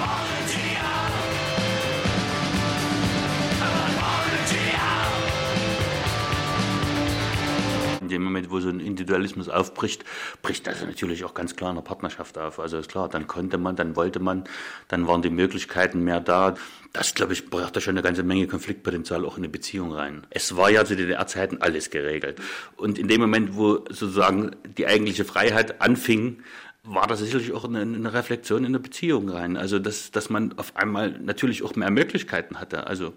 dem 8.13 8.25
Moment, 8.25 8.51
wo 8.51 8.61
so 8.61 8.69
ein 8.69 8.81
Individualismus 8.81 9.49
aufbricht, 9.49 10.05
bricht 10.43 10.67
das 10.67 10.83
natürlich 10.83 11.25
auch 11.25 11.35
ganz 11.35 11.57
klar 11.57 11.71
in 11.71 11.77
der 11.77 11.83
Partnerschaft 11.83 12.39
auf. 12.39 12.59
Also 12.59 12.79
ist 12.79 12.91
klar, 12.91 13.09
dann 13.09 13.27
konnte 13.27 13.59
man, 13.59 13.77
dann 13.77 13.97
wollte 13.97 14.21
man, 14.21 14.45
dann 14.89 15.07
waren 15.07 15.23
die 15.23 15.31
Möglichkeiten 15.31 16.05
mehr 16.05 16.21
da. 16.21 16.55
Das, 16.93 17.15
glaube 17.15 17.33
ich, 17.33 17.49
brachte 17.49 17.81
schon 17.81 17.95
eine 17.95 18.03
ganze 18.03 18.23
Menge 18.23 18.47
Konfliktpotenzial 18.47 19.25
auch 19.25 19.37
in 19.37 19.45
eine 19.45 19.49
Beziehung 19.49 19.93
rein. 19.93 20.27
Es 20.31 20.57
war 20.57 20.71
ja 20.71 20.85
zu 20.85 20.95
DDR-Zeiten 20.95 21.63
alles 21.63 21.91
geregelt. 21.91 22.39
Und 22.77 22.99
in 22.99 23.09
dem 23.09 23.21
Moment, 23.21 23.57
wo 23.57 23.77
sozusagen 23.89 24.51
die 24.77 24.87
eigentliche 24.87 25.25
Freiheit 25.25 25.81
anfing, 25.81 26.43
war 26.85 27.07
das 27.07 27.21
sicherlich 27.21 27.53
auch 27.53 27.65
eine, 27.65 27.81
eine, 27.81 28.13
Reflexion 28.13 28.65
in 28.65 28.73
der 28.73 28.81
Beziehung 28.81 29.29
rein. 29.29 29.57
Also, 29.57 29.79
dass, 29.79 30.11
dass 30.11 30.31
man 30.31 30.59
auf 30.59 30.77
einmal 30.77 31.13
natürlich 31.21 31.63
auch 31.63 31.77
mehr 31.77 31.91
Möglichkeiten 31.91 32.59
hatte. 32.59 32.87
Also, 32.87 33.15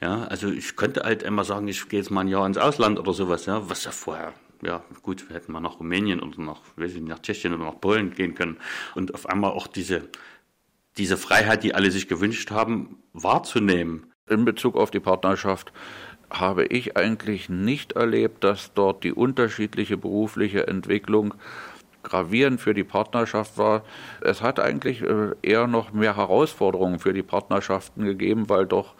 ja, 0.00 0.24
also 0.24 0.48
ich 0.48 0.76
könnte 0.76 1.02
halt 1.02 1.22
immer 1.22 1.44
sagen, 1.44 1.66
ich 1.68 1.88
gehe 1.88 2.00
jetzt 2.00 2.10
mal 2.10 2.20
ein 2.20 2.28
Jahr 2.28 2.46
ins 2.46 2.58
Ausland 2.58 2.98
oder 2.98 3.14
sowas, 3.14 3.46
ja, 3.46 3.68
was 3.68 3.84
ja 3.84 3.90
vorher 3.90 4.34
ja, 4.62 4.82
gut, 5.02 5.28
wir 5.28 5.36
hätten 5.36 5.52
mal 5.52 5.60
nach 5.60 5.80
Rumänien 5.80 6.20
oder 6.20 6.40
nach, 6.40 6.60
weiß 6.76 6.94
ich, 6.94 7.02
nach 7.02 7.20
Tschechien 7.20 7.54
oder 7.54 7.64
nach 7.64 7.80
Polen 7.80 8.12
gehen 8.12 8.34
können. 8.34 8.58
Und 8.94 9.14
auf 9.14 9.28
einmal 9.28 9.50
auch 9.50 9.66
diese, 9.66 10.08
diese 10.96 11.16
Freiheit, 11.16 11.62
die 11.62 11.74
alle 11.74 11.90
sich 11.90 12.08
gewünscht 12.08 12.50
haben, 12.50 13.02
wahrzunehmen. 13.12 14.12
In 14.28 14.44
Bezug 14.44 14.76
auf 14.76 14.90
die 14.90 15.00
Partnerschaft 15.00 15.72
habe 16.30 16.64
ich 16.66 16.96
eigentlich 16.96 17.48
nicht 17.48 17.92
erlebt, 17.92 18.42
dass 18.42 18.74
dort 18.74 19.04
die 19.04 19.12
unterschiedliche 19.12 19.96
berufliche 19.96 20.66
Entwicklung 20.66 21.34
gravierend 22.06 22.60
für 22.60 22.72
die 22.72 22.84
Partnerschaft 22.84 23.58
war. 23.58 23.82
Es 24.22 24.40
hat 24.40 24.60
eigentlich 24.60 25.02
äh, 25.02 25.32
eher 25.42 25.66
noch 25.66 25.92
mehr 25.92 26.16
Herausforderungen 26.16 26.98
für 26.98 27.12
die 27.12 27.22
Partnerschaften 27.22 28.04
gegeben, 28.04 28.48
weil 28.48 28.66
doch 28.66 28.94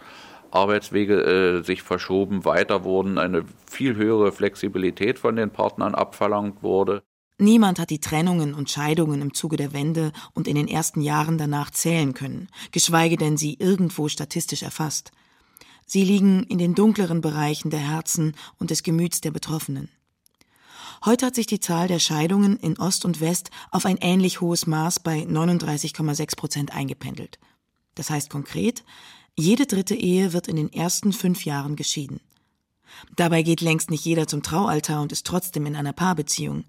Arbeitswege 0.51 1.21
äh, 1.21 1.63
sich 1.63 1.81
verschoben, 1.81 2.45
weiter 2.45 2.83
wurden, 2.83 3.17
eine 3.17 3.43
viel 3.69 3.95
höhere 3.95 4.31
Flexibilität 4.31 5.19
von 5.19 5.35
den 5.35 5.49
Partnern 5.49 5.95
abverlangt 5.95 6.61
wurde. 6.63 7.03
Niemand 7.39 7.79
hat 7.79 7.91
die 7.91 7.99
Trennungen 7.99 8.53
und 8.53 8.69
Scheidungen 8.69 9.21
im 9.21 9.33
Zuge 9.33 9.57
der 9.57 9.71
Wende 9.71 10.11
und 10.33 10.47
in 10.47 10.55
den 10.55 10.67
ersten 10.67 11.01
Jahren 11.01 11.37
danach 11.37 11.69
zählen 11.69 12.13
können, 12.13 12.47
geschweige 12.71 13.15
denn 13.15 13.37
sie 13.37 13.55
irgendwo 13.59 14.07
statistisch 14.07 14.63
erfasst. 14.63 15.11
Sie 15.85 16.03
liegen 16.03 16.43
in 16.43 16.57
den 16.57 16.73
dunkleren 16.75 17.21
Bereichen 17.21 17.69
der 17.69 17.79
Herzen 17.79 18.35
und 18.57 18.71
des 18.71 18.83
Gemüts 18.83 19.21
der 19.21 19.31
Betroffenen. 19.31 19.89
Heute 21.05 21.27
hat 21.27 21.35
sich 21.35 21.47
die 21.47 21.59
Zahl 21.59 21.87
der 21.87 21.99
Scheidungen 21.99 22.57
in 22.57 22.79
Ost 22.79 23.05
und 23.05 23.21
West 23.21 23.51
auf 23.71 23.85
ein 23.85 23.97
ähnlich 23.97 24.41
hohes 24.41 24.65
Maß 24.67 24.99
bei 24.99 25.19
39,6 25.21 26.35
Prozent 26.35 26.73
eingependelt. 26.73 27.39
Das 27.95 28.09
heißt 28.09 28.29
konkret, 28.29 28.83
jede 29.35 29.67
dritte 29.67 29.95
Ehe 29.95 30.33
wird 30.33 30.47
in 30.47 30.55
den 30.55 30.73
ersten 30.73 31.13
fünf 31.13 31.45
Jahren 31.45 31.75
geschieden. 31.75 32.19
Dabei 33.15 33.43
geht 33.43 33.61
längst 33.61 33.91
nicht 33.91 34.05
jeder 34.05 34.27
zum 34.27 34.41
Traualtar 34.41 35.01
und 35.01 35.11
ist 35.11 35.25
trotzdem 35.25 35.65
in 35.65 35.75
einer 35.75 35.93
Paarbeziehung. 35.93 36.63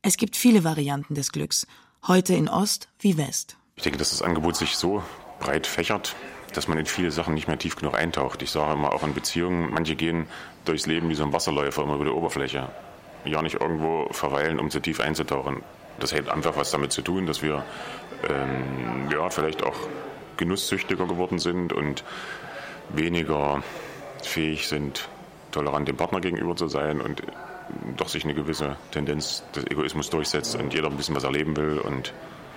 Es 0.00 0.16
gibt 0.16 0.36
viele 0.36 0.64
Varianten 0.64 1.14
des 1.14 1.32
Glücks, 1.32 1.66
heute 2.06 2.34
in 2.34 2.48
Ost 2.48 2.88
wie 3.00 3.18
West. 3.18 3.56
Ich 3.76 3.82
denke, 3.82 3.98
dass 3.98 4.10
das 4.10 4.22
Angebot 4.22 4.56
sich 4.56 4.76
so 4.76 5.02
breit 5.40 5.66
fächert, 5.66 6.16
dass 6.54 6.68
man 6.68 6.78
in 6.78 6.86
viele 6.86 7.10
Sachen 7.10 7.34
nicht 7.34 7.48
mehr 7.48 7.58
tief 7.58 7.76
genug 7.76 7.94
eintaucht. 7.94 8.40
Ich 8.42 8.50
sage 8.50 8.72
immer 8.72 8.92
auch 8.92 9.02
in 9.02 9.14
Beziehungen, 9.14 9.70
manche 9.70 9.94
gehen 9.94 10.26
durchs 10.64 10.86
Leben 10.86 11.08
wie 11.10 11.14
so 11.14 11.24
ein 11.24 11.32
Wasserläufer 11.32 11.82
immer 11.82 11.96
über 11.96 12.04
die 12.04 12.10
Oberfläche. 12.10 12.70
Ja 13.28 13.42
nicht 13.42 13.60
irgendwo 13.60 14.08
verweilen, 14.10 14.58
um 14.58 14.70
zu 14.70 14.80
tief 14.80 15.00
einzutauchen. 15.00 15.62
Das 15.98 16.12
hat 16.12 16.28
einfach 16.28 16.56
was 16.56 16.70
damit 16.70 16.92
zu 16.92 17.02
tun, 17.02 17.26
dass 17.26 17.42
wir 17.42 17.64
ähm, 18.28 19.10
ja, 19.10 19.28
vielleicht 19.30 19.62
auch 19.62 19.76
genusssüchtiger 20.36 21.06
geworden 21.06 21.38
sind 21.38 21.72
und 21.72 22.04
weniger 22.90 23.62
fähig 24.22 24.68
sind, 24.68 25.08
tolerant 25.50 25.88
dem 25.88 25.96
Partner 25.96 26.20
gegenüber 26.20 26.56
zu 26.56 26.68
sein 26.68 27.00
und 27.00 27.22
doch 27.96 28.08
sich 28.08 28.24
eine 28.24 28.34
gewisse 28.34 28.76
Tendenz 28.92 29.44
des 29.54 29.66
Egoismus 29.66 30.10
durchsetzt 30.10 30.56
und 30.56 30.72
jeder 30.72 30.88
ein 30.88 30.96
bisschen 30.96 31.14
was 31.14 31.24
erleben 31.24 31.56
will 31.56 31.78
und 31.78 32.12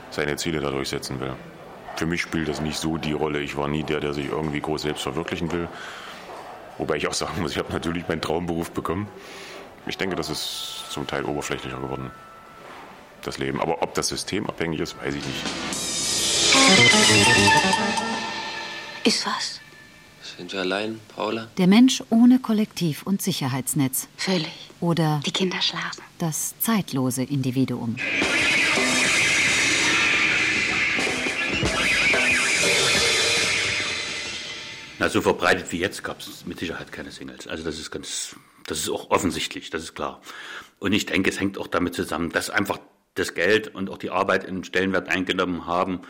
seine 0.10 0.36
Ziele 0.38 0.62
da 0.62 0.72
durchsetzen 0.72 1.20
will. 1.20 1.34
Für 1.96 2.06
mich 2.06 2.22
spielt 2.22 2.48
das 2.48 2.62
nicht 2.62 2.78
so 2.78 2.98
die 2.98 3.14
Rolle. 3.14 3.40
Ich 3.40 3.58
war 3.58 3.68
nie 3.68 3.84
der, 3.84 4.00
der 4.00 4.14
sich 4.14 4.30
irgendwie 4.30 4.62
groß 4.62 4.84
selbst 4.84 5.04
verwirklichen 5.04 5.52
will. 5.52 5.68
Wobei 6.78 6.96
ich 6.96 7.08
auch 7.08 7.14
sagen 7.14 7.42
muss, 7.42 7.52
ich 7.52 7.58
habe 7.58 7.72
natürlich 7.74 8.08
meinen 8.08 8.22
Traumberuf 8.22 8.72
bekommen. 8.72 9.08
Ich 9.88 9.98
denke, 9.98 10.16
das 10.16 10.30
ist 10.30 10.86
zum 10.90 11.08
Teil 11.08 11.26
oberflächlicher 11.26 11.80
geworden, 11.80 12.12
das 13.24 13.38
Leben. 13.38 13.60
Aber 13.60 13.82
ob 13.82 13.94
das 13.96 14.08
System 14.10 14.48
abhängig 14.48 14.80
ist, 14.80 14.96
weiß 15.02 15.16
ich 15.16 15.26
nicht. 15.26 15.46
Ist 19.04 19.26
was? 19.26 19.60
Sind 20.38 20.54
wir 20.54 20.62
allein, 20.62 21.00
Paula? 21.16 21.48
Der 21.58 21.68
Mensch 21.68 22.04
ohne 22.10 22.40
Kollektiv 22.40 23.04
und 23.04 23.22
Sicherheitsnetz. 23.22 24.08
Völlig. 24.18 24.70
Oder 24.80 25.22
Die 25.26 25.32
Kinder 25.32 25.62
schlafen. 25.62 26.02
das 26.20 26.54
zeitlose 26.60 27.24
Individuum. 27.24 27.96
Na, 35.00 35.10
so 35.10 35.22
verbreitet 35.22 35.72
wie 35.72 35.80
jetzt 35.80 36.04
gab 36.04 36.20
es 36.20 36.46
mit 36.46 36.60
Sicherheit 36.60 36.92
keine 36.92 37.12
Singles. 37.12 37.48
Also 37.48 37.64
das 37.64 37.80
ist 37.80 37.90
ganz, 37.92 38.36
das 38.72 38.80
ist 38.80 38.90
auch 38.90 39.12
offensichtlich, 39.12 39.70
das 39.70 39.84
ist 39.84 39.96
klar. 39.96 40.22
Und 40.80 40.94
ich 40.94 41.06
denke, 41.06 41.30
es 41.30 41.40
hängt 41.40 41.58
auch 41.58 41.68
damit 41.68 41.94
zusammen, 41.94 42.30
dass 42.32 42.50
einfach 42.50 42.80
das 43.16 43.34
Geld 43.34 43.76
und 43.76 43.90
auch 43.90 43.98
die 43.98 44.10
Arbeit 44.10 44.46
einen 44.46 44.64
Stellenwert 44.64 45.10
eingenommen 45.10 45.66
haben, 45.66 46.02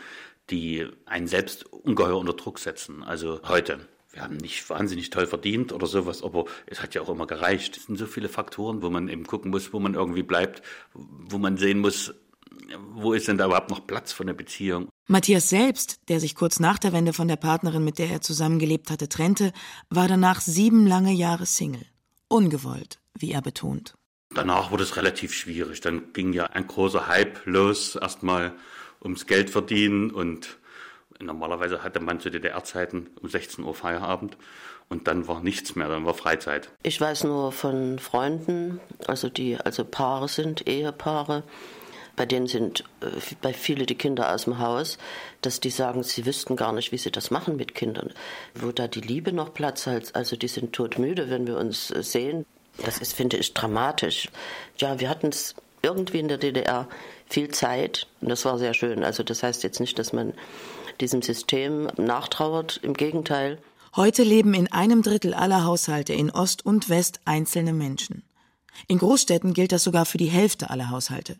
die 0.48 0.86
einen 1.04 1.26
selbst 1.26 1.64
ungeheuer 1.66 2.16
unter 2.16 2.34
Druck 2.34 2.60
setzen. 2.60 3.02
Also 3.02 3.40
heute. 3.48 3.80
Wir 4.12 4.22
haben 4.22 4.36
nicht 4.36 4.68
wahnsinnig 4.68 5.08
toll 5.08 5.26
verdient 5.26 5.72
oder 5.72 5.86
sowas, 5.86 6.22
aber 6.22 6.44
es 6.66 6.82
hat 6.82 6.94
ja 6.94 7.00
auch 7.00 7.08
immer 7.08 7.26
gereicht. 7.26 7.78
Es 7.78 7.86
sind 7.86 7.98
so 7.98 8.04
viele 8.04 8.28
Faktoren, 8.28 8.82
wo 8.82 8.90
man 8.90 9.08
eben 9.08 9.26
gucken 9.26 9.50
muss, 9.50 9.72
wo 9.72 9.80
man 9.80 9.94
irgendwie 9.94 10.22
bleibt, 10.22 10.62
wo 10.92 11.38
man 11.38 11.56
sehen 11.56 11.78
muss, 11.78 12.12
wo 12.92 13.14
ist 13.14 13.26
denn 13.26 13.38
da 13.38 13.46
überhaupt 13.46 13.70
noch 13.70 13.86
Platz 13.86 14.12
für 14.12 14.22
eine 14.22 14.34
Beziehung. 14.34 14.90
Matthias 15.06 15.48
selbst, 15.48 15.98
der 16.10 16.20
sich 16.20 16.34
kurz 16.34 16.60
nach 16.60 16.78
der 16.78 16.92
Wende 16.92 17.14
von 17.14 17.26
der 17.26 17.36
Partnerin, 17.36 17.84
mit 17.84 17.98
der 17.98 18.10
er 18.10 18.20
zusammengelebt 18.20 18.90
hatte, 18.90 19.08
trennte, 19.08 19.52
war 19.88 20.08
danach 20.08 20.42
sieben 20.42 20.86
lange 20.86 21.12
Jahre 21.12 21.46
Single. 21.46 21.86
Ungewollt, 22.32 22.98
wie 23.12 23.32
er 23.32 23.42
betont. 23.42 23.94
Danach 24.34 24.70
wurde 24.70 24.84
es 24.84 24.96
relativ 24.96 25.34
schwierig. 25.34 25.82
Dann 25.82 26.14
ging 26.14 26.32
ja 26.32 26.46
ein 26.46 26.66
großer 26.66 27.06
Hype 27.06 27.44
los, 27.44 27.94
erstmal 27.96 28.52
ums 29.02 29.26
Geld 29.26 29.50
verdienen 29.50 30.10
und 30.10 30.56
normalerweise 31.20 31.82
hatte 31.82 32.00
man 32.00 32.20
zu 32.20 32.30
DDR-Zeiten 32.30 33.10
um 33.20 33.28
16 33.28 33.62
Uhr 33.64 33.74
Feierabend 33.74 34.38
und 34.88 35.08
dann 35.08 35.28
war 35.28 35.42
nichts 35.42 35.76
mehr, 35.76 35.88
dann 35.88 36.06
war 36.06 36.14
Freizeit. 36.14 36.70
Ich 36.82 36.98
weiß 36.98 37.24
nur 37.24 37.52
von 37.52 37.98
Freunden, 37.98 38.80
also 39.06 39.28
die 39.28 39.58
also 39.58 39.84
Paare 39.84 40.28
sind, 40.28 40.66
Ehepaare, 40.66 41.44
bei 42.16 42.26
denen 42.26 42.46
sind 42.46 42.84
äh, 43.00 43.06
bei 43.40 43.52
viele 43.52 43.86
die 43.86 43.94
Kinder 43.94 44.32
aus 44.34 44.44
dem 44.44 44.58
Haus, 44.58 44.98
dass 45.40 45.60
die 45.60 45.70
sagen, 45.70 46.02
sie 46.02 46.26
wüssten 46.26 46.56
gar 46.56 46.72
nicht, 46.72 46.92
wie 46.92 46.98
sie 46.98 47.10
das 47.10 47.30
machen 47.30 47.56
mit 47.56 47.74
Kindern. 47.74 48.10
Wo 48.54 48.72
da 48.72 48.88
die 48.88 49.00
Liebe 49.00 49.32
noch 49.32 49.54
Platz 49.54 49.86
hat, 49.86 50.14
also 50.14 50.36
die 50.36 50.48
sind 50.48 50.72
todmüde, 50.72 51.30
wenn 51.30 51.46
wir 51.46 51.56
uns 51.58 51.90
äh, 51.90 52.02
sehen. 52.02 52.44
Das 52.84 52.98
ist, 52.98 53.14
finde 53.14 53.36
ich, 53.36 53.52
dramatisch. 53.54 54.28
Ja, 54.78 54.98
wir 54.98 55.08
hatten 55.08 55.28
es 55.28 55.54
irgendwie 55.82 56.20
in 56.20 56.28
der 56.28 56.38
DDR 56.38 56.88
viel 57.28 57.48
Zeit 57.48 58.06
und 58.20 58.28
das 58.28 58.44
war 58.44 58.58
sehr 58.58 58.74
schön. 58.74 59.04
Also 59.04 59.22
das 59.22 59.42
heißt 59.42 59.62
jetzt 59.62 59.80
nicht, 59.80 59.98
dass 59.98 60.12
man 60.12 60.32
diesem 61.00 61.22
System 61.22 61.88
nachtrauert, 61.96 62.78
im 62.82 62.94
Gegenteil. 62.94 63.58
Heute 63.96 64.22
leben 64.22 64.54
in 64.54 64.70
einem 64.70 65.02
Drittel 65.02 65.34
aller 65.34 65.64
Haushalte 65.64 66.14
in 66.14 66.30
Ost 66.30 66.64
und 66.64 66.88
West 66.88 67.20
einzelne 67.24 67.72
Menschen. 67.72 68.22
In 68.88 68.98
Großstädten 68.98 69.52
gilt 69.52 69.72
das 69.72 69.84
sogar 69.84 70.06
für 70.06 70.18
die 70.18 70.30
Hälfte 70.30 70.70
aller 70.70 70.90
Haushalte. 70.90 71.36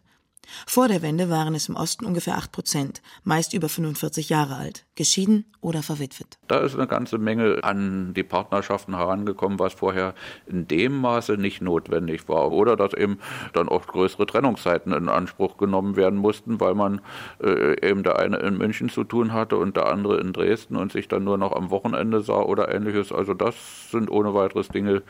Vor 0.66 0.88
der 0.88 1.02
Wende 1.02 1.30
waren 1.30 1.54
es 1.54 1.68
im 1.68 1.76
Osten 1.76 2.04
ungefähr 2.04 2.36
8 2.36 2.52
Prozent, 2.52 3.02
meist 3.24 3.54
über 3.54 3.68
45 3.68 4.28
Jahre 4.28 4.56
alt, 4.56 4.84
geschieden 4.94 5.46
oder 5.60 5.82
verwitwet. 5.82 6.38
Da 6.48 6.58
ist 6.58 6.74
eine 6.74 6.86
ganze 6.86 7.18
Menge 7.18 7.60
an 7.62 8.14
die 8.14 8.22
Partnerschaften 8.22 8.96
herangekommen, 8.96 9.58
was 9.58 9.74
vorher 9.74 10.14
in 10.46 10.66
dem 10.66 11.00
Maße 11.00 11.34
nicht 11.34 11.62
notwendig 11.62 12.28
war. 12.28 12.52
Oder 12.52 12.76
dass 12.76 12.94
eben 12.94 13.18
dann 13.52 13.68
auch 13.68 13.86
größere 13.86 14.26
Trennungszeiten 14.26 14.92
in 14.92 15.08
Anspruch 15.08 15.56
genommen 15.56 15.96
werden 15.96 16.18
mussten, 16.18 16.60
weil 16.60 16.74
man 16.74 17.00
äh, 17.42 17.88
eben 17.88 18.02
der 18.02 18.18
eine 18.18 18.38
in 18.38 18.58
München 18.58 18.88
zu 18.88 19.04
tun 19.04 19.32
hatte 19.32 19.56
und 19.56 19.76
der 19.76 19.86
andere 19.86 20.20
in 20.20 20.32
Dresden 20.32 20.76
und 20.76 20.92
sich 20.92 21.08
dann 21.08 21.24
nur 21.24 21.38
noch 21.38 21.52
am 21.52 21.70
Wochenende 21.70 22.22
sah 22.22 22.40
oder 22.40 22.74
ähnliches. 22.74 23.12
Also 23.12 23.34
das 23.34 23.54
sind 23.90 24.10
ohne 24.10 24.34
weiteres 24.34 24.68
Dinge, 24.68 25.02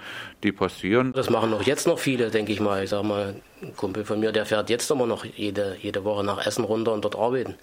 die 0.42 0.52
passieren. 0.52 1.12
Das 1.12 1.30
machen 1.30 1.52
auch 1.54 1.62
jetzt 1.62 1.86
noch 1.86 1.98
viele, 1.98 2.30
denke 2.30 2.52
ich 2.52 2.60
mal. 2.60 2.84
Ich 2.84 2.90
sag 2.90 3.04
mal, 3.04 3.34
ein 3.62 3.76
Kumpel 3.76 4.04
von 4.04 4.20
mir, 4.20 4.32
der 4.32 4.46
fährt 4.46 4.70
jetzt 4.70 4.90
immer 4.90 5.06
noch 5.06 5.24
jede, 5.24 5.76
jede 5.80 6.04
Woche 6.04 6.24
nach 6.24 6.44
Essen 6.46 6.64
runter 6.64 6.92
und 6.92 7.04
dort 7.04 7.16
arbeiten. 7.16 7.54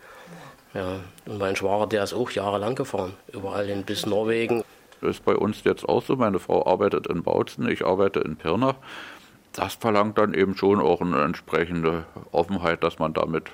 Ja, 0.74 1.00
und 1.26 1.40
mein 1.40 1.56
Schwager, 1.56 1.88
der 1.88 2.04
ist 2.04 2.14
auch 2.14 2.30
jahrelang 2.32 2.76
gefahren, 2.76 3.14
überall 3.34 3.66
hin 3.66 3.84
bis 3.84 4.06
Norwegen. 4.06 4.64
Das 5.02 5.12
ist 5.12 5.26
bei 5.26 5.36
uns 5.36 5.64
jetzt 5.64 5.88
auch 5.88 6.04
so. 6.04 6.16
Meine 6.16 6.40
Frau 6.40 6.66
arbeitet 6.66 7.08
in 7.08 7.24
Bautzen, 7.24 7.70
ich 7.70 7.86
arbeite 7.86 8.20
in 8.20 8.36
Pirna. 8.36 8.76
Das 9.54 9.74
verlangt 9.76 10.18
dann 10.18 10.36
eben 10.36 10.56
schon 10.56 10.80
auch 10.80 11.02
eine 11.02 11.24
entsprechende 11.24 12.06
Offenheit, 12.32 12.84
dass 12.84 13.00
man 13.00 13.14
damit 13.14 13.50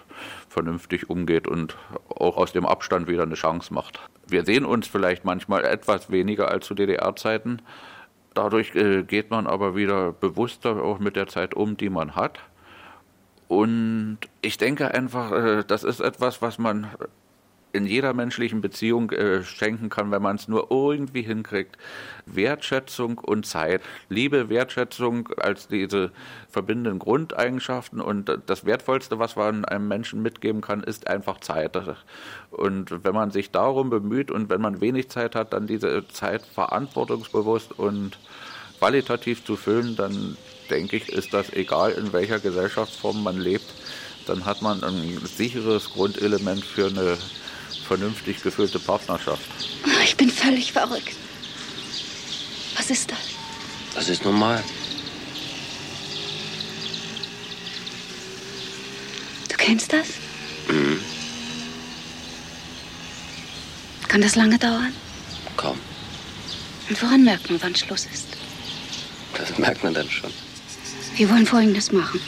vernünftig 0.50 1.10
umgeht 1.10 1.48
und 1.48 1.78
auch 2.10 2.36
aus 2.36 2.52
dem 2.52 2.66
Abstand 2.66 3.08
wieder 3.08 3.24
eine 3.24 3.36
Chance 3.36 3.74
macht. 3.74 4.00
Wir 4.28 4.44
sehen 4.44 4.66
uns 4.66 4.88
vielleicht 4.88 5.24
manchmal 5.24 5.64
etwas 5.64 6.12
weniger 6.12 6.50
als 6.50 6.66
zu 6.66 6.74
DDR-Zeiten. 6.74 7.62
Dadurch 8.36 8.76
äh, 8.76 9.02
geht 9.02 9.32
man 9.32 9.48
aber 9.48 9.76
wieder 9.76 10.12
bewusster 10.12 10.84
auch 10.84 11.00
mit 11.00 11.16
der 11.16 11.28
Zeit 11.28 11.56
um, 11.56 11.78
die 11.78 11.90
man 11.90 12.16
hat. 12.16 12.40
Und 13.48 14.20
ich 14.42 14.58
denke 14.58 14.94
einfach, 14.94 15.32
äh, 15.32 15.64
das 15.66 15.84
ist 15.84 16.02
etwas, 16.02 16.42
was 16.42 16.60
man 16.60 16.88
in 17.76 17.86
jeder 17.86 18.14
menschlichen 18.14 18.62
Beziehung 18.62 19.12
äh, 19.12 19.44
schenken 19.44 19.90
kann, 19.90 20.12
wenn 20.12 20.22
man 20.22 20.38
es 20.38 20.48
nur 20.48 20.72
irgendwie 20.72 21.22
hinkriegt. 21.22 21.78
Wertschätzung 22.26 23.18
und 23.18 23.46
Zeit. 23.46 23.82
Liebe, 24.10 24.50
Wertschätzung 24.50 25.30
als 25.38 25.68
diese 25.68 26.12
verbindenden 26.50 27.00
Grundeigenschaften 27.00 28.02
und 28.02 28.32
das 28.46 28.66
Wertvollste, 28.66 29.20
was 29.20 29.36
man 29.36 29.66
einem 29.66 29.88
Menschen 29.88 30.22
mitgeben 30.22 30.62
kann, 30.62 30.82
ist 30.82 31.08
einfach 31.08 31.40
Zeit. 31.42 31.66
Und 32.52 33.04
wenn 33.04 33.14
man 33.14 33.32
sich 33.32 33.52
darum 33.52 33.90
bemüht 33.90 34.32
und 34.32 34.50
wenn 34.50 34.62
man 34.62 34.80
wenig 34.80 35.10
Zeit 35.10 35.36
hat, 35.36 35.52
dann 35.52 35.68
diese 35.68 36.08
Zeit 36.08 36.44
verantwortungsbewusst 36.44 37.78
und 37.78 38.18
qualitativ 38.80 39.44
zu 39.44 39.56
füllen, 39.56 39.96
dann 39.96 40.38
denke 40.70 40.96
ich, 40.98 41.10
ist 41.10 41.34
das 41.34 41.52
egal, 41.54 41.92
in 41.92 42.14
welcher 42.14 42.40
Gesellschaftsform 42.40 43.24
man 43.24 43.38
lebt, 43.38 43.66
dann 44.26 44.46
hat 44.46 44.62
man 44.62 44.84
ein 44.84 45.20
sicheres 45.24 45.92
Grundelement 45.92 46.64
für 46.64 46.88
eine 46.88 47.18
vernünftig 47.88 48.42
gefüllte 48.42 48.80
Partnerschaft. 48.80 49.44
Ich 50.04 50.18
bin 50.18 50.30
völlig 50.30 50.72
verrückt. 50.72 51.16
Was 52.76 52.90
ist 52.90 53.12
das? 53.12 53.18
Das 53.94 54.10
ist 54.10 54.26
normal. 54.26 54.64
Du 59.50 59.56
kennst 59.58 59.94
das? 59.94 60.08
Mhm. 60.68 61.00
Kann 64.08 64.22
das 64.22 64.36
lange 64.36 64.58
dauern? 64.58 64.94
Kaum. 65.58 65.80
Und 66.90 67.02
woran 67.02 67.24
merkt 67.24 67.50
man, 67.50 67.62
wann 67.62 67.76
Schluss 67.76 68.06
ist? 68.06 68.28
Das 69.38 69.58
merkt 69.58 69.84
man 69.84 69.94
dann 69.94 70.10
schon. 70.10 70.32
Wir 71.16 71.30
wollen 71.30 71.46
Folgendes 71.46 71.92
machen. 71.92 72.20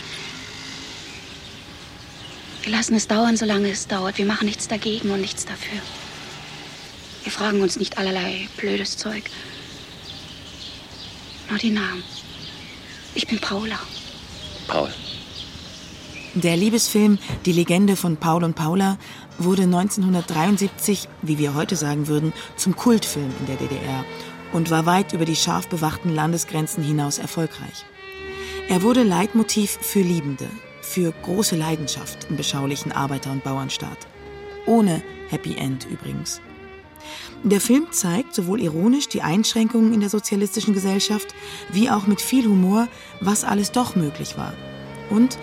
Wir 2.68 2.76
lassen 2.76 2.96
es 2.96 3.08
dauern, 3.08 3.38
solange 3.38 3.70
es 3.70 3.88
dauert. 3.88 4.18
Wir 4.18 4.26
machen 4.26 4.46
nichts 4.46 4.68
dagegen 4.68 5.10
und 5.12 5.22
nichts 5.22 5.46
dafür. 5.46 5.80
Wir 7.24 7.32
fragen 7.32 7.62
uns 7.62 7.80
nicht 7.80 7.98
allerlei 7.98 8.50
blödes 8.58 8.98
Zeug. 8.98 9.24
Nur 11.50 11.60
die 11.60 11.70
Namen. 11.70 12.04
Ich 13.16 13.26
bin 13.26 13.40
Paula. 13.40 13.80
Paul. 14.68 14.90
Der 16.34 16.58
Liebesfilm 16.58 17.20
Die 17.46 17.54
Legende 17.54 17.96
von 17.96 18.18
Paul 18.18 18.44
und 18.44 18.56
Paula 18.56 18.98
wurde 19.38 19.62
1973, 19.62 21.08
wie 21.22 21.38
wir 21.38 21.56
heute 21.56 21.78
sagen 21.78 22.08
würden, 22.08 22.34
zum 22.58 22.76
Kultfilm 22.76 23.32
in 23.40 23.46
der 23.46 23.56
DDR 23.56 24.04
und 24.52 24.72
war 24.72 24.86
weit 24.86 25.14
über 25.14 25.24
die 25.24 25.38
scharf 25.38 25.70
bewachten 25.70 26.14
Landesgrenzen 26.14 26.84
hinaus 26.84 27.18
erfolgreich. 27.18 27.86
Er 28.68 28.82
wurde 28.82 29.04
Leitmotiv 29.04 29.78
für 29.80 30.02
Liebende, 30.02 30.50
für 30.88 31.12
große 31.24 31.56
Leidenschaft 31.56 32.28
im 32.30 32.38
beschaulichen 32.38 32.92
Arbeiter- 32.92 33.32
und 33.32 33.44
Bauernstaat. 33.44 34.08
Ohne 34.66 35.04
Happy 35.30 35.56
End 35.56 35.86
übrigens. 35.90 36.42
Der 37.44 37.62
Film 37.62 37.88
zeigt 37.92 38.34
sowohl 38.34 38.62
ironisch 38.62 39.08
die 39.08 39.22
Einschränkungen 39.22 39.94
in 39.94 40.00
der 40.00 40.10
sozialistischen 40.10 40.74
Gesellschaft, 40.74 41.36
wie 41.72 41.90
auch 41.90 42.08
mit 42.08 42.22
viel 42.22 42.46
Humor, 42.46 42.88
was 43.22 43.44
alles 43.44 43.72
doch 43.72 43.96
möglich 43.96 44.38
war. 44.38 44.54
Und 45.10 45.38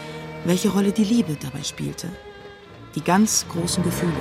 welche 0.44 0.70
Rolle 0.70 0.92
die 0.92 1.04
Liebe 1.04 1.36
dabei 1.40 1.62
spielte. 1.62 2.08
Die 2.94 3.02
ganz 3.02 3.46
großen 3.48 3.84
Gefühle. 3.84 4.12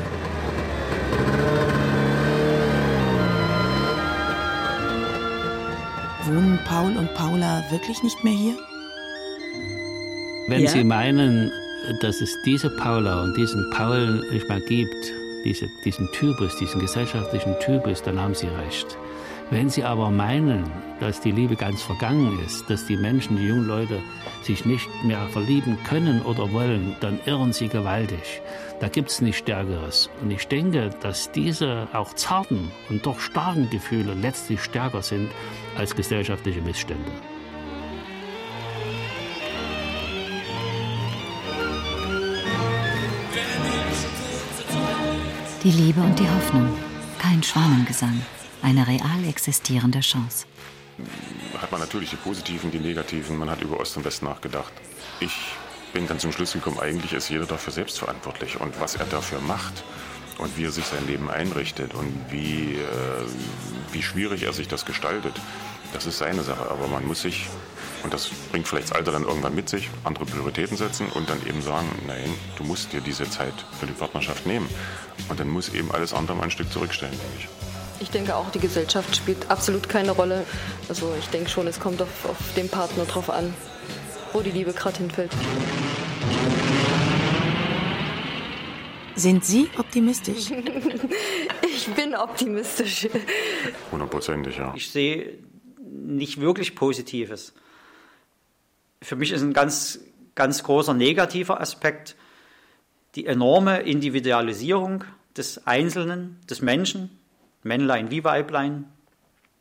Wohnen 6.26 6.60
Paul 6.66 6.96
und 6.96 7.14
Paula 7.16 7.64
wirklich 7.72 8.04
nicht 8.04 8.24
mehr 8.24 8.34
hier? 8.34 8.73
Wenn 10.48 10.64
Ja. 10.64 10.70
Sie 10.70 10.84
meinen, 10.84 11.52
dass 12.02 12.20
es 12.20 12.38
diese 12.46 12.70
Paula 12.70 13.24
und 13.24 13.38
diesen 13.38 13.70
Paul 13.70 14.26
nicht 14.32 14.48
mehr 14.50 14.60
gibt, 14.60 15.14
diese, 15.46 15.68
diesen 15.86 16.12
Typus, 16.12 16.58
diesen 16.58 16.82
gesellschaftlichen 16.82 17.56
Typus, 17.60 18.02
dann 18.02 18.20
haben 18.20 18.36
Sie 18.36 18.48
recht. 18.48 18.98
Wenn 19.52 19.70
Sie 19.70 19.84
aber 19.84 20.10
meinen, 20.10 20.70
dass 21.00 21.22
die 21.22 21.32
Liebe 21.32 21.56
ganz 21.56 21.82
vergangen 21.82 22.40
ist, 22.46 22.70
dass 22.70 22.86
die 22.88 22.98
Menschen, 22.98 23.38
die 23.38 23.48
jungen 23.48 23.68
Leute 23.68 24.00
sich 24.42 24.66
nicht 24.66 24.88
mehr 25.06 25.28
verlieben 25.30 25.78
können 25.88 26.22
oder 26.22 26.52
wollen, 26.52 26.96
dann 27.02 27.20
irren 27.26 27.54
Sie 27.54 27.68
gewaltig. 27.68 28.42
Da 28.80 28.88
gibt 28.90 29.12
es 29.12 29.22
nichts 29.22 29.40
Stärkeres. 29.40 30.10
Und 30.22 30.32
ich 30.32 30.48
denke, 30.48 30.90
dass 31.02 31.32
diese 31.32 31.88
auch 31.94 32.14
zarten 32.16 32.72
und 32.90 33.06
doch 33.06 33.20
starken 33.20 33.70
Gefühle 33.70 34.14
letztlich 34.14 34.62
stärker 34.62 35.02
sind 35.02 35.30
als 35.78 35.96
gesellschaftliche 35.96 36.62
Missstände. 36.62 37.12
Die 45.64 45.72
Liebe 45.72 46.02
und 46.02 46.20
die 46.20 46.30
Hoffnung. 46.30 46.68
Kein 47.20 47.42
Schwanengesang. 47.42 48.22
Eine 48.62 48.86
real 48.86 49.24
existierende 49.30 50.02
Chance. 50.02 50.46
Hat 51.58 51.72
man 51.72 51.80
natürlich 51.80 52.10
die 52.10 52.18
positiven, 52.18 52.70
die 52.70 52.80
negativen. 52.80 53.38
Man 53.38 53.50
hat 53.50 53.62
über 53.62 53.80
Ost 53.80 53.96
und 53.96 54.04
West 54.04 54.24
nachgedacht. 54.24 54.74
Ich 55.22 55.32
bin 55.94 56.06
dann 56.06 56.20
zum 56.20 56.34
Schluss 56.34 56.52
gekommen, 56.52 56.80
eigentlich 56.80 57.14
ist 57.14 57.30
jeder 57.30 57.46
dafür 57.46 57.72
selbst 57.72 57.98
verantwortlich. 57.98 58.60
Und 58.60 58.78
was 58.82 58.96
er 58.96 59.06
dafür 59.06 59.40
macht 59.40 59.86
und 60.38 60.58
wie 60.58 60.66
er 60.66 60.72
sich 60.72 60.84
sein 60.84 61.08
Leben 61.08 61.30
einrichtet 61.30 61.94
und 61.94 62.14
wie, 62.30 62.74
äh, 62.74 63.94
wie 63.94 64.04
schwierig 64.04 64.44
er 64.44 64.52
sich 64.52 64.68
das 64.68 64.84
gestaltet, 64.84 65.40
das 65.94 66.06
ist 66.06 66.18
seine 66.18 66.44
Sache. 66.44 66.70
Aber 66.70 66.88
man 66.88 67.06
muss 67.06 67.22
sich, 67.22 67.48
und 68.04 68.14
das 68.14 68.30
bringt 68.52 68.68
vielleicht 68.68 68.90
das 68.90 68.98
Alter 68.98 69.12
dann 69.12 69.24
irgendwann 69.24 69.56
mit 69.56 69.70
sich, 69.70 69.90
andere 70.04 70.26
Prioritäten 70.26 70.76
setzen 70.76 71.08
und 71.14 71.30
dann 71.30 71.46
eben 71.48 71.62
sagen, 71.62 71.88
nein, 72.08 72.34
du 72.58 72.64
musst 72.64 72.92
dir 72.92 73.02
diese 73.02 73.30
Zeit 73.30 73.54
für 73.80 73.86
die 73.86 73.94
Partnerschaft 73.94 74.46
nehmen. 74.46 74.68
Und 75.30 75.40
dann 75.40 75.50
muss 75.50 75.70
eben 75.70 75.92
alles 75.92 76.14
andere 76.14 76.36
mal 76.36 76.44
ein 76.44 76.52
Stück 76.52 76.72
zurückstellen, 76.72 77.14
denke 77.14 77.38
ich. 77.40 77.48
Ich 78.00 78.10
denke 78.10 78.36
auch, 78.36 78.50
die 78.52 78.60
Gesellschaft 78.60 79.16
spielt 79.16 79.50
absolut 79.50 79.88
keine 79.88 80.12
Rolle. 80.12 80.46
Also 80.90 81.14
ich 81.20 81.28
denke 81.28 81.50
schon, 81.50 81.68
es 81.68 81.80
kommt 81.80 82.02
auf, 82.02 82.26
auf 82.26 82.38
den 82.56 82.68
Partner 82.68 83.06
drauf 83.06 83.30
an, 83.30 83.54
wo 84.34 84.42
die 84.42 84.52
Liebe 84.52 84.74
gerade 84.74 84.98
hinfällt. 84.98 85.32
Sind 89.16 89.46
Sie 89.46 89.70
optimistisch? 89.78 90.50
ich 91.62 91.88
bin 91.94 92.16
optimistisch. 92.16 93.08
Hundertprozentig, 93.92 94.58
ja. 94.58 94.74
Ich 94.76 94.90
sehe 94.90 95.38
nicht 96.04 96.40
wirklich 96.40 96.76
Positives. 96.76 97.54
Für 99.02 99.16
mich 99.16 99.32
ist 99.32 99.42
ein 99.42 99.54
ganz, 99.54 100.00
ganz 100.36 100.64
großer 100.64 100.94
negativer 100.94 101.60
Aspekt 101.60 102.16
die 103.16 103.26
enorme 103.26 103.82
Individualisierung 103.82 105.04
des 105.38 105.68
Einzelnen, 105.68 106.40
des 106.50 106.62
Menschen, 106.62 107.18
Männlein 107.64 108.12
wie 108.12 108.24
Weiblein. 108.24 108.86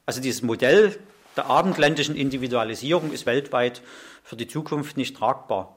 Also 0.06 0.20
dieses 0.20 0.42
Modell 0.42 0.98
der 1.36 1.46
abendländischen 1.46 2.16
Individualisierung 2.16 3.12
ist 3.12 3.26
weltweit 3.26 3.82
für 4.22 4.36
die 4.36 4.48
Zukunft 4.48 4.96
nicht 4.96 5.16
tragbar. 5.16 5.76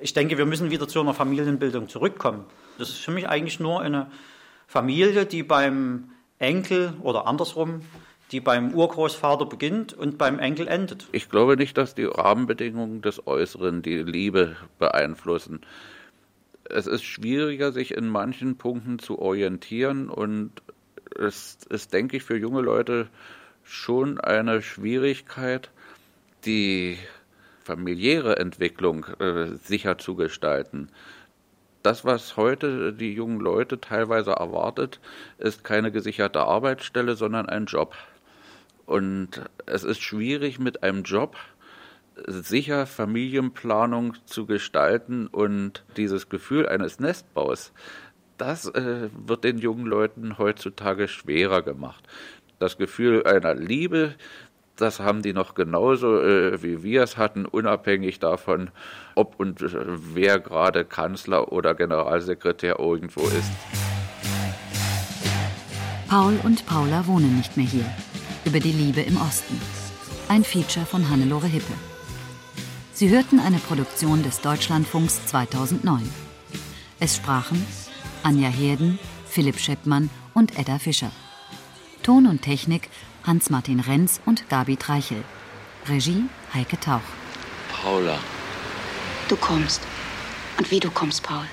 Ich 0.00 0.12
denke, 0.12 0.38
wir 0.38 0.46
müssen 0.46 0.70
wieder 0.70 0.88
zu 0.88 1.00
einer 1.00 1.14
Familienbildung 1.14 1.88
zurückkommen. 1.88 2.44
Das 2.78 2.88
ist 2.88 2.98
für 2.98 3.12
mich 3.12 3.28
eigentlich 3.28 3.60
nur 3.60 3.80
eine 3.80 4.10
Familie, 4.66 5.26
die 5.26 5.42
beim 5.42 6.10
Enkel 6.38 6.94
oder 7.02 7.26
andersrum, 7.26 7.82
die 8.32 8.40
beim 8.40 8.72
Urgroßvater 8.74 9.46
beginnt 9.46 9.92
und 9.92 10.16
beim 10.18 10.38
Enkel 10.38 10.66
endet. 10.66 11.06
Ich 11.12 11.28
glaube 11.28 11.56
nicht, 11.56 11.76
dass 11.76 11.94
die 11.94 12.04
Rahmenbedingungen 12.04 13.02
des 13.02 13.26
Äußeren 13.26 13.82
die 13.82 13.98
Liebe 13.98 14.56
beeinflussen. 14.78 15.60
Es 16.64 16.86
ist 16.86 17.04
schwieriger, 17.04 17.72
sich 17.72 17.94
in 17.94 18.08
manchen 18.08 18.56
Punkten 18.56 18.98
zu 18.98 19.18
orientieren 19.18 20.08
und 20.08 20.50
es 21.18 21.58
ist, 21.68 21.92
denke 21.92 22.16
ich, 22.16 22.22
für 22.22 22.38
junge 22.38 22.62
Leute 22.62 23.08
schon 23.62 24.18
eine 24.18 24.62
Schwierigkeit, 24.62 25.70
die 26.46 26.98
familiäre 27.62 28.38
Entwicklung 28.38 29.04
äh, 29.20 29.56
sicher 29.62 29.98
zu 29.98 30.16
gestalten. 30.16 30.88
Das, 31.82 32.04
was 32.04 32.36
heute 32.36 32.92
die 32.92 33.12
jungen 33.12 33.40
Leute 33.40 33.80
teilweise 33.80 34.32
erwartet, 34.32 35.00
ist 35.38 35.64
keine 35.64 35.90
gesicherte 35.90 36.40
Arbeitsstelle, 36.40 37.16
sondern 37.16 37.48
ein 37.48 37.66
Job. 37.66 37.94
Und 38.92 39.40
es 39.64 39.84
ist 39.84 40.02
schwierig, 40.02 40.58
mit 40.58 40.82
einem 40.82 41.02
Job 41.02 41.36
sicher 42.26 42.84
Familienplanung 42.84 44.18
zu 44.26 44.44
gestalten 44.44 45.28
und 45.28 45.82
dieses 45.96 46.28
Gefühl 46.28 46.68
eines 46.68 47.00
Nestbaus, 47.00 47.72
das 48.36 48.68
äh, 48.68 49.08
wird 49.14 49.44
den 49.44 49.56
jungen 49.56 49.86
Leuten 49.86 50.36
heutzutage 50.36 51.08
schwerer 51.08 51.62
gemacht. 51.62 52.06
Das 52.58 52.76
Gefühl 52.76 53.24
einer 53.24 53.54
Liebe, 53.54 54.14
das 54.76 55.00
haben 55.00 55.22
die 55.22 55.32
noch 55.32 55.54
genauso, 55.54 56.20
äh, 56.20 56.62
wie 56.62 56.82
wir 56.82 57.02
es 57.02 57.16
hatten, 57.16 57.46
unabhängig 57.46 58.18
davon, 58.18 58.68
ob 59.14 59.40
und 59.40 59.62
äh, 59.62 59.70
wer 59.86 60.38
gerade 60.38 60.84
Kanzler 60.84 61.50
oder 61.50 61.74
Generalsekretär 61.74 62.78
irgendwo 62.78 63.22
ist. 63.22 63.52
Paul 66.10 66.34
und 66.42 66.66
Paula 66.66 67.06
wohnen 67.06 67.38
nicht 67.38 67.56
mehr 67.56 67.64
hier. 67.64 67.86
Über 68.44 68.58
die 68.58 68.72
Liebe 68.72 69.00
im 69.00 69.16
Osten. 69.20 69.60
Ein 70.28 70.42
Feature 70.42 70.84
von 70.84 71.08
Hannelore 71.08 71.46
Hippe. 71.46 71.74
Sie 72.92 73.08
hörten 73.08 73.38
eine 73.38 73.58
Produktion 73.58 74.22
des 74.22 74.40
Deutschlandfunks 74.40 75.24
2009. 75.26 76.08
Es 76.98 77.16
sprachen 77.16 77.64
Anja 78.22 78.48
Herden, 78.48 78.98
Philipp 79.26 79.58
Scheppmann 79.58 80.10
und 80.34 80.58
Edda 80.58 80.78
Fischer. 80.78 81.12
Ton 82.02 82.26
und 82.26 82.42
Technik 82.42 82.90
Hans-Martin 83.24 83.80
Renz 83.80 84.20
und 84.26 84.48
Gabi 84.48 84.76
Treichel. 84.76 85.22
Regie 85.88 86.24
Heike 86.52 86.78
Tauch. 86.80 87.00
Paula. 87.72 88.18
Du 89.28 89.36
kommst. 89.36 89.80
Und 90.58 90.70
wie 90.70 90.80
du 90.80 90.90
kommst, 90.90 91.22
Paul. 91.22 91.46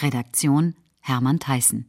Redaktion 0.00 0.74
Hermann 1.00 1.40
Theissen. 1.40 1.86